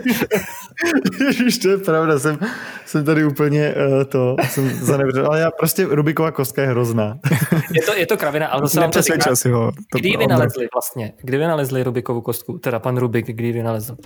Ježiš, 1.26 1.58
to 1.58 1.68
je 1.68 1.78
pravda, 1.78 2.18
jsem, 2.18 2.38
jsem 2.86 3.04
tady 3.04 3.24
úplně 3.24 3.74
uh, 3.74 4.04
to, 4.04 4.36
jsem 4.48 4.70
zanevřel, 4.70 5.26
ale 5.26 5.40
já 5.40 5.50
prostě 5.50 5.86
Rubiková 5.90 6.30
kostka 6.30 6.62
je 6.62 6.68
hrozná. 6.68 7.18
je, 7.72 7.82
to, 7.82 7.94
je 7.94 8.06
to 8.06 8.16
kravina, 8.16 8.46
ale 8.46 8.62
zase 8.62 8.80
vám 8.80 8.90
to 8.90 9.02
říká, 9.02 9.14
Nepřesvědčil 9.14 9.36
si 9.36 9.50
ho. 9.50 9.72
To 9.92 9.98
kdy 9.98 10.16
vynalezli 10.16 10.68
vlastně? 10.74 11.12
Kdy 11.22 11.38
vynalezli 11.38 11.82
Rubikovou 11.82 12.20
kostku? 12.20 12.58
Teda 12.58 12.78
pan 12.78 12.96
Rubik, 12.96 13.26
kdy 13.26 13.52
vynalezl? 13.52 13.96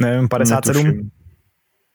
Nevím, 0.00 0.28
57. 0.28 0.86
Netuším. 0.86 1.10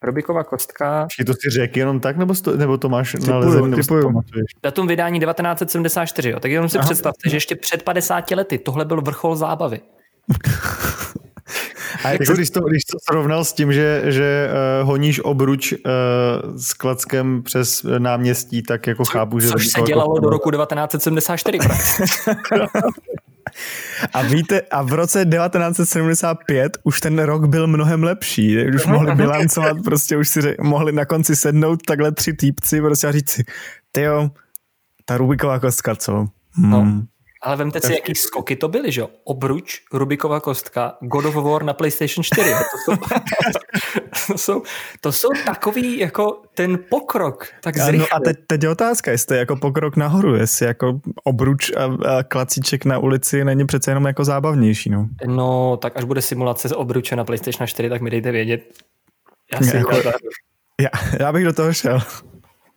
Rubiková 0.04 0.44
kostka, 0.44 1.04
Počkej, 1.04 1.26
to 1.26 1.34
si 1.34 1.50
řekl 1.50 1.78
jenom 1.78 2.00
tak, 2.00 2.18
nebo, 2.18 2.36
sto, 2.36 2.58
nebo 2.58 2.78
to 2.78 2.90
máš 2.90 3.12
Typuju, 3.12 3.32
nalezený, 3.32 3.70
nebo 3.70 3.84
si 3.84 3.88
to 3.88 3.94
typuju. 3.96 4.04
pamatuješ? 4.04 4.46
datum 4.64 4.88
vydání 4.88 5.20
1974, 5.20 6.30
jo. 6.30 6.40
tak 6.40 6.52
jenom 6.52 6.70
si 6.70 6.78
Aha. 6.78 6.86
představte, 6.88 7.30
že 7.30 7.36
ještě 7.36 7.56
před 7.56 7.84
50 7.84 8.32
lety 8.32 8.58
tohle 8.58 8.86
byl 8.86 9.02
vrchol 9.02 9.36
zábavy. 9.36 9.80
A 12.04 12.10
jak 12.10 12.20
Jako 12.20 12.26
se, 12.26 12.34
když, 12.34 12.50
to, 12.50 12.60
když 12.60 12.84
to 12.84 12.98
srovnal 13.10 13.44
s 13.46 13.54
tím, 13.54 13.74
že, 13.74 14.02
že 14.06 14.50
uh, 14.82 14.88
honíš 14.88 15.20
obruč 15.24 15.72
uh, 15.74 15.80
s 16.58 16.74
klackem 16.74 17.44
přes 17.44 17.86
náměstí, 17.98 18.64
tak 18.64 18.88
jako 18.88 19.06
chápu, 19.06 19.40
že... 19.40 19.48
Což 19.48 19.66
to 19.66 19.70
se 19.72 19.80
jako- 19.80 19.88
dělalo 19.88 20.20
do 20.20 20.30
roku 20.30 20.52
1974 20.52 21.58
prakticky. 21.68 22.12
A 24.14 24.22
víte, 24.22 24.62
a 24.62 24.82
v 24.82 24.94
roce 24.94 25.26
1975 25.26 26.78
už 26.84 27.02
ten 27.02 27.20
rok 27.20 27.46
byl 27.46 27.68
mnohem 27.68 28.04
lepší. 28.04 28.58
Už 28.76 28.86
mohli 28.86 29.16
bilancovat, 29.16 29.78
prostě 29.84 30.18
už 30.18 30.30
si 30.30 30.40
ře- 30.40 30.56
mohli 30.64 30.92
na 30.92 31.06
konci 31.06 31.36
sednout 31.36 31.80
takhle 31.88 32.12
tři 32.12 32.34
týpci 32.34 32.82
prostě 32.82 33.08
a 33.08 33.12
říct 33.12 33.30
si, 33.30 33.44
tyjo, 33.92 34.30
ta 35.06 35.18
Rubiková 35.18 35.60
kostka, 35.60 35.96
co? 35.96 36.28
Hmm. 36.52 36.70
No. 36.70 37.04
Ale 37.44 37.56
vemte 37.56 37.82
si, 37.82 37.94
jaký 37.94 38.16
skoky 38.16 38.56
to 38.56 38.68
byly, 38.68 38.92
že 38.92 39.02
jo? 39.02 39.10
Obruč, 39.24 39.82
Rubikova 39.94 40.40
kostka, 40.40 40.98
God 41.02 41.26
of 41.26 41.36
War 41.36 41.64
na 41.64 41.74
PlayStation 41.74 42.24
4. 42.24 42.50
jo? 42.50 42.58
To 42.58 42.78
jsou, 42.78 42.98
to 44.28 44.38
jsou, 44.38 44.64
to 45.02 45.12
jsou 45.12 45.30
takový 45.46 46.00
jako 46.00 46.42
ten 46.56 46.80
pokrok, 46.90 47.48
tak 47.62 47.78
A, 47.78 47.86
zrychle. 47.86 48.08
no 48.12 48.18
a 48.18 48.20
teď, 48.20 48.38
teď 48.48 48.64
je 48.64 48.70
otázka, 48.70 49.12
jestli 49.12 49.38
jako 49.38 49.56
pokrok 49.56 49.96
nahoru, 49.96 50.36
jestli 50.36 50.66
jako 50.66 51.00
obruč 51.24 51.72
a, 51.72 51.84
a 51.84 52.24
klacíček 52.24 52.86
na 52.86 53.00
ulici 53.00 53.44
není 53.44 53.66
přece 53.66 53.92
jenom 53.92 54.06
jako 54.06 54.26
zábavnější, 54.26 54.90
no. 54.90 55.08
No, 55.26 55.78
tak 55.78 55.98
až 55.98 56.04
bude 56.04 56.22
simulace 56.22 56.70
z 56.70 56.72
obruče 56.72 57.16
na 57.16 57.24
PlayStation 57.24 57.68
4, 57.68 57.90
tak 57.90 58.02
mi 58.02 58.10
dejte 58.10 58.32
vědět. 58.32 58.62
Já 59.54 59.62
si 59.62 59.78
jako... 59.78 59.96
Já, 60.82 60.90
já 61.20 61.32
bych 61.32 61.44
do 61.44 61.54
toho 61.54 61.74
šel. 61.74 62.00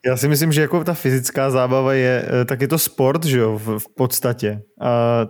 Já 0.07 0.17
si 0.17 0.29
myslím, 0.29 0.53
že 0.53 0.61
jako 0.61 0.85
ta 0.85 0.95
fyzická 0.95 1.51
zábava 1.51 1.95
je, 1.95 2.25
eh, 2.27 2.45
tak 2.45 2.61
je 2.61 2.69
to 2.69 2.79
sport, 2.79 3.25
že 3.25 3.39
jo, 3.39 3.59
v, 3.59 3.79
v 3.79 3.95
podstatě. 3.97 4.63
A 4.81 5.27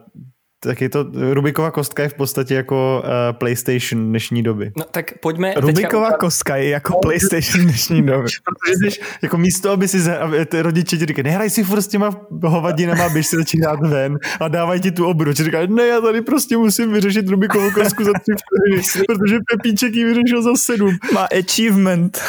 tak 0.64 0.80
je 0.80 0.88
to, 0.88 1.06
Rubikova 1.32 1.70
kostka 1.70 2.02
je 2.02 2.08
v 2.08 2.14
podstatě 2.14 2.54
jako 2.54 3.02
uh, 3.04 3.38
PlayStation 3.38 4.08
dnešní 4.08 4.42
doby. 4.42 4.72
No 4.76 4.84
tak 4.90 5.18
pojďme 5.18 5.54
Rubikova 5.56 6.06
teďka... 6.06 6.18
kostka 6.18 6.56
je 6.56 6.68
jako 6.68 6.98
PlayStation 6.98 7.64
dnešní 7.64 8.02
doby. 8.02 8.28
Protože 8.44 8.90
jsi, 8.90 9.00
jako 9.22 9.38
místo, 9.38 9.70
aby 9.70 9.88
si, 9.88 10.10
aby 10.10 10.46
ty 10.46 10.62
rodiče 10.62 10.96
ti 10.96 11.06
říkají, 11.06 11.24
nehraj 11.24 11.50
si 11.50 11.64
furt 11.64 11.82
s 11.82 11.88
těma 11.88 12.10
hovadinama, 12.42 13.08
běž 13.08 13.26
si 13.26 13.36
začít 13.36 13.60
hrát 13.60 13.80
ven 13.80 14.18
a 14.40 14.48
dávají 14.48 14.80
ti 14.80 14.90
tu 14.90 15.06
obruč. 15.06 15.36
Říkají, 15.36 15.68
ne, 15.70 15.86
já 15.86 16.00
tady 16.00 16.22
prostě 16.22 16.56
musím 16.56 16.92
vyřešit 16.92 17.28
Rubikovu 17.28 17.70
kostku 17.70 18.04
za 18.04 18.12
tři 18.12 18.32
vteřiny, 18.32 19.04
protože 19.08 19.38
Pepíček 19.52 19.94
ji 19.94 20.04
vyřešil 20.04 20.42
za 20.42 20.50
sedm. 20.56 20.96
Má 21.12 21.28
achievement. 21.38 22.20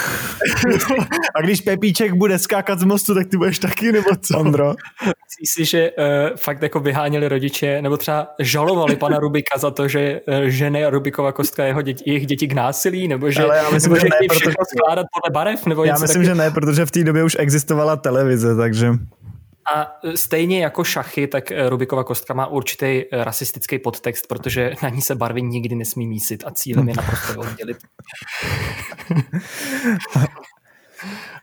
a 1.36 1.42
když 1.42 1.62
Pepíček 1.62 2.14
bude 2.14 2.40
skákat 2.40 2.80
z 2.80 2.84
mostu, 2.84 3.16
tak 3.16 3.28
ty 3.28 3.38
budeš 3.38 3.60
taky, 3.60 3.92
nebo 3.92 4.10
co? 4.22 4.40
Ondro. 4.40 4.76
Myslíš 5.06 5.50
si, 5.54 5.66
že 5.66 5.92
uh, 5.92 6.38
fakt 6.38 6.62
jako 6.62 6.80
vyháněli 6.80 7.28
rodiče, 7.28 7.82
nebo 7.82 7.98
třeba 7.98 8.25
žalovali 8.40 8.96
pana 8.96 9.20
Rubika 9.20 9.58
za 9.58 9.72
to, 9.72 9.88
že 9.88 10.22
ženy 10.46 10.86
a 10.86 10.90
Rubikova 10.90 11.32
kostka 11.32 11.66
jeho 11.66 11.82
děti, 11.82 12.04
jejich 12.08 12.28
děti 12.28 12.48
k 12.48 12.54
násilí, 12.54 13.08
nebo 13.08 13.32
že, 13.32 13.44
Ale 13.44 13.58
já 13.58 13.70
myslím, 13.70 13.94
nebo, 13.94 13.96
že, 13.96 14.02
že 14.02 14.10
ne, 14.22 14.28
protože... 14.28 14.56
skládat 14.76 15.06
podle 15.14 15.34
barev, 15.34 15.66
nebo 15.66 15.84
Já 15.84 15.94
myslím, 15.94 16.22
taky... 16.22 16.26
že 16.26 16.36
ne, 16.36 16.52
protože 16.52 16.86
v 16.86 16.92
té 16.92 17.04
době 17.04 17.24
už 17.24 17.36
existovala 17.40 17.96
televize, 17.96 18.56
takže... 18.56 18.92
A 19.76 19.98
stejně 20.16 20.64
jako 20.64 20.84
šachy, 20.84 21.28
tak 21.28 21.52
Rubikova 21.70 22.04
kostka 22.04 22.34
má 22.34 22.48
určitý 22.48 23.04
rasistický 23.12 23.80
podtext, 23.80 24.28
protože 24.28 24.72
na 24.84 24.90
ní 24.90 25.02
se 25.02 25.16
barvy 25.16 25.42
nikdy 25.42 25.76
nesmí 25.76 26.08
mísit 26.08 26.44
a 26.48 26.52
cílem 26.52 26.90
je 26.90 26.96
naprosto 26.98 27.40
oddělit. 27.40 27.78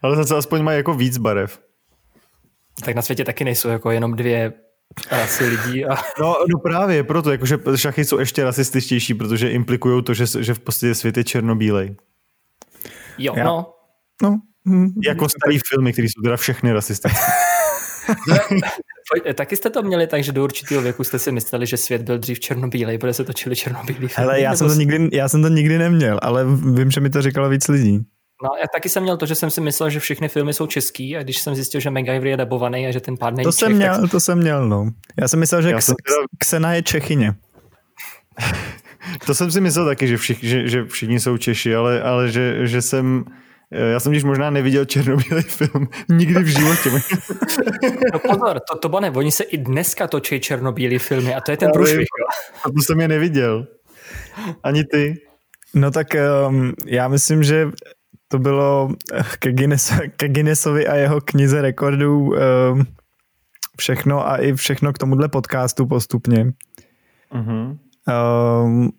Ale 0.03 0.17
zase 0.17 0.37
aspoň 0.37 0.63
mají 0.63 0.77
jako 0.77 0.95
víc 0.95 1.19
barev. 1.19 1.61
Tak 2.85 2.95
na 2.95 3.03
světě 3.03 3.25
taky 3.25 3.45
nejsou 3.45 3.69
jako 3.69 3.91
jenom 3.91 4.17
dvě 4.17 4.53
rasy 5.11 5.45
lidí. 5.45 5.85
A... 5.85 5.97
No, 6.21 6.35
no 6.49 6.59
právě, 6.59 7.05
proto, 7.05 7.33
jakože 7.33 7.59
šachy 7.77 8.05
jsou 8.05 8.19
ještě 8.19 8.45
rasističtější, 8.45 9.15
protože 9.15 9.51
implikují 9.51 10.03
to, 10.03 10.15
že, 10.15 10.25
že 10.39 10.55
v 10.55 10.61
podstatě 10.61 10.95
svět 10.95 11.17
je 11.17 11.25
černobílej. 11.25 11.97
Jo, 13.19 13.35
Já. 13.37 13.45
no. 13.45 13.75
No. 14.23 14.41
Jako 15.05 15.29
starý 15.29 15.59
filmy, 15.69 15.93
které 15.93 16.09
jsou 16.09 16.23
teda 16.23 16.37
všechny 16.37 16.73
rasistické. 16.73 17.21
Taky 19.35 19.57
jste 19.57 19.71
to 19.71 19.83
měli 19.83 20.07
tak, 20.07 20.25
že 20.25 20.33
do 20.33 20.45
určitého 20.45 20.83
věku 20.83 21.05
jste 21.05 21.19
si 21.19 21.33
mysleli, 21.33 21.67
že 21.67 21.77
svět 21.77 22.03
byl 22.03 22.19
dřív 22.19 22.41
černobílej, 22.41 22.99
protože 22.99 23.15
se 23.15 23.25
točili 23.25 23.57
černobílý 23.57 24.09
filmy. 24.09 24.31
Ale 24.31 24.41
já 24.41 24.57
jsem, 24.57 24.69
to 24.69 24.75
nikdy, 24.75 25.09
já 25.13 25.29
jsem 25.29 25.43
to 25.43 25.49
nikdy 25.49 25.79
neměl, 25.79 26.19
ale 26.23 26.45
vím, 26.75 26.91
že 26.91 27.01
mi 27.01 27.11
to 27.11 27.23
říkalo 27.23 27.49
víc 27.49 27.69
lidí. 27.69 28.07
No, 28.43 28.51
já 28.61 28.67
taky 28.75 28.89
jsem 28.89 29.03
měl 29.03 29.17
to, 29.17 29.27
že 29.27 29.35
jsem 29.35 29.51
si 29.51 29.61
myslel, 29.61 29.91
že 29.91 30.01
všechny 30.01 30.29
filmy 30.29 30.55
jsou 30.55 30.67
český 30.67 31.17
a 31.17 31.23
když 31.23 31.39
jsem 31.39 31.55
zjistil, 31.55 31.81
že 31.81 31.91
MacGyver 31.91 32.27
je 32.27 32.37
dabovaný 32.37 32.87
a 32.87 32.91
že 32.91 33.01
ten 33.01 33.17
pár 33.17 33.33
není 33.33 33.45
To 33.45 33.53
jsem 33.53 33.69
Čech, 33.69 33.77
měl, 33.77 34.01
tak... 34.01 34.11
to 34.11 34.21
jsem 34.21 34.39
měl, 34.39 34.69
no. 34.69 34.91
Já 35.21 35.29
jsem 35.29 35.41
myslel, 35.41 35.63
že 35.63 35.71
já 35.71 35.79
Kse, 35.79 35.95
teda... 36.07 36.17
Ksena 36.39 36.75
je 36.75 36.83
Čechyně. 36.83 37.35
to 39.27 39.35
jsem 39.35 39.51
si 39.51 39.61
myslel 39.61 39.87
taky, 39.87 40.09
že, 40.09 40.17
všich, 40.17 40.45
že, 40.45 40.69
že 40.69 40.85
všichni 40.85 41.21
jsou 41.21 41.37
Češi, 41.37 41.75
ale, 41.75 42.03
ale 42.03 42.31
že, 42.31 42.67
že 42.67 42.83
jsem 42.83 43.25
já 43.73 44.01
jsem 44.01 44.13
již 44.13 44.25
možná 44.25 44.51
neviděl 44.51 44.85
černobílý 44.85 45.43
film 45.43 45.89
nikdy 46.09 46.43
v 46.43 46.47
životě. 46.47 46.91
no 48.13 48.19
pozor, 48.19 48.61
to, 48.61 48.89
to 48.89 49.01
ne, 49.01 49.11
oni 49.11 49.33
se 49.33 49.45
i 49.45 49.59
dneska 49.59 50.07
točí 50.07 50.41
černobílý 50.41 50.99
filmy 50.99 51.35
a 51.35 51.41
to 51.41 51.51
je 51.51 51.57
ten 51.57 51.71
průšvih. 51.73 52.07
A 52.65 52.71
to 52.71 52.83
jsem 52.83 53.01
je 53.01 53.09
neviděl. 53.09 53.67
Ani 54.63 54.85
ty. 54.85 55.15
No 55.75 55.91
tak 55.91 56.07
um, 56.49 56.73
já 56.87 57.09
myslím, 57.09 57.43
že 57.43 57.69
to 58.33 58.39
bylo 58.39 58.91
ke, 59.39 59.53
Guinness, 59.53 59.93
ke 60.17 60.29
Guinnessovi 60.29 60.89
a 60.89 60.97
jeho 60.97 61.21
knize 61.21 61.63
rekordů 61.63 62.21
um, 62.21 62.87
všechno 63.79 64.29
a 64.29 64.37
i 64.37 64.53
všechno 64.53 64.93
k 64.93 64.99
tomuhle 64.99 65.29
podcastu 65.29 65.87
postupně. 65.87 66.53
Uh-huh. 67.33 67.79
Um, 68.65 68.91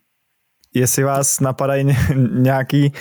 jestli 0.74 1.04
vás 1.04 1.40
napadají 1.40 1.98
nějaký 2.32 2.94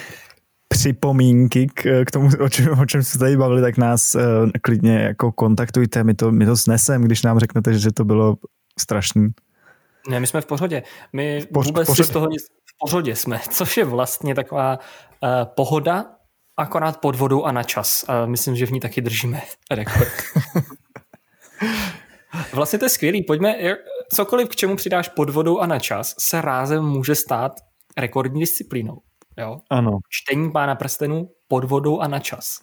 připomínky 0.68 1.66
k, 1.74 2.04
k 2.04 2.10
tomu, 2.10 2.28
o 2.40 2.48
čem, 2.48 2.78
o 2.78 2.86
čem 2.86 3.02
se 3.02 3.18
tady 3.18 3.36
bavili, 3.36 3.62
tak 3.62 3.78
nás 3.78 4.14
uh, 4.14 4.22
klidně 4.62 4.98
jako 4.98 5.32
kontaktujte, 5.32 6.04
my 6.04 6.14
to, 6.14 6.32
my 6.32 6.46
to 6.46 6.56
snesem, 6.56 7.02
když 7.02 7.22
nám 7.22 7.38
řeknete, 7.38 7.78
že 7.78 7.92
to 7.92 8.04
bylo 8.04 8.36
strašný. 8.78 9.28
Ne, 10.08 10.20
my 10.20 10.26
jsme 10.26 10.40
v 10.40 10.46
pořadě. 10.46 10.82
My 11.12 11.46
Poř, 11.52 11.66
vůbec 11.66 11.96
si 11.96 12.04
z 12.04 12.10
toho 12.10 12.28
nic... 12.28 12.42
V 12.42 12.78
pořadě 12.78 13.16
jsme, 13.16 13.40
což 13.50 13.76
je 13.76 13.84
vlastně 13.84 14.34
taková 14.34 14.78
uh, 14.78 15.28
pohoda, 15.44 16.04
akorát 16.56 17.00
pod 17.00 17.16
vodou 17.16 17.44
a 17.44 17.52
na 17.52 17.62
čas. 17.62 18.04
A 18.08 18.26
myslím, 18.26 18.56
že 18.56 18.66
v 18.66 18.70
ní 18.70 18.80
taky 18.80 19.00
držíme 19.00 19.42
rekord. 19.70 20.08
vlastně 22.52 22.78
to 22.78 22.84
je 22.84 22.88
skvělý. 22.88 23.22
Pojďme, 23.22 23.54
cokoliv, 24.14 24.48
k 24.48 24.56
čemu 24.56 24.76
přidáš 24.76 25.08
pod 25.08 25.30
vodou 25.30 25.58
a 25.58 25.66
na 25.66 25.78
čas, 25.78 26.14
se 26.18 26.40
rázem 26.40 26.84
může 26.84 27.14
stát 27.14 27.52
rekordní 27.96 28.40
disciplínou. 28.40 28.98
Jo? 29.38 29.58
Ano. 29.70 29.98
Čtení 30.10 30.52
pána 30.52 30.74
prstenů 30.74 31.30
pod 31.48 31.64
vodou 31.64 32.00
a 32.00 32.08
na 32.08 32.18
čas. 32.18 32.58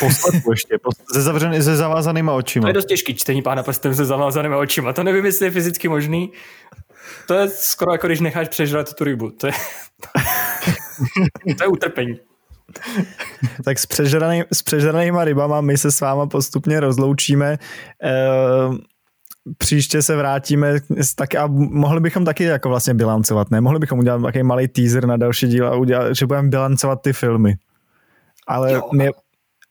Posledku 0.00 0.50
ještě, 0.50 0.78
se, 1.12 1.22
zavřený, 1.22 1.62
se 1.62 1.76
zavázanýma 1.76 2.32
očima. 2.32 2.62
To 2.62 2.68
je 2.68 2.74
dost 2.74 2.84
těžký 2.84 3.14
čtení 3.14 3.42
pána 3.42 3.62
prstenů 3.62 3.94
se 3.94 4.04
zavázanýma 4.04 4.58
očima. 4.58 4.92
To 4.92 5.02
nevím, 5.02 5.24
jestli 5.24 5.46
je 5.46 5.50
fyzicky 5.50 5.88
možný. 5.88 6.32
To 7.26 7.34
je 7.34 7.48
skoro 7.48 7.92
jako 7.92 8.06
když 8.06 8.20
necháš 8.20 8.48
přežrat 8.48 8.94
tu 8.94 9.04
rybu. 9.04 9.30
To 9.30 9.46
je, 9.46 9.52
to 11.58 11.64
je 11.64 11.68
utrpení. 11.68 12.20
tak 13.64 13.78
s, 13.78 13.86
přežraný, 13.86 14.42
s 14.52 14.62
přežranýma 14.62 15.24
rybama 15.24 15.60
my 15.60 15.78
se 15.78 15.92
s 15.92 16.00
váma 16.00 16.26
postupně 16.26 16.80
rozloučíme. 16.80 17.58
Ehm, 18.02 18.78
příště 19.58 20.02
se 20.02 20.16
vrátíme 20.16 20.74
tak 21.16 21.34
a 21.34 21.46
mohli 21.56 22.00
bychom 22.00 22.24
taky 22.24 22.44
jako 22.44 22.68
vlastně 22.68 22.94
bilancovat, 22.94 23.50
ne? 23.50 23.60
Mohli 23.60 23.78
bychom 23.78 23.98
udělat 23.98 24.22
takový 24.22 24.42
malý 24.42 24.68
teaser 24.68 25.06
na 25.06 25.16
další 25.16 25.48
díl 25.48 25.66
a 25.66 25.76
udělat, 25.76 26.16
že 26.16 26.26
budeme 26.26 26.48
bilancovat 26.48 27.02
ty 27.02 27.12
filmy. 27.12 27.54
Ale 28.46 28.72
jo. 28.72 28.82
my, 28.94 29.10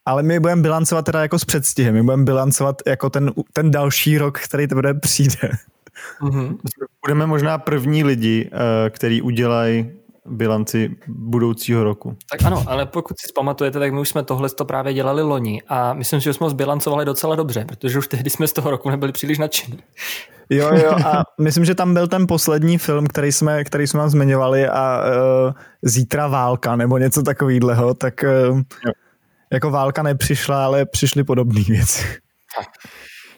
ale 0.06 0.24
my 0.24 0.40
budeme 0.40 0.62
bilancovat 0.62 1.06
teda 1.06 1.22
jako 1.22 1.40
s 1.40 1.46
předstihem, 1.46 1.94
my 1.94 2.04
budeme 2.04 2.24
bilancovat 2.24 2.76
jako 2.88 3.10
ten, 3.10 3.32
ten 3.54 3.72
další 3.72 4.18
rok, 4.18 4.40
který 4.40 4.68
teprve 4.68 4.94
přijde. 5.00 5.50
Mm-hmm. 6.22 6.58
Budeme 7.06 7.28
možná 7.28 7.58
první 7.58 8.04
lidi, 8.04 8.50
eh, 8.54 8.90
který 8.90 9.22
udělají 9.22 9.92
bilanci 10.32 10.96
budoucího 11.08 11.84
roku. 11.84 12.18
Tak 12.32 12.44
ano, 12.44 12.64
ale 12.68 12.86
pokud 12.86 13.20
si 13.20 13.34
pamatujete, 13.36 13.80
tak 13.80 13.94
my 13.94 14.00
už 14.00 14.10
jsme 14.10 14.24
tohle 14.24 14.50
to 14.50 14.66
právě 14.66 14.94
dělali 14.94 15.22
loni 15.22 15.62
a 15.68 15.94
myslím 15.94 16.22
si, 16.22 16.24
že 16.24 16.34
jsme 16.34 16.46
ho 16.46 16.50
zbilancovali 16.50 17.06
docela 17.06 17.36
dobře, 17.36 17.66
protože 17.66 18.00
už 18.00 18.08
tehdy 18.08 18.30
jsme 18.30 18.48
z 18.48 18.54
toho 18.54 18.72
roku 18.72 18.90
nebyli 18.90 19.12
příliš 19.12 19.38
nadšení. 19.38 19.80
Jo, 20.50 20.72
jo, 20.76 20.92
a 21.06 21.24
myslím, 21.42 21.66
že 21.66 21.76
tam 21.76 21.94
byl 21.94 22.08
ten 22.08 22.28
poslední 22.28 22.78
film, 22.78 23.08
který 23.08 23.32
jsme, 23.32 23.64
který 23.64 23.88
jsme 23.88 24.00
vám 24.00 24.10
zmiňovali 24.10 24.68
a 24.68 25.04
uh, 25.46 25.54
Zítra 25.82 26.28
válka 26.28 26.76
nebo 26.76 26.98
něco 26.98 27.24
takového, 27.24 27.94
tak 27.94 28.14
uh, 28.50 28.62
jako 29.52 29.72
válka 29.72 30.04
nepřišla, 30.04 30.66
ale 30.66 30.86
přišly 30.86 31.24
podobné 31.24 31.62
věci. 31.68 32.04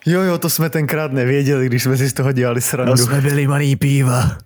Jo, 0.06 0.22
jo, 0.22 0.38
to 0.38 0.50
jsme 0.50 0.70
tenkrát 0.70 1.12
nevěděli, 1.12 1.66
když 1.66 1.84
jsme 1.84 1.98
si 1.98 2.10
z 2.10 2.14
toho 2.14 2.32
dělali 2.32 2.62
srandu. 2.62 2.92
No 2.92 2.98
jsme 2.98 3.22
byli 3.22 3.48
malý 3.48 3.76
píva. 3.76 4.38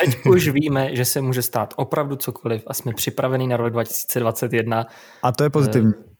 Teď 0.00 0.26
už 0.26 0.48
víme, 0.48 0.96
že 0.96 1.04
se 1.04 1.20
může 1.20 1.42
stát 1.42 1.74
opravdu 1.76 2.16
cokoliv 2.16 2.62
a 2.66 2.74
jsme 2.74 2.92
připraveni 2.94 3.46
na 3.46 3.56
rok 3.56 3.72
2021. 3.72 4.86
A 5.22 5.32
to 5.32 5.44
je 5.44 5.50
pozitivní. 5.50 5.94
Uh, 5.94 6.14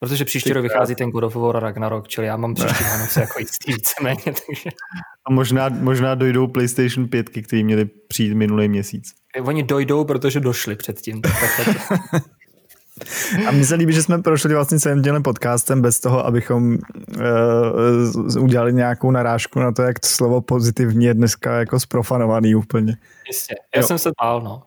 Protože 0.00 0.24
příští 0.24 0.52
rok 0.52 0.62
vychází 0.62 0.94
ten 0.94 1.10
God 1.10 1.24
of 1.24 1.36
War 1.36 1.62
Ragnarok, 1.62 2.08
čili 2.08 2.26
já 2.26 2.36
mám 2.36 2.54
příští 2.54 2.84
Vánoce 2.84 3.20
jako 3.20 3.38
jistý 3.38 3.72
víceméně. 3.72 4.22
Takže... 4.24 4.70
A 5.26 5.32
možná, 5.32 5.68
možná 5.68 6.14
dojdou 6.14 6.46
PlayStation 6.46 7.08
5, 7.08 7.28
který 7.28 7.64
měli 7.64 7.84
přijít 7.84 8.34
minulý 8.34 8.68
měsíc. 8.68 9.14
Oni 9.42 9.62
dojdou, 9.62 10.04
protože 10.04 10.40
došli 10.40 10.76
předtím. 10.76 11.22
Tak, 11.22 11.32
tak, 11.56 11.88
tak. 12.10 12.22
A 13.48 13.50
mně 13.50 13.64
se 13.64 13.74
líbí, 13.74 13.92
že 13.92 14.02
jsme 14.02 14.22
prošli 14.22 14.54
vlastně 14.54 14.78
celým 14.78 15.02
těmhle 15.02 15.22
podcastem 15.22 15.82
bez 15.82 16.00
toho, 16.00 16.26
abychom 16.26 16.72
uh, 16.72 18.42
udělali 18.42 18.72
nějakou 18.72 19.10
narážku 19.10 19.60
na 19.60 19.72
to, 19.72 19.82
jak 19.82 19.98
to 19.98 20.08
slovo 20.08 20.40
pozitivní 20.40 21.04
je 21.04 21.14
dneska 21.14 21.58
jako 21.58 21.80
sprofanovaný 21.80 22.54
úplně. 22.54 22.96
Jistě, 23.28 23.54
já 23.76 23.80
jo. 23.80 23.86
jsem 23.86 23.98
se 23.98 24.10
bál, 24.22 24.40
no. 24.40 24.62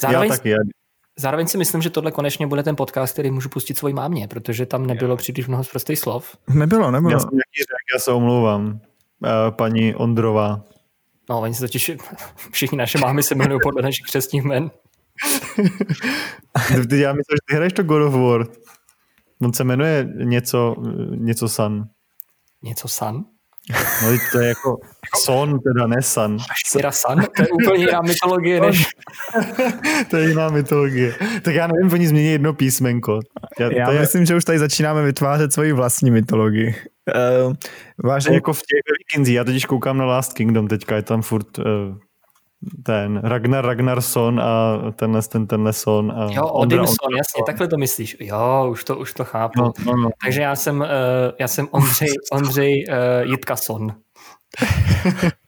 Zároveň, 0.00 0.30
já 0.30 0.36
taky, 0.36 0.48
já... 0.48 0.58
zároveň 1.18 1.46
si 1.46 1.58
myslím, 1.58 1.82
že 1.82 1.90
tohle 1.90 2.10
konečně 2.10 2.46
bude 2.46 2.62
ten 2.62 2.76
podcast, 2.76 3.12
který 3.12 3.30
můžu 3.30 3.48
pustit 3.48 3.78
svojí 3.78 3.94
mámě, 3.94 4.28
protože 4.28 4.66
tam 4.66 4.86
nebylo 4.86 5.10
jo. 5.12 5.16
příliš 5.16 5.46
mnoho 5.46 5.64
prostých 5.64 5.98
slov. 5.98 6.36
Nebylo, 6.54 6.90
nebylo. 6.90 7.12
Já 7.12 7.20
jsem 7.20 7.30
nějaký 7.32 7.58
řek, 7.58 7.94
já 7.94 8.00
se 8.00 8.10
omlouvám. 8.10 8.66
Uh, 8.66 8.80
paní 9.50 9.94
Ondrová. 9.94 10.64
No, 11.30 11.40
oni 11.40 11.54
se 11.54 11.60
totiž, 11.60 11.90
všichni 12.50 12.78
naše 12.78 12.98
mámy 12.98 13.22
se 13.22 13.34
jmenují 13.34 13.60
podle 13.62 13.82
našich 13.82 14.04
křesních 14.06 14.44
jmen. 14.44 14.70
Já 16.90 17.12
myslím, 17.12 17.14
že 17.14 17.44
ty 17.48 17.54
hraješ 17.54 17.72
to 17.72 17.82
God 17.82 18.02
of 18.02 18.14
War. 18.14 18.46
On 19.42 19.52
se 19.52 19.64
jmenuje 19.64 20.08
něco, 20.14 20.74
něco 21.10 21.48
Sun. 21.48 21.84
Něco 22.62 22.88
Sun? 22.88 23.24
No 24.02 24.18
to 24.32 24.38
je 24.38 24.48
jako 24.48 24.76
Son, 25.24 25.58
teda 25.60 25.86
ne 25.86 26.02
Sun. 26.02 26.38
Ashira 26.50 26.92
Sun? 26.92 27.22
To 27.36 27.42
je 27.42 27.48
úplně 27.48 27.84
jiná 27.84 28.00
mytologie 28.00 28.60
než... 28.60 28.86
to 30.10 30.16
je 30.16 30.28
jiná 30.28 30.50
mytologie. 30.50 31.14
Tak 31.42 31.54
já 31.54 31.66
nevím, 31.66 31.92
oni 31.92 32.08
změní 32.08 32.28
jedno 32.32 32.54
písmenko. 32.54 33.20
Já, 33.60 33.72
já 33.72 33.90
je... 33.90 34.00
myslím, 34.00 34.26
že 34.26 34.36
už 34.36 34.44
tady 34.44 34.58
začínáme 34.58 35.02
vytvářet 35.02 35.52
svoji 35.52 35.72
vlastní 35.72 36.10
mytologii. 36.10 36.74
Uh, 37.46 37.54
vážně... 38.04 38.34
Jako 38.34 38.52
v 38.52 38.58
těch 38.58 38.80
Vikings, 38.98 39.28
já 39.28 39.44
totiž 39.44 39.66
koukám 39.66 39.98
na 39.98 40.04
Last 40.04 40.32
Kingdom 40.32 40.68
teďka, 40.68 40.96
je 40.96 41.02
tam 41.02 41.22
furt 41.22 41.58
uh, 41.58 41.64
ten 42.82 43.20
Ragnar 43.24 43.66
Ragnarsson 43.66 44.40
a 44.40 44.78
tenhle, 44.96 45.22
ten, 45.22 45.46
tenhle 45.46 45.72
son. 45.72 46.12
A 46.16 46.28
jo, 46.30 46.46
Odinson, 46.46 47.16
jasně, 47.16 47.42
takhle 47.46 47.68
to 47.68 47.76
myslíš. 47.76 48.16
Jo, 48.20 48.68
už 48.70 48.84
to, 48.84 48.96
už 48.96 49.14
to 49.14 49.24
chápu. 49.24 49.62
No, 49.62 49.72
no, 49.86 49.96
no. 49.96 50.10
Takže 50.24 50.42
já 50.42 50.56
jsem, 50.56 50.80
uh, 50.80 50.86
já 51.40 51.48
jsem 51.48 51.68
Ondřej, 51.70 52.08
Ondřej 52.32 52.84
uh, 52.88 53.30
Jitkason. 53.30 53.94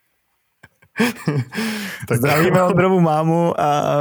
tak 2.09 2.19
Zdravíme 2.19 2.63
Ondrovu 2.63 3.01
mámu 3.01 3.61
a 3.61 3.97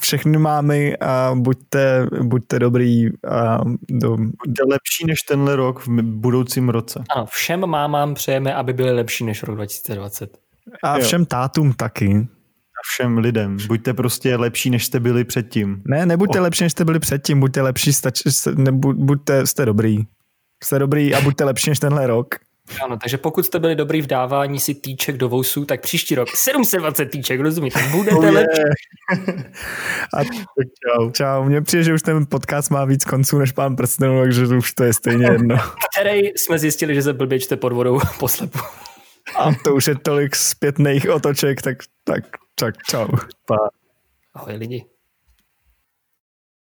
všechny 0.00 0.38
mámy 0.38 0.96
a 0.96 1.32
buďte, 1.34 2.06
buďte 2.22 2.58
dobrý 2.58 3.06
a 3.30 3.58
do... 3.90 4.16
buďte 4.16 4.62
lepší 4.70 5.06
než 5.06 5.18
tenhle 5.28 5.56
rok 5.56 5.86
v 5.86 5.88
budoucím 6.02 6.68
roce. 6.68 7.04
Ano, 7.16 7.26
všem 7.26 7.66
mámám 7.66 8.14
přejeme, 8.14 8.54
aby 8.54 8.72
byly 8.72 8.92
lepší 8.92 9.24
než 9.24 9.42
rok 9.42 9.56
2020. 9.56 10.45
A 10.82 10.98
všem 10.98 11.20
jo. 11.20 11.26
tátům 11.26 11.72
taky. 11.72 12.28
A 12.76 12.80
všem 12.92 13.18
lidem. 13.18 13.56
Buďte 13.66 13.94
prostě 13.94 14.36
lepší, 14.36 14.70
než 14.70 14.84
jste 14.86 15.00
byli 15.00 15.24
předtím. 15.24 15.82
Ne, 15.84 16.06
nebuďte 16.06 16.38
oh. 16.38 16.42
lepší, 16.42 16.64
než 16.64 16.72
jste 16.72 16.84
byli 16.84 16.98
předtím. 16.98 17.40
Buďte 17.40 17.62
lepší, 17.62 17.92
stač, 17.92 18.22
nebu, 18.54 18.92
buďte, 18.92 19.46
jste 19.46 19.66
dobrý. 19.66 19.98
Jste 20.64 20.78
dobrý 20.78 21.14
a 21.14 21.20
buďte 21.20 21.44
lepší 21.44 21.70
než 21.70 21.78
tenhle 21.78 22.06
rok. 22.06 22.34
Ano, 22.84 22.96
takže 22.96 23.18
pokud 23.18 23.46
jste 23.46 23.58
byli 23.58 23.74
dobrý 23.74 24.02
v 24.02 24.06
dávání 24.06 24.60
si 24.60 24.74
týček 24.74 25.16
do 25.16 25.28
vousů, 25.28 25.64
tak 25.64 25.80
příští 25.80 26.14
rok 26.14 26.28
720 26.34 27.06
týček, 27.06 27.40
rozumíte? 27.40 27.80
Budete 27.90 28.16
oh, 28.16 28.30
lepší. 28.30 28.62
A 30.14 30.24
čau. 30.24 31.10
Čau. 31.10 31.44
Mně 31.44 31.62
přijde, 31.62 31.84
že 31.84 31.94
už 31.94 32.02
ten 32.02 32.26
podcast 32.26 32.70
má 32.70 32.84
víc 32.84 33.04
konců 33.04 33.38
než 33.38 33.52
pán 33.52 33.76
prstenů, 33.76 34.20
takže 34.20 34.46
už 34.46 34.72
to 34.72 34.84
je 34.84 34.92
stejně 34.92 35.26
jedno. 35.26 35.56
Který 35.92 36.26
jsme 36.26 36.58
zjistili, 36.58 36.94
že 36.94 37.02
se 37.02 37.12
blbě 37.12 37.40
čte 37.40 37.56
pod 37.56 37.72
vodou 37.72 38.00
poslepu. 38.18 38.58
A 39.38 39.54
to 39.64 39.74
už 39.74 39.86
je 39.86 39.94
tolik 39.94 40.36
zpětných 40.36 41.10
otoček, 41.10 41.62
tak, 41.62 41.76
tak, 42.04 42.24
tak 42.54 42.74
čau. 42.90 43.08
Pa. 43.46 43.56
Ahoj 44.34 44.54
lidi. 44.56 44.95